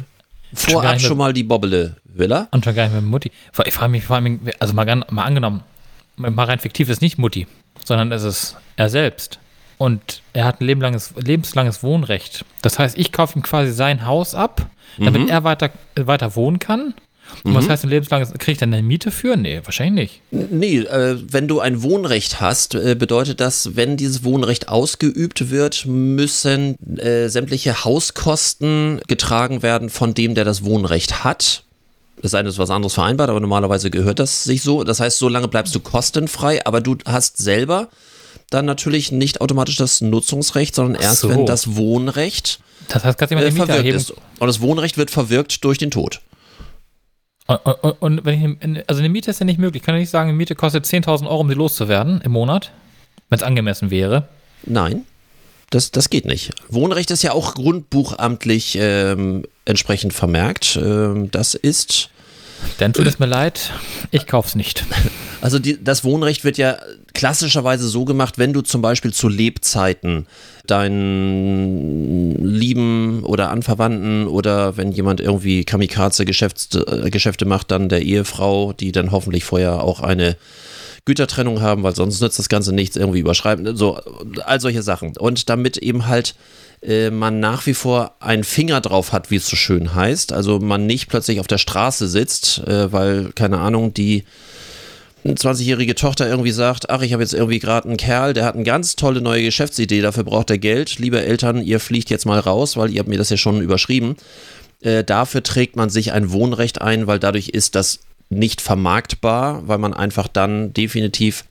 Schon 0.56 0.72
vorab 0.74 1.00
schon 1.00 1.10
mit- 1.10 1.18
mal 1.18 1.32
die 1.34 1.42
Bobbele-Villa. 1.44 2.48
Und 2.52 2.64
schon 2.64 2.74
gar 2.74 2.84
nicht 2.84 2.94
mit 2.94 3.04
Mutti. 3.04 3.30
Ich 3.66 3.74
frage 3.74 3.90
mich 3.90 4.04
vor 4.04 4.16
allem, 4.16 4.40
also 4.58 4.72
mal, 4.72 4.86
mal 5.10 5.24
angenommen, 5.24 5.62
mal 6.16 6.44
rein 6.44 6.58
fiktiv 6.58 6.88
ist 6.88 7.02
nicht 7.02 7.18
Mutti, 7.18 7.46
sondern 7.84 8.10
es 8.12 8.22
ist 8.22 8.56
er 8.76 8.88
selbst. 8.88 9.38
Und 9.76 10.22
er 10.32 10.44
hat 10.44 10.60
ein 10.60 10.66
lebenslanges, 10.66 11.14
lebenslanges 11.16 11.82
Wohnrecht. 11.82 12.44
Das 12.62 12.78
heißt, 12.78 12.96
ich 12.98 13.12
kaufe 13.12 13.38
ihm 13.38 13.42
quasi 13.42 13.72
sein 13.72 14.06
Haus 14.06 14.34
ab, 14.34 14.66
damit 14.98 15.28
er 15.30 15.44
weiter, 15.44 15.70
weiter 15.96 16.34
wohnen 16.36 16.58
kann. 16.58 16.94
Und 17.44 17.54
was 17.54 17.68
heißt 17.68 17.84
ein 17.84 17.90
lebenslanges, 17.90 18.32
kriege 18.32 18.52
ich 18.52 18.58
dann 18.58 18.72
eine 18.72 18.82
Miete 18.82 19.10
für? 19.10 19.36
Nee, 19.36 19.60
wahrscheinlich 19.64 20.20
nicht. 20.30 20.52
Nee, 20.52 20.78
äh, 20.78 21.16
wenn 21.30 21.48
du 21.48 21.60
ein 21.60 21.82
Wohnrecht 21.82 22.40
hast, 22.40 22.74
äh, 22.74 22.94
bedeutet 22.94 23.40
das, 23.40 23.76
wenn 23.76 23.96
dieses 23.96 24.24
Wohnrecht 24.24 24.68
ausgeübt 24.68 25.50
wird, 25.50 25.86
müssen 25.86 26.76
äh, 26.98 27.28
sämtliche 27.28 27.84
Hauskosten 27.84 29.00
getragen 29.06 29.62
werden 29.62 29.90
von 29.90 30.14
dem, 30.14 30.34
der 30.34 30.44
das 30.44 30.64
Wohnrecht 30.64 31.24
hat. 31.24 31.64
Es 32.22 32.32
sei 32.32 32.38
denn, 32.38 32.46
es 32.46 32.54
ist 32.54 32.58
was 32.58 32.70
anderes 32.70 32.94
vereinbart, 32.94 33.30
aber 33.30 33.40
normalerweise 33.40 33.90
gehört 33.90 34.18
das 34.18 34.44
sich 34.44 34.62
so. 34.62 34.84
Das 34.84 35.00
heißt, 35.00 35.18
so 35.18 35.28
lange 35.28 35.48
bleibst 35.48 35.74
du 35.74 35.80
kostenfrei, 35.80 36.64
aber 36.66 36.80
du 36.80 36.96
hast 37.06 37.38
selber 37.38 37.88
dann 38.50 38.66
natürlich 38.66 39.12
nicht 39.12 39.40
automatisch 39.40 39.76
das 39.76 40.00
Nutzungsrecht, 40.00 40.74
sondern 40.74 41.00
erst, 41.00 41.20
so. 41.20 41.30
wenn 41.30 41.46
das 41.46 41.76
Wohnrecht 41.76 42.60
Das 42.88 43.04
heißt, 43.04 43.16
kannst 43.16 43.32
du 43.32 43.38
äh, 43.38 43.50
verwirkt 43.52 43.86
ist. 43.86 44.10
Und 44.10 44.46
das 44.46 44.60
Wohnrecht 44.60 44.98
wird 44.98 45.10
verwirkt 45.10 45.64
durch 45.64 45.78
den 45.78 45.90
Tod. 45.90 46.20
Und, 47.50 48.00
und, 48.00 48.26
und 48.26 48.26
ich, 48.28 48.88
also 48.88 49.00
eine 49.00 49.08
Miete 49.08 49.30
ist 49.30 49.40
ja 49.40 49.46
nicht 49.46 49.58
möglich. 49.58 49.82
Ich 49.82 49.86
kann 49.86 49.94
ja 49.94 50.00
nicht 50.00 50.10
sagen, 50.10 50.28
eine 50.28 50.36
Miete 50.36 50.54
kostet 50.54 50.84
10.000 50.84 51.24
Euro, 51.26 51.40
um 51.40 51.48
sie 51.48 51.54
loszuwerden 51.54 52.20
im 52.20 52.32
Monat, 52.32 52.70
wenn 53.28 53.38
es 53.38 53.42
angemessen 53.42 53.90
wäre. 53.90 54.28
Nein, 54.64 55.04
das, 55.70 55.90
das 55.90 56.10
geht 56.10 56.26
nicht. 56.26 56.52
Wohnrecht 56.68 57.10
ist 57.10 57.22
ja 57.22 57.32
auch 57.32 57.54
grundbuchamtlich 57.54 58.78
ähm, 58.80 59.44
entsprechend 59.64 60.12
vermerkt. 60.12 60.78
Ähm, 60.80 61.30
das 61.32 61.54
ist, 61.54 62.10
Dann 62.78 62.92
tut 62.92 63.06
es 63.06 63.18
mir 63.18 63.26
leid, 63.26 63.72
ich 64.10 64.26
kauf's 64.26 64.54
nicht. 64.54 64.84
Also 65.42 65.58
die, 65.58 65.82
das 65.82 66.04
Wohnrecht 66.04 66.44
wird 66.44 66.58
ja 66.58 66.76
klassischerweise 67.14 67.88
so 67.88 68.04
gemacht, 68.04 68.36
wenn 68.36 68.52
du 68.52 68.60
zum 68.60 68.82
Beispiel 68.82 69.10
zu 69.14 69.26
Lebzeiten 69.28 70.26
deinen 70.66 72.34
Lieben 72.44 73.24
oder 73.24 73.50
Anverwandten 73.50 74.26
oder 74.26 74.76
wenn 74.76 74.92
jemand 74.92 75.18
irgendwie 75.20 75.64
Kamikaze-Geschäfte 75.64 77.44
äh, 77.44 77.44
macht, 77.46 77.70
dann 77.70 77.88
der 77.88 78.02
Ehefrau, 78.02 78.74
die 78.74 78.92
dann 78.92 79.12
hoffentlich 79.12 79.44
vorher 79.44 79.82
auch 79.82 80.00
eine 80.00 80.36
Gütertrennung 81.04 81.60
haben, 81.60 81.82
weil 81.82 81.94
sonst 81.94 82.20
nützt 82.20 82.38
das 82.38 82.48
Ganze 82.48 82.72
nichts, 82.72 82.96
irgendwie 82.96 83.20
überschreiben, 83.20 83.76
so, 83.76 84.00
all 84.44 84.60
solche 84.60 84.82
Sachen. 84.82 85.16
Und 85.16 85.48
damit 85.48 85.76
eben 85.78 86.06
halt 86.06 86.34
äh, 86.82 87.10
man 87.10 87.40
nach 87.40 87.66
wie 87.66 87.74
vor 87.74 88.14
einen 88.20 88.44
Finger 88.44 88.80
drauf 88.80 89.12
hat, 89.12 89.30
wie 89.30 89.36
es 89.36 89.46
so 89.46 89.56
schön 89.56 89.94
heißt, 89.94 90.32
also 90.32 90.58
man 90.58 90.86
nicht 90.86 91.08
plötzlich 91.08 91.40
auf 91.40 91.46
der 91.46 91.58
Straße 91.58 92.08
sitzt, 92.08 92.58
äh, 92.66 92.92
weil, 92.92 93.32
keine 93.34 93.58
Ahnung, 93.58 93.92
die 93.94 94.24
20-jährige 95.26 95.94
Tochter 95.94 96.28
irgendwie 96.28 96.50
sagt, 96.50 96.88
ach, 96.88 97.02
ich 97.02 97.12
habe 97.12 97.22
jetzt 97.22 97.34
irgendwie 97.34 97.58
gerade 97.58 97.88
einen 97.88 97.98
Kerl, 97.98 98.32
der 98.32 98.44
hat 98.46 98.54
eine 98.54 98.64
ganz 98.64 98.96
tolle 98.96 99.20
neue 99.20 99.42
Geschäftsidee, 99.42 100.00
dafür 100.00 100.24
braucht 100.24 100.50
er 100.50 100.58
Geld. 100.58 100.98
Liebe 100.98 101.22
Eltern, 101.22 101.62
ihr 101.62 101.80
fliegt 101.80 102.08
jetzt 102.08 102.24
mal 102.24 102.38
raus, 102.38 102.76
weil 102.76 102.90
ihr 102.90 103.00
habt 103.00 103.08
mir 103.08 103.18
das 103.18 103.28
ja 103.28 103.36
schon 103.36 103.60
überschrieben. 103.60 104.16
Äh, 104.80 105.04
dafür 105.04 105.42
trägt 105.42 105.76
man 105.76 105.90
sich 105.90 106.12
ein 106.12 106.32
Wohnrecht 106.32 106.80
ein, 106.80 107.06
weil 107.06 107.18
dadurch 107.18 107.50
ist 107.50 107.74
das 107.74 108.00
nicht 108.30 108.60
vermarktbar, 108.60 109.66
weil 109.66 109.78
man 109.78 109.92
einfach 109.92 110.28
dann 110.28 110.72
definitiv 110.72 111.44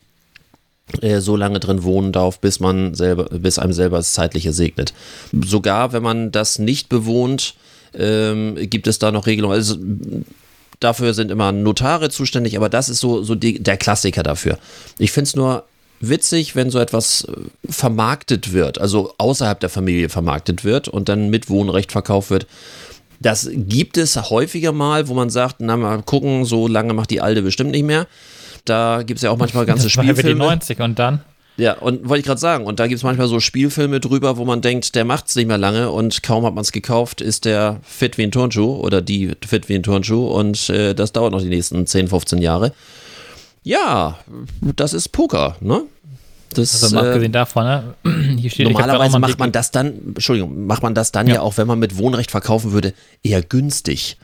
äh, 1.01 1.19
so 1.19 1.35
lange 1.35 1.59
drin 1.59 1.83
wohnen 1.83 2.11
darf, 2.11 2.39
bis 2.39 2.59
man 2.59 2.95
selber, 2.95 3.25
bis 3.25 3.59
einem 3.59 3.73
selber 3.73 3.97
das 3.97 4.13
Zeitliche 4.13 4.53
segnet. 4.53 4.93
Sogar 5.31 5.93
wenn 5.93 6.01
man 6.01 6.31
das 6.31 6.57
nicht 6.57 6.89
bewohnt, 6.89 7.53
ähm, 7.93 8.55
gibt 8.69 8.87
es 8.87 8.97
da 8.97 9.11
noch 9.11 9.27
Regelungen. 9.27 9.55
Also 9.55 9.77
dafür 10.79 11.13
sind 11.13 11.31
immer 11.31 11.51
Notare 11.51 12.09
zuständig, 12.09 12.57
aber 12.57 12.69
das 12.69 12.89
ist 12.89 12.99
so, 12.99 13.23
so 13.23 13.35
die, 13.35 13.61
der 13.61 13.77
Klassiker 13.77 14.23
dafür. 14.23 14.57
Ich 14.97 15.11
finde 15.11 15.27
es 15.27 15.35
nur 15.35 15.65
witzig, 15.99 16.55
wenn 16.55 16.69
so 16.69 16.79
etwas 16.79 17.25
äh, 17.25 17.71
vermarktet 17.71 18.53
wird, 18.53 18.79
also 18.79 19.13
außerhalb 19.17 19.59
der 19.59 19.69
Familie 19.69 20.09
vermarktet 20.09 20.63
wird 20.63 20.87
und 20.87 21.09
dann 21.09 21.29
mit 21.29 21.49
Wohnrecht 21.49 21.91
verkauft 21.91 22.29
wird. 22.29 22.47
Das 23.19 23.49
gibt 23.51 23.97
es 23.97 24.15
häufiger 24.29 24.71
mal, 24.71 25.07
wo 25.07 25.13
man 25.13 25.29
sagt, 25.29 25.57
na 25.59 25.75
mal 25.75 26.01
gucken, 26.03 26.45
so 26.45 26.67
lange 26.67 26.93
macht 26.93 27.09
die 27.09 27.21
Alte 27.21 27.41
bestimmt 27.41 27.71
nicht 27.71 27.83
mehr. 27.83 28.07
Da 28.65 29.03
gibt 29.03 29.17
es 29.17 29.23
ja 29.23 29.31
auch 29.31 29.37
manchmal 29.37 29.65
ganze 29.65 29.87
Das 29.87 29.97
war 29.97 30.03
ja 30.03 30.09
für 30.09 30.15
die 30.15 30.29
Spielfilme. 30.29 30.45
90 30.45 30.79
und 30.79 30.99
dann? 30.99 31.21
Ja, 31.57 31.73
und 31.73 32.07
wollte 32.07 32.21
ich 32.21 32.25
gerade 32.25 32.39
sagen, 32.39 32.65
und 32.65 32.79
da 32.79 32.87
gibt 32.87 32.99
es 32.99 33.03
manchmal 33.03 33.27
so 33.27 33.41
Spielfilme 33.41 33.99
drüber, 33.99 34.37
wo 34.37 34.45
man 34.45 34.61
denkt, 34.61 34.95
der 34.95 35.03
macht's 35.03 35.35
nicht 35.35 35.47
mehr 35.47 35.57
lange 35.57 35.91
und 35.91 36.23
kaum 36.23 36.45
hat 36.45 36.55
man 36.55 36.61
es 36.61 36.71
gekauft, 36.71 37.19
ist 37.19 37.43
der 37.43 37.81
fit 37.83 38.17
wie 38.17 38.23
ein 38.23 38.31
Turnschuh 38.31 38.75
oder 38.75 39.01
die 39.01 39.33
fit 39.45 39.67
wie 39.67 39.75
ein 39.75 39.83
Turnschuh 39.83 40.25
und 40.27 40.69
äh, 40.69 40.95
das 40.95 41.11
dauert 41.11 41.33
noch 41.33 41.41
die 41.41 41.49
nächsten 41.49 41.85
10, 41.85 42.07
15 42.07 42.41
Jahre. 42.41 42.71
Ja, 43.63 44.19
das 44.61 44.93
ist 44.93 45.09
Poker, 45.09 45.57
ne? 45.59 45.83
Das, 46.53 46.83
Also 46.83 46.95
mal 46.95 47.05
äh, 47.05 47.07
abgesehen 47.09 47.31
davon, 47.31 47.63
ne? 47.65 47.93
Hier 48.37 48.49
steht, 48.49 48.67
Normalerweise 48.69 49.19
macht 49.19 49.39
man 49.39 49.51
das 49.51 49.71
dann, 49.71 49.93
Entschuldigung, 50.15 50.65
macht 50.65 50.83
man 50.83 50.95
das 50.95 51.11
dann 51.11 51.27
ja. 51.27 51.35
Ja. 51.35 51.41
auch, 51.41 51.57
wenn 51.57 51.67
man 51.67 51.79
mit 51.79 51.97
Wohnrecht 51.97 52.31
verkaufen 52.31 52.71
würde, 52.71 52.93
eher 53.23 53.41
günstig. 53.41 54.17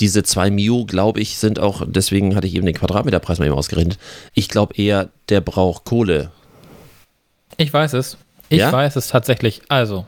Diese 0.00 0.22
2 0.22 0.50
Mio, 0.50 0.86
glaube 0.86 1.20
ich, 1.20 1.36
sind 1.38 1.58
auch, 1.58 1.82
deswegen 1.86 2.34
hatte 2.34 2.46
ich 2.46 2.54
eben 2.54 2.64
den 2.66 2.74
Quadratmeterpreis 2.74 3.38
mal 3.38 3.44
eben 3.46 3.54
ausgerechnet. 3.54 3.98
Ich 4.34 4.48
glaube 4.48 4.74
eher, 4.76 5.10
der 5.28 5.40
braucht 5.42 5.84
Kohle. 5.84 6.30
Ich 7.58 7.72
weiß 7.72 7.92
es. 7.92 8.16
Ich 8.48 8.58
Ja? 8.58 8.72
weiß 8.72 8.96
es 8.96 9.08
tatsächlich. 9.08 9.60
Also, 9.68 10.06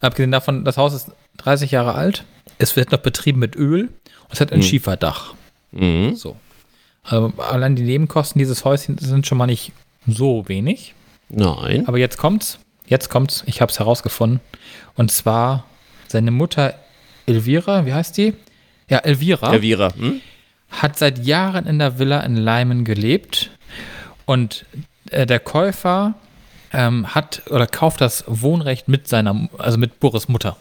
abgesehen 0.00 0.32
davon, 0.32 0.64
das 0.64 0.76
Haus 0.78 0.94
ist 0.94 1.08
30 1.38 1.70
Jahre 1.70 1.94
alt. 1.94 2.24
Es 2.58 2.74
wird 2.76 2.90
noch 2.90 3.00
betrieben 3.00 3.38
mit 3.38 3.54
Öl 3.54 3.82
und 3.82 4.32
es 4.32 4.40
hat 4.40 4.50
ein 4.52 4.62
Schieferdach. 4.62 5.34
Mhm. 5.72 6.16
So. 6.16 6.36
Also, 7.04 7.32
allein 7.36 7.76
die 7.76 7.82
Nebenkosten 7.82 8.38
dieses 8.38 8.64
Häuschen 8.64 8.96
sind 8.98 9.26
schon 9.26 9.36
mal 9.38 9.46
nicht 9.46 9.72
so 10.06 10.48
wenig. 10.48 10.94
Nein. 11.28 11.86
Aber 11.86 11.98
jetzt 11.98 12.18
kommt's. 12.18 12.58
Jetzt 12.86 13.08
kommt's. 13.08 13.42
Ich 13.46 13.60
habe 13.60 13.70
es 13.70 13.78
herausgefunden. 13.78 14.40
Und 14.94 15.10
zwar 15.10 15.64
seine 16.08 16.30
Mutter 16.30 16.74
Elvira, 17.26 17.86
wie 17.86 17.94
heißt 17.94 18.16
die? 18.18 18.34
Ja, 18.88 18.98
Elvira 18.98 19.52
Elvira, 19.52 19.92
hm? 19.96 20.20
hat 20.70 20.98
seit 20.98 21.24
Jahren 21.24 21.66
in 21.66 21.78
der 21.78 21.98
Villa 21.98 22.20
in 22.20 22.36
Leimen 22.36 22.84
gelebt 22.84 23.50
und 24.26 24.66
äh, 25.10 25.24
der 25.24 25.38
Käufer 25.40 26.14
ähm, 26.72 27.14
hat 27.14 27.42
oder 27.48 27.66
kauft 27.66 28.00
das 28.00 28.24
Wohnrecht 28.26 28.88
mit 28.88 29.08
seiner, 29.08 29.48
also 29.58 29.78
mit 29.78 30.00
Boris 30.00 30.28
Mutter. 30.28 30.56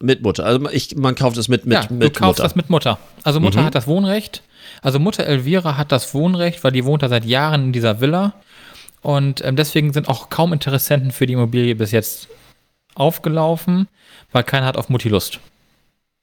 Mit 0.00 0.22
Mutter. 0.22 0.44
Also 0.46 0.70
ich, 0.70 0.96
man 0.96 1.14
kauft 1.14 1.36
es 1.36 1.48
mit, 1.48 1.66
mit, 1.66 1.74
ja, 1.74 1.84
du 1.86 1.94
mit 1.94 2.14
kaufst 2.14 2.38
Mutter. 2.38 2.42
das 2.44 2.56
mit 2.56 2.70
Mutter. 2.70 2.98
Also 3.22 3.40
Mutter 3.40 3.60
Mhm. 3.60 3.66
hat 3.66 3.74
das 3.74 3.86
Wohnrecht. 3.86 4.42
Also 4.80 4.98
Mutter 4.98 5.24
Elvira 5.26 5.76
hat 5.76 5.92
das 5.92 6.14
Wohnrecht, 6.14 6.62
weil 6.64 6.72
die 6.72 6.84
wohnt 6.84 7.02
da 7.02 7.08
seit 7.08 7.24
Jahren 7.24 7.64
in 7.64 7.72
dieser 7.72 8.00
Villa. 8.00 8.34
Und 9.04 9.44
ähm, 9.44 9.54
deswegen 9.54 9.92
sind 9.92 10.08
auch 10.08 10.30
kaum 10.30 10.54
Interessenten 10.54 11.10
für 11.10 11.26
die 11.26 11.34
Immobilie 11.34 11.74
bis 11.74 11.90
jetzt 11.90 12.26
aufgelaufen, 12.94 13.86
weil 14.32 14.44
keiner 14.44 14.64
hat 14.64 14.78
auf 14.78 14.88
Mutti 14.88 15.10
Lust. 15.10 15.40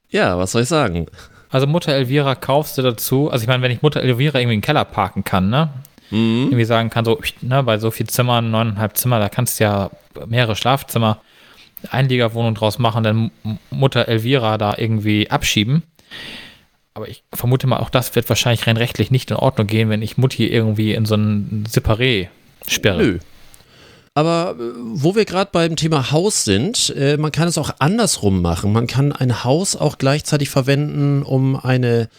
ja, 0.10 0.36
was 0.40 0.54
soll 0.54 0.64
ich 0.64 0.68
sagen? 0.68 1.06
Also 1.52 1.68
Mutter 1.68 1.94
Elvira 1.94 2.34
kaufst 2.34 2.80
du 2.80 2.82
dazu. 2.82 3.30
Also 3.30 3.44
ich 3.44 3.48
meine, 3.48 3.62
wenn 3.62 3.72
ich 3.72 3.84
Mutter 3.84 4.02
Elvira 4.02 4.40
irgendwie 4.40 4.56
in 4.56 4.62
den 4.62 4.66
Keller 4.66 4.86
parken 4.86 5.24
kann, 5.24 5.52
ne? 5.52 5.70
Mhm. 6.10 6.46
Irgendwie 6.46 6.66
sagen 6.66 6.90
kann, 6.90 7.06
so, 7.06 7.20
ne, 7.42 7.62
bei 7.62 7.78
so 7.78 7.92
viel 7.92 8.08
Zimmern, 8.08 8.50
neuneinhalb 8.50 8.98
Zimmer, 8.98 9.20
da 9.20 9.30
kannst 9.30 9.60
du 9.60 9.66
ja 9.66 9.92
mehrere 10.26 10.56
Schlafzimmer, 10.56 11.20
Einliegerwohnung 11.92 12.56
draus 12.56 12.80
machen, 12.80 13.04
dann 13.04 13.32
Mutter 13.70 14.08
Elvira 14.08 14.58
da 14.58 14.74
irgendwie 14.76 15.30
abschieben. 15.30 15.84
Aber 16.96 17.08
ich 17.08 17.24
vermute 17.32 17.68
mal, 17.68 17.78
auch 17.78 17.92
das 17.92 18.16
wird 18.16 18.28
wahrscheinlich 18.28 18.66
rein 18.66 18.78
rechtlich 18.78 19.12
nicht 19.12 19.30
in 19.30 19.38
Ordnung 19.38 19.68
gehen, 19.68 19.90
wenn 19.90 20.02
ich 20.02 20.18
Mutti 20.18 20.48
irgendwie 20.48 20.94
in 20.96 21.06
so 21.06 21.14
ein 21.14 21.66
Separé 21.70 22.30
sperre. 22.68 22.98
Nö. 23.04 23.20
Aber 24.14 24.56
äh, 24.60 24.64
wo 24.76 25.16
wir 25.16 25.26
gerade 25.26 25.50
beim 25.54 25.76
Thema 25.76 26.12
Haus 26.12 26.44
sind, 26.44 26.94
äh, 26.98 27.18
man 27.18 27.32
kann 27.32 27.48
es 27.48 27.58
auch 27.58 27.72
andersrum 27.80 28.42
machen. 28.42 28.74
Man 28.74 28.88
kann 28.88 29.12
ein 29.12 29.44
Haus 29.44 29.76
auch 29.76 29.98
gleichzeitig 29.98 30.50
verwenden, 30.50 31.24
um 31.24 31.56
eine 31.56 32.10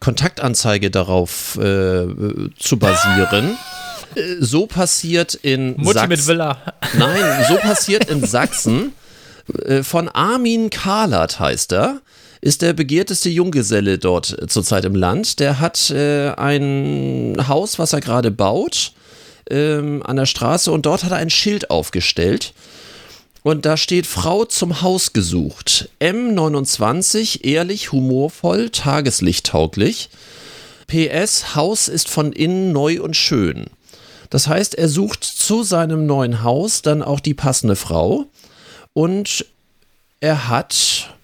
Kontaktanzeige 0.00 0.90
darauf 0.90 1.56
äh, 1.56 2.06
zu 2.58 2.78
basieren. 2.78 3.56
Äh, 4.14 4.36
so 4.40 4.66
passiert 4.66 5.34
in 5.34 5.76
Mutti 5.76 5.92
Sachsen. 5.94 6.08
mit 6.08 6.26
Villa. 6.26 6.58
Nein, 6.98 7.44
so 7.48 7.56
passiert 7.56 8.08
in 8.08 8.24
Sachsen. 8.24 8.92
Äh, 9.64 9.82
Von 9.82 10.08
Armin 10.08 10.70
Kahlert 10.70 11.38
heißt 11.38 11.72
er. 11.72 12.00
Ist 12.40 12.62
der 12.62 12.72
begehrteste 12.72 13.28
Junggeselle 13.28 13.98
dort 13.98 14.36
zurzeit 14.48 14.84
im 14.84 14.94
Land. 14.94 15.40
Der 15.40 15.58
hat 15.58 15.90
äh, 15.90 16.30
ein 16.30 17.36
Haus, 17.48 17.78
was 17.78 17.92
er 17.92 18.00
gerade 18.00 18.30
baut, 18.30 18.92
ähm, 19.50 20.02
an 20.04 20.16
der 20.16 20.26
Straße 20.26 20.70
und 20.70 20.86
dort 20.86 21.04
hat 21.04 21.12
er 21.12 21.18
ein 21.18 21.30
Schild 21.30 21.70
aufgestellt. 21.70 22.52
Und 23.42 23.64
da 23.64 23.76
steht 23.76 24.06
Frau 24.08 24.44
zum 24.44 24.82
Haus 24.82 25.12
gesucht. 25.12 25.88
M29, 26.00 27.44
ehrlich, 27.44 27.92
humorvoll, 27.92 28.70
tageslichttauglich. 28.70 30.10
PS, 30.88 31.54
Haus 31.54 31.86
ist 31.86 32.08
von 32.08 32.32
innen 32.32 32.72
neu 32.72 33.00
und 33.00 33.16
schön. 33.16 33.66
Das 34.30 34.48
heißt, 34.48 34.74
er 34.74 34.88
sucht 34.88 35.22
zu 35.22 35.62
seinem 35.62 36.06
neuen 36.06 36.42
Haus 36.42 36.82
dann 36.82 37.02
auch 37.02 37.20
die 37.20 37.34
passende 37.34 37.76
Frau 37.76 38.26
und 38.92 39.46
er 40.20 40.48
hat, 40.48 41.14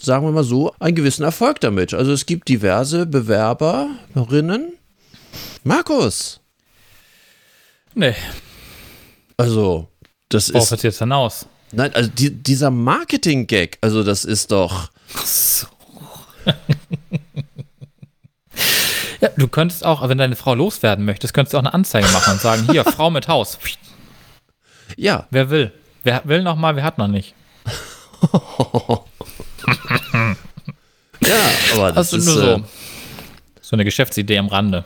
sagen 0.00 0.26
wir 0.26 0.32
mal 0.32 0.44
so, 0.44 0.74
einen 0.80 0.96
gewissen 0.96 1.22
Erfolg 1.22 1.60
damit. 1.60 1.94
Also 1.94 2.12
es 2.12 2.26
gibt 2.26 2.48
diverse 2.48 3.06
Bewerberinnen. 3.06 4.72
Markus, 5.62 6.40
Nee, 7.98 8.14
also 9.38 9.88
das 10.28 10.52
worauf 10.52 10.64
ist, 10.64 10.72
ist 10.72 10.82
jetzt 10.84 10.98
hinaus? 10.98 11.46
nein, 11.72 11.94
also 11.94 12.10
die, 12.10 12.30
dieser 12.30 12.70
Marketing-Gag, 12.70 13.78
also 13.80 14.02
das 14.02 14.24
ist 14.26 14.52
doch, 14.52 14.90
Ja, 19.22 19.30
du 19.38 19.48
könntest 19.48 19.82
auch, 19.84 20.06
wenn 20.08 20.18
deine 20.18 20.36
Frau 20.36 20.54
loswerden 20.54 21.06
möchtest, 21.06 21.32
könntest 21.32 21.54
du 21.54 21.56
auch 21.58 21.62
eine 21.62 21.72
Anzeige 21.72 22.06
machen 22.08 22.34
und 22.34 22.40
sagen, 22.40 22.68
hier, 22.70 22.84
Frau 22.84 23.08
mit 23.10 23.28
Haus. 23.28 23.58
ja, 24.96 25.26
Wer 25.30 25.48
will? 25.48 25.72
Wer 26.04 26.20
will 26.26 26.42
noch 26.42 26.56
mal, 26.56 26.76
wer 26.76 26.84
hat 26.84 26.98
noch 26.98 27.08
nicht? 27.08 27.34
ja, 31.22 31.50
aber 31.74 31.88
das 31.92 31.96
Also 32.12 32.16
ist, 32.18 32.26
nur 32.26 32.34
so. 32.34 32.46
äh, 32.56 32.62
So 33.62 33.74
eine 33.76 33.84
Geschäftsidee 33.84 34.38
am 34.38 34.48
Rande. 34.48 34.84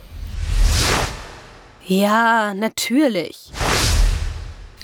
Ja, 1.91 2.55
natürlich. 2.55 3.51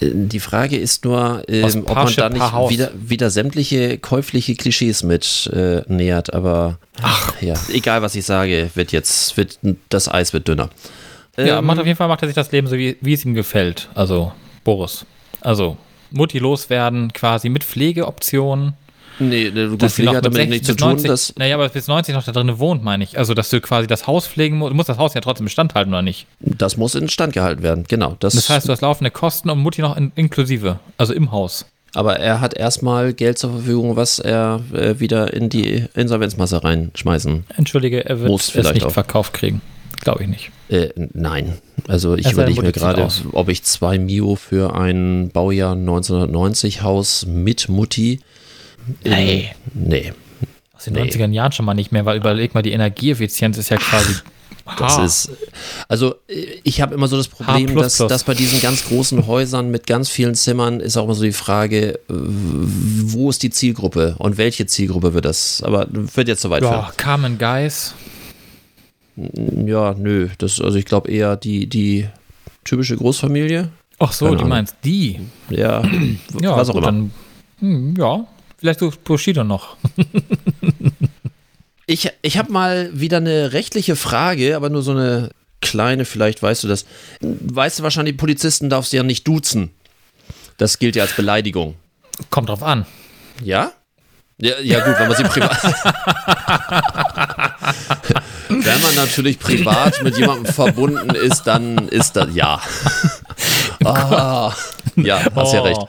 Äh, 0.00 0.10
Die 0.12 0.40
Frage 0.40 0.76
ist 0.76 1.04
nur, 1.04 1.44
ähm, 1.48 1.84
ob 1.86 1.94
man 1.94 2.12
da 2.16 2.28
nicht 2.28 2.70
wieder, 2.70 2.90
wieder 2.96 3.30
sämtliche 3.30 3.96
käufliche 3.98 4.56
Klischees 4.56 5.04
mit 5.04 5.48
äh, 5.52 5.82
nähert, 5.86 6.34
aber 6.34 6.78
ach 7.00 7.40
ja, 7.40 7.54
egal 7.72 8.02
was 8.02 8.16
ich 8.16 8.24
sage, 8.26 8.70
wird 8.74 8.90
jetzt, 8.90 9.36
wird, 9.36 9.58
das 9.88 10.08
Eis 10.08 10.32
wird 10.32 10.48
dünner. 10.48 10.68
Ja, 11.36 11.58
Ähm, 11.60 11.66
macht 11.66 11.78
auf 11.78 11.86
jeden 11.86 11.96
Fall 11.96 12.08
macht 12.08 12.22
er 12.22 12.28
sich 12.28 12.34
das 12.34 12.50
Leben 12.50 12.66
so, 12.66 12.76
wie, 12.76 12.96
wie 13.00 13.12
es 13.12 13.24
ihm 13.24 13.34
gefällt. 13.34 13.88
Also, 13.94 14.32
Boris. 14.64 15.06
Also, 15.42 15.76
Mutti 16.10 16.38
loswerden, 16.40 17.12
quasi 17.12 17.50
mit 17.50 17.62
Pflegeoptionen. 17.62 18.72
Nee, 19.18 19.50
ne, 19.50 19.68
gut, 19.68 19.82
dass 19.82 19.96
sie 19.96 20.02
noch 20.02 20.14
hat 20.14 20.24
mit 20.24 20.34
damit 20.34 20.36
60 20.36 20.50
nichts 20.50 20.66
zu 20.68 20.76
tun. 20.76 20.88
90, 20.88 21.08
Das, 21.08 21.34
naja, 21.36 21.54
aber 21.56 21.68
bis 21.68 21.88
90 21.88 22.14
noch 22.14 22.24
da 22.24 22.32
drin 22.32 22.58
wohnt, 22.58 22.84
meine 22.84 23.02
ich. 23.04 23.18
Also, 23.18 23.34
dass 23.34 23.48
du 23.50 23.60
quasi 23.60 23.86
das 23.86 24.06
Haus 24.06 24.26
pflegen 24.28 24.58
musst. 24.58 24.72
Du 24.72 24.74
musst 24.76 24.88
das 24.88 24.98
Haus 24.98 25.14
ja 25.14 25.20
trotzdem 25.20 25.44
Bestand 25.46 25.74
halten, 25.74 25.90
oder 25.90 26.02
nicht? 26.02 26.26
das 26.40 26.76
muss 26.76 26.94
in 26.94 27.08
Stand 27.08 27.32
gehalten 27.32 27.62
werden, 27.62 27.84
genau. 27.88 28.16
Das, 28.20 28.34
Das 28.34 28.48
heißt, 28.50 28.68
du 28.68 28.72
hast 28.72 28.82
laufende 28.82 29.10
Kosten 29.10 29.48
und 29.50 29.58
Mutti 29.58 29.80
noch 29.80 29.96
in, 29.96 30.12
inklusive, 30.16 30.78
also 30.98 31.12
im 31.14 31.32
Haus. 31.32 31.64
aber 31.94 32.18
er 32.20 32.40
hat 32.42 32.54
erstmal 32.54 33.14
Geld 33.14 33.38
zur 33.38 33.50
Verfügung, 33.52 33.96
was 33.96 34.18
er 34.18 34.60
äh, 34.74 35.00
wieder 35.00 35.32
in 35.32 35.48
die 35.48 35.84
Insolvenzmasse 35.94 36.62
reinschmeißen. 36.62 37.44
Entschuldige, 37.56 38.04
er 38.04 38.20
wird 38.20 38.28
Muss 38.30 38.44
es 38.44 38.50
vielleicht 38.50 38.74
nicht 38.74 38.84
auch. 38.86 38.90
verkauft 38.90 39.32
kriegen. 39.32 39.62
Glaube 40.02 40.24
ich 40.24 40.28
nicht. 40.28 40.50
Äh, 40.68 40.90
nein. 41.14 41.54
Also 41.88 42.16
ich 42.16 42.24
denn, 42.24 42.32
überlege 42.32 42.60
mir 42.60 42.72
gerade, 42.72 43.08
ob 43.32 43.48
ich 43.48 43.62
zwei 43.62 43.98
Mio 43.98 44.34
für 44.36 44.74
ein 44.74 45.30
Baujahr 45.32 45.72
1990 45.72 46.82
Haus 46.82 47.24
mit 47.26 47.68
Mutti. 47.68 48.20
Nee. 49.04 49.50
Nee. 49.74 50.12
Aus 50.74 50.84
den 50.84 50.94
Nee. 50.94 51.02
90er 51.02 51.30
Jahren 51.30 51.52
schon 51.52 51.64
mal 51.66 51.74
nicht 51.74 51.92
mehr, 51.92 52.04
weil 52.04 52.16
überleg 52.18 52.54
mal, 52.54 52.62
die 52.62 52.72
Energieeffizienz 52.72 53.56
ist 53.58 53.70
ja 53.70 53.76
quasi. 53.78 54.14
Das 54.78 54.96
H. 54.98 55.04
ist, 55.04 55.30
also 55.86 56.16
äh, 56.28 56.44
ich 56.64 56.80
habe 56.80 56.92
immer 56.94 57.06
so 57.06 57.16
das 57.16 57.28
Problem, 57.28 57.76
dass, 57.76 57.98
dass 57.98 58.24
bei 58.24 58.34
diesen 58.34 58.60
ganz 58.60 58.84
großen 58.86 59.26
Häusern 59.28 59.70
mit 59.70 59.86
ganz 59.86 60.08
vielen 60.10 60.34
Zimmern 60.34 60.80
ist 60.80 60.96
auch 60.96 61.04
immer 61.04 61.14
so 61.14 61.22
die 61.22 61.30
Frage, 61.32 62.00
wo 62.08 63.30
ist 63.30 63.44
die 63.44 63.50
Zielgruppe 63.50 64.16
und 64.18 64.38
welche 64.38 64.66
Zielgruppe 64.66 65.14
wird 65.14 65.24
das? 65.24 65.62
Aber 65.62 65.86
wird 65.90 66.26
jetzt 66.26 66.42
soweit 66.42 66.64
Ja, 66.64 66.92
Carmen 66.96 67.38
für. 67.38 67.94
Ja, 69.16 69.94
nö. 69.94 70.28
Das, 70.38 70.60
also 70.60 70.76
ich 70.78 70.84
glaube 70.84 71.10
eher 71.10 71.36
die, 71.36 71.68
die 71.68 72.08
typische 72.64 72.96
Großfamilie. 72.96 73.68
Ach 73.98 74.12
so, 74.12 74.26
Keine 74.26 74.36
du 74.36 74.40
Ahnung. 74.42 74.48
meinst 74.50 74.76
die. 74.84 75.20
Ja, 75.48 75.82
Ja, 76.40 76.56
was 76.56 76.68
auch 76.68 76.74
gut, 76.74 76.82
immer. 76.82 76.92
Dann, 76.92 77.10
hm, 77.60 77.94
ja, 77.96 78.26
vielleicht 78.58 78.80
sucht 78.80 79.04
Bushido 79.04 79.44
noch. 79.44 79.76
Ich, 81.88 82.10
ich 82.22 82.36
habe 82.36 82.50
mal 82.50 82.90
wieder 82.92 83.18
eine 83.18 83.52
rechtliche 83.52 83.94
Frage, 83.94 84.56
aber 84.56 84.70
nur 84.70 84.82
so 84.82 84.90
eine 84.90 85.30
kleine, 85.60 86.04
vielleicht 86.04 86.42
weißt 86.42 86.64
du 86.64 86.68
das. 86.68 86.84
Weißt 87.20 87.78
du 87.78 87.84
wahrscheinlich, 87.84 88.16
Polizisten 88.16 88.68
darfst 88.68 88.92
du 88.92 88.96
ja 88.96 89.04
nicht 89.04 89.24
duzen. 89.28 89.70
Das 90.56 90.80
gilt 90.80 90.96
ja 90.96 91.04
als 91.04 91.12
Beleidigung. 91.14 91.76
Kommt 92.30 92.48
drauf 92.48 92.64
an. 92.64 92.86
Ja? 93.40 93.70
Ja, 94.38 94.58
ja 94.60 94.84
gut, 94.84 94.98
wenn 94.98 95.06
man 95.06 95.16
sie 95.16 95.22
privat. 95.22 95.62
wenn 98.48 98.82
man 98.82 98.94
natürlich 98.96 99.38
privat 99.38 100.02
mit 100.02 100.18
jemandem 100.18 100.52
verbunden 100.52 101.10
ist, 101.14 101.44
dann 101.44 101.86
ist 101.88 102.16
das 102.16 102.34
ja. 102.34 102.60
Ah, 103.84 104.52
ja, 104.96 105.20
hast 105.36 105.52
ja 105.52 105.60
Oh. 105.60 105.64
recht. 105.64 105.80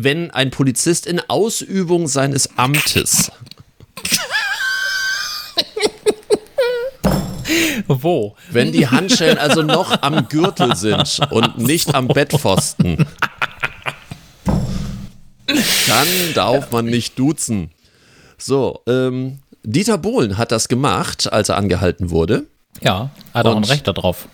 Wenn 0.00 0.30
ein 0.30 0.50
Polizist 0.52 1.06
in 1.06 1.20
Ausübung 1.28 2.06
seines 2.06 2.56
Amtes 2.56 3.32
Wo? 7.88 8.36
Wenn 8.50 8.70
die 8.70 8.86
Handschellen 8.86 9.38
also 9.38 9.62
noch 9.62 10.02
am 10.02 10.28
Gürtel 10.28 10.76
sind 10.76 11.20
und 11.30 11.58
nicht 11.58 11.96
am 11.96 12.06
Bettpfosten, 12.06 13.06
dann 15.46 16.08
darf 16.34 16.70
man 16.70 16.84
nicht 16.84 17.18
duzen. 17.18 17.70
So, 18.36 18.82
ähm, 18.86 19.40
Dieter 19.64 19.98
Bohlen 19.98 20.38
hat 20.38 20.52
das 20.52 20.68
gemacht, 20.68 21.32
als 21.32 21.48
er 21.48 21.56
angehalten 21.56 22.10
wurde. 22.10 22.46
Ja, 22.82 23.10
hat 23.34 23.46
auch 23.46 23.56
ein 23.56 23.64
Recht 23.64 23.88
darauf. 23.88 24.28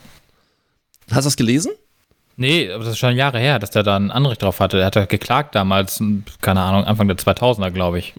Hast 1.11 1.25
du 1.25 1.29
das 1.29 1.37
gelesen? 1.37 1.73
Nee, 2.37 2.71
aber 2.71 2.85
das 2.85 2.95
ist 2.95 2.99
schon 2.99 3.17
Jahre 3.17 3.39
her, 3.39 3.59
dass 3.59 3.71
der 3.71 3.83
da 3.83 3.97
ein 3.97 4.11
Anrecht 4.11 4.43
drauf 4.43 4.61
hatte. 4.61 4.81
Er 4.81 4.87
hat 4.87 4.97
ja 4.97 5.05
geklagt 5.05 5.55
damals, 5.55 6.03
keine 6.41 6.61
Ahnung, 6.63 6.85
Anfang 6.85 7.07
der 7.09 7.17
2000er, 7.17 7.71
glaube 7.71 7.99
ich. 8.01 8.15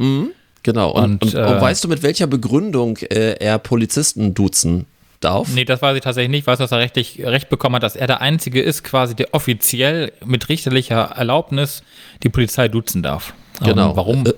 Genau. 0.63 0.91
Und, 0.91 1.24
Und, 1.24 1.24
und, 1.24 1.34
äh, 1.36 1.45
und 1.45 1.61
weißt 1.61 1.84
du, 1.84 1.88
mit 1.89 2.01
welcher 2.01 2.28
Begründung 2.28 2.97
äh, 2.97 3.34
er 3.39 3.59
Polizisten 3.59 4.34
duzen 4.34 4.86
darf? 5.20 5.49
Nee, 5.53 5.66
das 5.66 5.82
weiß 5.82 5.95
ich 5.95 6.01
tatsächlich 6.01 6.32
nicht. 6.32 6.39
Ich 6.41 6.47
weiß, 6.47 6.59
dass 6.59 6.72
er 6.72 6.80
rechtlich, 6.80 7.22
Recht 7.24 7.49
bekommen 7.49 7.76
hat, 7.76 7.84
dass 7.84 7.95
er 7.95 8.07
der 8.07 8.22
Einzige 8.22 8.61
ist, 8.61 8.84
quasi, 8.84 9.16
der 9.16 9.34
offiziell 9.34 10.11
mit 10.26 10.49
richterlicher 10.49 11.11
Erlaubnis 11.16 11.84
die 12.24 12.30
Polizei 12.30 12.68
duzen 12.68 13.03
darf. 13.03 13.34
Genau. 13.63 13.91
Ähm, 13.91 13.95
warum? 13.95 14.26
Äh, 14.26 14.34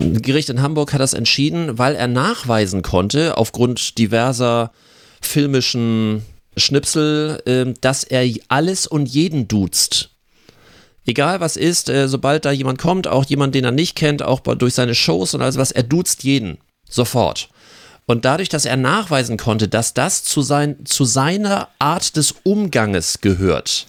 Ein 0.00 0.22
Gericht 0.22 0.50
in 0.50 0.60
Hamburg 0.60 0.92
hat 0.92 1.00
das 1.00 1.14
entschieden, 1.14 1.78
weil 1.78 1.94
er 1.94 2.08
nachweisen 2.08 2.82
konnte, 2.82 3.36
aufgrund 3.38 3.98
diverser 3.98 4.70
filmischen 5.20 6.24
Schnipsel, 6.56 7.42
ähm, 7.46 7.74
dass 7.80 8.04
er 8.04 8.28
alles 8.48 8.86
und 8.86 9.06
jeden 9.06 9.48
duzt. 9.48 10.10
Egal 11.06 11.40
was 11.40 11.56
ist, 11.56 11.88
äh, 11.90 12.08
sobald 12.08 12.44
da 12.44 12.50
jemand 12.50 12.78
kommt, 12.78 13.06
auch 13.06 13.24
jemand, 13.26 13.54
den 13.54 13.64
er 13.64 13.72
nicht 13.72 13.94
kennt, 13.94 14.22
auch 14.22 14.40
bei- 14.40 14.54
durch 14.54 14.74
seine 14.74 14.94
Shows 14.94 15.34
und 15.34 15.42
alles 15.42 15.58
was, 15.58 15.70
er 15.70 15.82
duzt 15.82 16.24
jeden. 16.24 16.58
Sofort. 16.88 17.48
Und 18.06 18.24
dadurch, 18.24 18.48
dass 18.48 18.64
er 18.64 18.76
nachweisen 18.76 19.36
konnte, 19.36 19.68
dass 19.68 19.94
das 19.94 20.24
zu, 20.24 20.42
sein, 20.42 20.84
zu 20.84 21.04
seiner 21.04 21.68
Art 21.78 22.16
des 22.16 22.34
Umganges 22.42 23.20
gehört, 23.20 23.86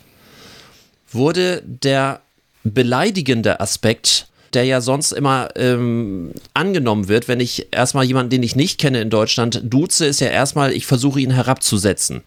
wurde 1.11 1.61
der 1.65 2.21
beleidigende 2.63 3.59
Aspekt, 3.59 4.27
der 4.53 4.63
ja 4.63 4.79
sonst 4.79 5.11
immer 5.11 5.49
ähm, 5.55 6.31
angenommen 6.53 7.09
wird, 7.09 7.27
wenn 7.27 7.41
ich 7.41 7.67
erstmal 7.71 8.05
jemanden, 8.05 8.29
den 8.29 8.43
ich 8.43 8.55
nicht 8.55 8.79
kenne 8.79 9.01
in 9.01 9.09
Deutschland, 9.09 9.61
duze, 9.63 10.05
ist 10.05 10.21
ja 10.21 10.27
erstmal, 10.27 10.71
ich 10.71 10.85
versuche 10.85 11.19
ihn 11.19 11.31
herabzusetzen. 11.31 12.23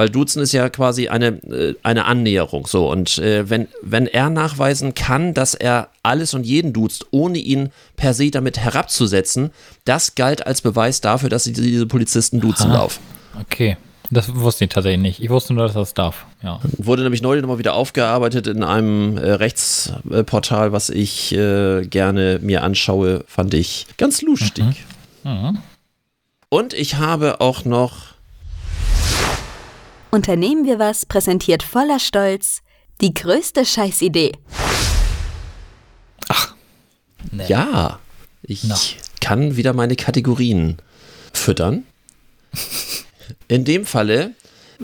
Weil 0.00 0.08
Duzen 0.08 0.40
ist 0.40 0.52
ja 0.52 0.70
quasi 0.70 1.08
eine, 1.08 1.26
äh, 1.26 1.74
eine 1.82 2.06
Annäherung. 2.06 2.66
So, 2.66 2.90
und 2.90 3.18
äh, 3.18 3.50
wenn, 3.50 3.68
wenn 3.82 4.06
er 4.06 4.30
nachweisen 4.30 4.94
kann, 4.94 5.34
dass 5.34 5.52
er 5.52 5.90
alles 6.02 6.32
und 6.32 6.46
jeden 6.46 6.72
duzt, 6.72 7.04
ohne 7.10 7.36
ihn 7.36 7.68
per 7.96 8.14
se 8.14 8.30
damit 8.30 8.56
herabzusetzen, 8.56 9.50
das 9.84 10.14
galt 10.14 10.46
als 10.46 10.62
Beweis 10.62 11.02
dafür, 11.02 11.28
dass 11.28 11.44
sie 11.44 11.52
diese 11.52 11.84
Polizisten 11.84 12.40
duzen 12.40 12.70
darf. 12.70 12.98
Okay. 13.42 13.76
Das 14.10 14.34
wusste 14.34 14.64
ich 14.64 14.70
tatsächlich 14.70 15.02
nicht. 15.02 15.22
Ich 15.22 15.28
wusste 15.28 15.52
nur, 15.52 15.64
dass 15.64 15.74
das 15.74 15.92
darf. 15.92 16.24
Ja. 16.42 16.60
Wurde 16.78 17.02
nämlich 17.02 17.20
neulich 17.20 17.42
nochmal 17.42 17.58
wieder 17.58 17.74
aufgearbeitet 17.74 18.46
in 18.46 18.64
einem 18.64 19.18
äh, 19.18 19.32
Rechtsportal, 19.32 20.72
was 20.72 20.88
ich 20.88 21.32
äh, 21.32 21.84
gerne 21.84 22.38
mir 22.40 22.62
anschaue, 22.62 23.22
fand 23.26 23.52
ich 23.52 23.86
ganz 23.98 24.22
lustig. 24.22 24.64
Und 26.48 26.72
ich 26.72 26.94
habe 26.94 27.42
auch 27.42 27.66
noch 27.66 28.09
Unternehmen 30.10 30.64
wir 30.64 30.78
was 30.80 31.06
präsentiert 31.06 31.62
voller 31.62 32.00
Stolz 32.00 32.62
die 33.00 33.14
größte 33.14 33.64
Scheißidee. 33.64 34.32
Ja, 37.46 38.00
ich 38.42 38.64
Na. 38.64 38.76
kann 39.20 39.56
wieder 39.56 39.72
meine 39.72 39.94
Kategorien 39.94 40.78
füttern. 41.32 41.84
In 43.48 43.64
dem 43.64 43.86
Falle 43.86 44.32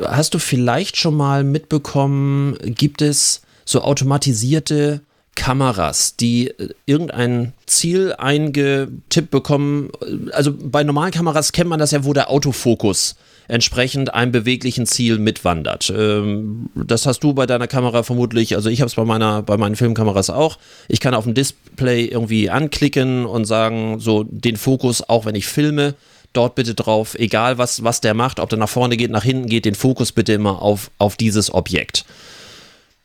hast 0.00 0.34
du 0.34 0.38
vielleicht 0.38 0.96
schon 0.96 1.16
mal 1.16 1.42
mitbekommen, 1.42 2.56
gibt 2.62 3.02
es 3.02 3.42
so 3.64 3.82
automatisierte 3.82 5.00
Kameras, 5.34 6.16
die 6.16 6.48
äh, 6.48 6.70
irgendein 6.86 7.52
Ziel 7.66 8.14
eingetippt 8.16 9.30
bekommen. 9.30 9.90
Also 10.32 10.54
bei 10.56 10.84
normalen 10.84 11.10
Kameras 11.10 11.52
kennt 11.52 11.68
man 11.68 11.80
das 11.80 11.90
ja, 11.90 12.04
wo 12.04 12.12
der 12.12 12.30
Autofokus 12.30 13.16
entsprechend 13.48 14.14
einem 14.14 14.32
beweglichen 14.32 14.86
Ziel 14.86 15.18
mitwandert. 15.18 15.92
Ähm, 15.96 16.68
das 16.74 17.06
hast 17.06 17.20
du 17.20 17.34
bei 17.34 17.46
deiner 17.46 17.68
Kamera 17.68 18.02
vermutlich, 18.02 18.56
also 18.56 18.68
ich 18.68 18.80
habe 18.80 18.88
es 18.88 18.94
bei 18.94 19.04
meiner, 19.04 19.42
bei 19.42 19.56
meinen 19.56 19.76
Filmkameras 19.76 20.30
auch. 20.30 20.58
Ich 20.88 21.00
kann 21.00 21.14
auf 21.14 21.24
dem 21.24 21.34
Display 21.34 22.06
irgendwie 22.06 22.50
anklicken 22.50 23.26
und 23.26 23.44
sagen, 23.44 24.00
so 24.00 24.24
den 24.24 24.56
Fokus, 24.56 25.08
auch 25.08 25.26
wenn 25.26 25.34
ich 25.34 25.46
filme, 25.46 25.94
dort 26.32 26.54
bitte 26.54 26.74
drauf, 26.74 27.14
egal 27.18 27.58
was, 27.58 27.82
was 27.82 28.00
der 28.00 28.14
macht, 28.14 28.40
ob 28.40 28.50
der 28.50 28.58
nach 28.58 28.68
vorne 28.68 28.96
geht, 28.96 29.10
nach 29.10 29.24
hinten 29.24 29.48
geht, 29.48 29.64
den 29.64 29.74
Fokus 29.74 30.12
bitte 30.12 30.32
immer 30.32 30.60
auf, 30.60 30.90
auf 30.98 31.16
dieses 31.16 31.52
Objekt. 31.52 32.04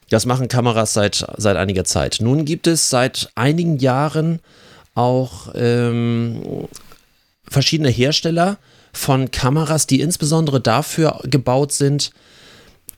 Das 0.10 0.26
machen 0.26 0.50
Kameras 0.50 0.94
seit, 0.94 1.26
seit 1.38 1.56
einiger 1.56 1.86
Zeit. 1.86 2.18
Nun 2.20 2.44
gibt 2.44 2.68
es 2.68 2.90
seit 2.90 3.30
einigen 3.36 3.78
Jahren 3.78 4.40
auch 4.94 5.54
ähm, 5.56 6.68
verschiedene 7.48 7.90
Hersteller 7.90 8.58
von 8.94 9.32
Kameras, 9.32 9.88
die 9.88 10.02
insbesondere 10.02 10.60
dafür 10.62 11.20
gebaut 11.24 11.72
sind, 11.72 12.12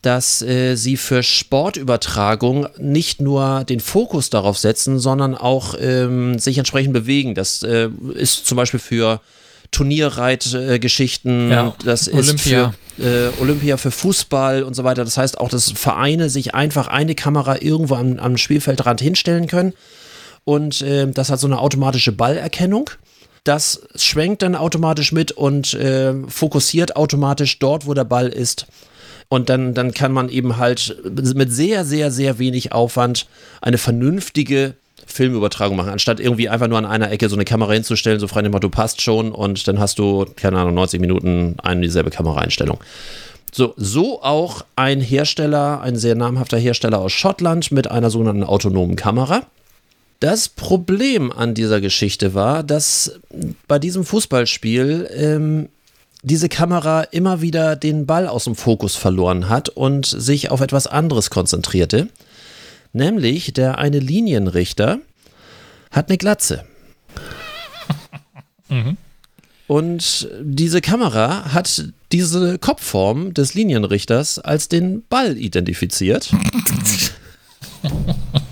dass 0.02 0.42
äh, 0.42 0.76
sie 0.76 0.98
für 0.98 1.24
Sportübertragung 1.24 2.68
nicht 2.78 3.22
nur 3.22 3.64
den 3.64 3.80
Fokus 3.80 4.30
darauf 4.30 4.58
setzen, 4.58 5.00
sondern 5.00 5.34
auch 5.34 5.76
ähm, 5.80 6.40
sich 6.40 6.58
entsprechend 6.58 6.94
bewegen. 6.94 7.36
Das 7.36 7.64
äh, 7.64 7.90
ist 8.16 8.46
zum 8.46 8.58
Beispiel 8.58 8.82
für 8.82 9.22
Turnierreitgeschichten, 9.72 11.52
Ja, 11.52 11.76
das 11.84 12.08
ist 12.08 12.14
Olympia. 12.16 12.74
für 12.98 13.04
äh, 13.04 13.42
Olympia 13.42 13.78
für 13.78 13.92
Fußball 13.92 14.64
und 14.64 14.74
so 14.76 14.84
weiter. 14.84 15.04
Das 15.04 15.18
heißt 15.18 15.40
auch, 15.40 15.50
dass 15.50 15.72
Vereine 15.72 16.30
sich 16.30 16.54
einfach 16.54 16.88
eine 16.88 17.16
Kamera 17.16 17.62
irgendwo 17.62 17.96
am, 17.96 18.20
am 18.20 18.38
Spielfeldrand 18.38 19.02
hinstellen 19.02 19.48
können. 19.48 19.74
Und 20.44 20.82
äh, 20.82 21.08
das 21.10 21.30
hat 21.30 21.40
so 21.40 21.48
eine 21.48 21.60
automatische 21.60 22.12
Ballerkennung. 22.12 22.90
Das 23.44 23.82
schwenkt 23.96 24.42
dann 24.42 24.56
automatisch 24.56 25.12
mit 25.12 25.32
und 25.32 25.74
äh, 25.74 26.14
fokussiert 26.28 26.96
automatisch 26.96 27.60
dort, 27.60 27.86
wo 27.86 27.94
der 27.94 28.06
Ball 28.06 28.30
ist. 28.30 28.68
Und 29.28 29.50
dann, 29.50 29.74
dann 29.74 29.94
kann 29.94 30.12
man 30.12 30.30
eben 30.30 30.58
halt 30.58 30.96
mit 31.14 31.52
sehr, 31.52 31.86
sehr, 31.86 32.12
sehr 32.12 32.40
wenig 32.40 32.72
Aufwand 32.72 33.28
eine 33.62 33.78
vernünftige 33.78 34.76
Filmübertragung 35.06 35.76
machen, 35.76 35.90
anstatt 35.90 36.20
irgendwie 36.20 36.50
einfach 36.50 36.68
nur 36.68 36.78
an 36.78 36.86
einer 36.86 37.12
Ecke 37.12 37.30
so 37.30 37.36
eine 37.36 37.46
Kamera 37.46 37.74
hinzustellen, 37.74 38.20
so 38.20 38.28
frei 38.28 38.42
dem 38.42 38.52
Motto 38.52 38.70
passt 38.70 39.02
schon 39.02 39.32
und 39.32 39.68
dann 39.68 39.80
hast 39.80 40.00
du, 40.00 40.26
keine 40.36 40.60
Ahnung, 40.60 40.76
90 40.76 41.00
Minuten 41.02 41.56
eine 41.62 41.82
dieselbe 41.82 42.10
Kameraeinstellung. 42.10 42.80
So, 43.52 43.74
so 43.78 44.24
auch 44.24 44.66
ein 44.76 45.02
Hersteller, 45.02 45.82
ein 45.82 45.96
sehr 45.96 46.16
namhafter 46.16 46.58
Hersteller 46.58 47.00
aus 47.00 47.12
Schottland 47.12 47.72
mit 47.72 47.90
einer 47.90 48.10
sogenannten 48.10 48.44
autonomen 48.44 48.96
Kamera. 48.96 49.44
Das 50.24 50.48
Problem 50.48 51.34
an 51.34 51.54
dieser 51.54 51.82
Geschichte 51.82 52.34
war, 52.34 52.64
dass 52.64 53.20
bei 53.68 53.78
diesem 53.78 54.06
Fußballspiel 54.06 55.10
ähm, 55.14 55.68
diese 56.22 56.48
Kamera 56.48 57.02
immer 57.02 57.42
wieder 57.42 57.76
den 57.76 58.06
Ball 58.06 58.30
aus 58.30 58.46
dem 58.46 58.56
Fokus 58.56 58.96
verloren 58.96 59.50
hat 59.50 59.68
und 59.68 60.06
sich 60.06 60.50
auf 60.50 60.62
etwas 60.62 60.88
anderes 60.88 61.30
konzentrierte. 61.30 62.08
Nämlich 62.94 63.52
der 63.52 63.80
eine 63.80 64.00
Linienrichter 64.00 65.00
hat 65.92 66.08
eine 66.08 66.18
Glatze. 66.18 66.64
Und 69.68 70.30
diese 70.42 70.80
Kamera 70.80 71.52
hat 71.52 71.90
diese 72.14 72.60
Kopfform 72.60 73.34
des 73.34 73.56
Linienrichters 73.56 74.40
als 74.40 74.70
den 74.70 75.04
Ball 75.10 75.38
identifiziert. 75.38 76.32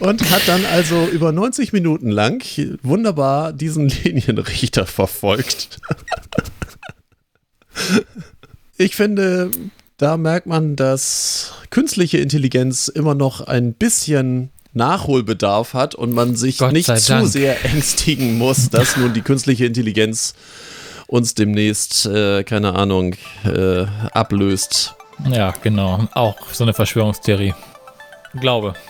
Und 0.00 0.30
hat 0.30 0.42
dann 0.46 0.64
also 0.64 1.06
über 1.06 1.30
90 1.30 1.72
Minuten 1.72 2.10
lang 2.10 2.42
wunderbar 2.82 3.52
diesen 3.52 3.88
Linienrichter 3.88 4.86
verfolgt. 4.86 5.78
Ich 8.76 8.96
finde, 8.96 9.50
da 9.98 10.16
merkt 10.16 10.46
man, 10.46 10.74
dass 10.74 11.52
künstliche 11.68 12.18
Intelligenz 12.18 12.88
immer 12.88 13.14
noch 13.14 13.42
ein 13.42 13.74
bisschen 13.74 14.50
Nachholbedarf 14.72 15.74
hat 15.74 15.94
und 15.94 16.14
man 16.14 16.36
sich 16.36 16.58
Gott 16.58 16.72
nicht 16.72 16.86
zu 16.86 17.12
Dank. 17.12 17.28
sehr 17.28 17.64
ängstigen 17.64 18.38
muss, 18.38 18.70
dass 18.70 18.96
nun 18.96 19.12
die 19.12 19.22
künstliche 19.22 19.66
Intelligenz 19.66 20.34
uns 21.06 21.34
demnächst, 21.34 22.06
äh, 22.06 22.44
keine 22.44 22.74
Ahnung, 22.74 23.16
äh, 23.44 23.84
ablöst. 24.12 24.94
Ja, 25.30 25.52
genau. 25.62 26.08
Auch 26.12 26.38
so 26.52 26.64
eine 26.64 26.72
Verschwörungstheorie. 26.72 27.52
Glaube. 28.38 28.74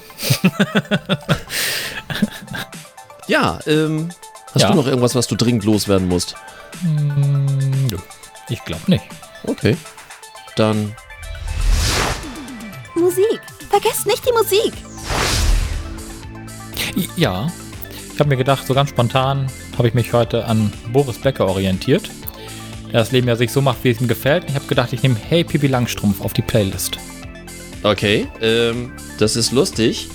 Ja, 3.28 3.61
ähm, 3.66 4.09
hast 4.53 4.62
Ja. 4.62 4.70
du 4.70 4.74
noch 4.74 4.86
irgendwas, 4.88 5.14
was 5.14 5.28
du 5.28 5.36
dringend 5.36 5.62
loswerden 5.64 6.09
musst? 6.09 6.34
Nö. 6.82 7.97
Ich 8.49 8.64
glaube 8.64 8.82
nicht. 8.91 9.05
Okay. 9.47 9.76
Dann 10.57 10.97
Musik. 12.97 13.41
Vergesst 13.70 14.07
nicht 14.07 14.26
die 14.26 14.32
Musik. 14.32 14.72
Ja. 17.16 17.53
Ich 18.12 18.18
habe 18.18 18.28
mir 18.30 18.36
gedacht, 18.36 18.66
so 18.66 18.74
ganz 18.74 18.91
spontan 18.91 19.47
habe 19.78 19.86
ich 19.86 19.95
mich 19.95 20.12
heute 20.12 20.45
an 20.47 20.72
Boris 20.93 21.18
Becker 21.18 21.47
orientiert. 21.47 22.11
Der 22.93 22.99
das 23.01 23.12
Leben 23.12 23.28
ja 23.28 23.36
sich 23.36 23.53
so 23.53 23.61
macht, 23.61 23.78
wie 23.84 23.91
es 23.91 24.01
ihm 24.01 24.09
gefällt. 24.09 24.45
Ich 24.49 24.57
habe 24.57 24.66
gedacht, 24.66 24.93
ich 24.93 25.05
nehme 25.05 25.14
Hey 25.16 25.45
Pippi 25.45 25.68
Langstrumpf 25.68 26.20
auf 26.20 26.32
die 26.32 26.43
Playlist. 26.43 26.99
Okay, 27.82 28.26
ähm, 28.40 28.92
das 29.18 29.36
ist 29.36 29.52
lustig. 29.52 30.08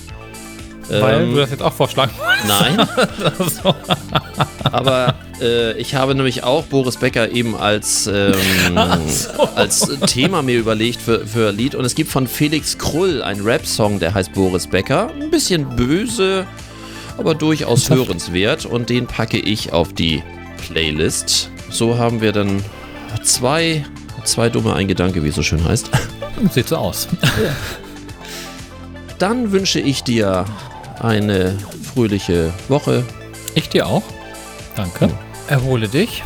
Weil 0.88 1.22
Ähm, 1.22 1.30
du 1.32 1.38
das 1.38 1.50
jetzt 1.50 1.62
auch 1.62 1.72
vorschlagen 1.72 2.12
Nein, 2.46 2.76
so. 3.62 3.74
aber 4.62 5.14
äh, 5.40 5.72
ich 5.78 5.96
habe 5.96 6.14
nämlich 6.14 6.44
auch 6.44 6.64
Boris 6.64 6.96
Becker 6.96 7.32
eben 7.32 7.56
als, 7.56 8.06
ähm, 8.06 8.34
als 9.56 9.88
Thema 10.06 10.42
mir 10.42 10.58
überlegt 10.58 11.00
für, 11.00 11.26
für 11.26 11.48
ein 11.48 11.56
Lied. 11.56 11.74
Und 11.74 11.84
es 11.84 11.96
gibt 11.96 12.10
von 12.10 12.28
Felix 12.28 12.78
Krull 12.78 13.20
einen 13.22 13.42
Rap-Song, 13.42 13.98
der 13.98 14.14
heißt 14.14 14.32
Boris 14.32 14.68
Becker. 14.68 15.10
Ein 15.20 15.30
bisschen 15.30 15.68
böse, 15.74 16.46
aber 17.18 17.34
durchaus 17.34 17.90
hörenswert. 17.90 18.64
Und 18.64 18.88
den 18.88 19.08
packe 19.08 19.38
ich 19.38 19.72
auf 19.72 19.92
die 19.92 20.22
Playlist. 20.68 21.50
So 21.68 21.98
haben 21.98 22.20
wir 22.20 22.30
dann 22.30 22.62
zwei, 23.24 23.84
zwei 24.22 24.48
dumme, 24.50 24.74
ein 24.74 24.86
Gedanke, 24.86 25.24
wie 25.24 25.28
es 25.28 25.34
so 25.34 25.42
schön 25.42 25.64
heißt. 25.64 25.90
Sieht 26.50 26.68
so 26.68 26.76
aus. 26.76 27.08
Dann 29.18 29.52
wünsche 29.52 29.80
ich 29.80 30.02
dir 30.02 30.44
eine 31.00 31.56
fröhliche 31.94 32.52
Woche. 32.68 33.04
Ich 33.54 33.68
dir 33.68 33.86
auch. 33.86 34.02
Danke. 34.74 35.08
Erhole 35.48 35.88
dich. 35.88 36.22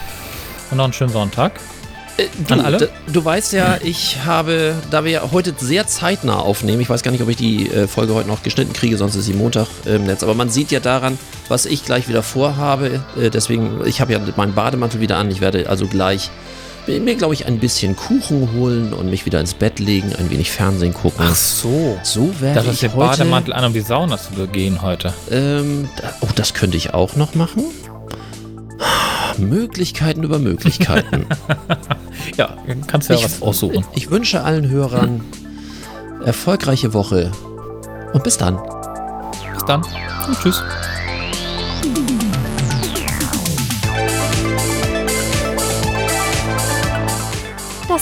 Und 0.70 0.78
noch 0.78 0.84
einen 0.84 0.92
schönen 0.92 1.12
Sonntag. 1.12 1.52
Äh, 2.16 2.26
du, 2.46 2.54
An 2.54 2.60
alle? 2.60 2.90
du 3.06 3.24
weißt 3.24 3.52
ja, 3.52 3.78
ich 3.82 4.24
habe, 4.24 4.74
da 4.90 5.04
wir 5.04 5.12
ja 5.12 5.30
heute 5.30 5.54
sehr 5.58 5.86
zeitnah 5.86 6.40
aufnehmen, 6.40 6.80
ich 6.80 6.90
weiß 6.90 7.02
gar 7.02 7.12
nicht, 7.12 7.22
ob 7.22 7.28
ich 7.28 7.36
die 7.36 7.70
äh, 7.70 7.86
Folge 7.86 8.14
heute 8.14 8.28
noch 8.28 8.42
geschnitten 8.42 8.72
kriege, 8.72 8.96
sonst 8.96 9.14
ist 9.14 9.26
sie 9.26 9.32
Montag 9.32 9.68
im 9.84 10.04
Netz. 10.04 10.22
Aber 10.22 10.34
man 10.34 10.50
sieht 10.50 10.70
ja 10.70 10.80
daran, 10.80 11.18
was 11.48 11.66
ich 11.66 11.84
gleich 11.84 12.08
wieder 12.08 12.22
vorhabe. 12.22 13.00
Äh, 13.20 13.30
deswegen, 13.30 13.86
ich 13.86 14.00
habe 14.00 14.12
ja 14.12 14.20
meinen 14.36 14.54
Bademantel 14.54 15.00
wieder 15.00 15.18
an. 15.18 15.30
Ich 15.30 15.40
werde 15.40 15.68
also 15.68 15.86
gleich 15.86 16.30
mir, 16.86 17.14
glaube 17.14 17.34
ich, 17.34 17.46
ein 17.46 17.58
bisschen 17.58 17.94
Kuchen 17.96 18.52
holen 18.54 18.92
und 18.92 19.10
mich 19.10 19.26
wieder 19.26 19.40
ins 19.40 19.54
Bett 19.54 19.78
legen, 19.78 20.12
ein 20.18 20.30
wenig 20.30 20.50
Fernsehen 20.50 20.94
gucken. 20.94 21.26
so. 21.34 21.98
so 22.02 22.32
werde 22.40 22.56
Das 22.56 22.66
ist 22.66 22.74
ich 22.74 22.80
der 22.80 22.94
heute. 22.94 23.18
Bademantel 23.18 23.52
an, 23.54 23.64
um 23.64 23.72
die 23.72 23.80
Sauna 23.80 24.18
zu 24.18 24.46
gehen 24.48 24.82
heute. 24.82 25.12
Ähm, 25.30 25.88
oh, 26.20 26.28
das 26.34 26.54
könnte 26.54 26.76
ich 26.76 26.94
auch 26.94 27.16
noch 27.16 27.34
machen. 27.34 27.64
Möglichkeiten 29.38 30.22
über 30.22 30.38
Möglichkeiten. 30.38 31.26
Ja, 32.36 32.56
kannst 32.86 33.08
du 33.08 33.14
ja 33.14 33.18
ich, 33.18 33.24
was 33.24 33.42
aussuchen. 33.42 33.84
Ich 33.94 34.10
wünsche 34.10 34.42
allen 34.42 34.68
Hörern 34.68 35.22
erfolgreiche 36.24 36.92
Woche 36.92 37.32
und 38.12 38.22
bis 38.22 38.36
dann. 38.36 38.58
Bis 39.54 39.64
dann. 39.64 39.82
Und 40.26 40.38
tschüss. 40.40 40.62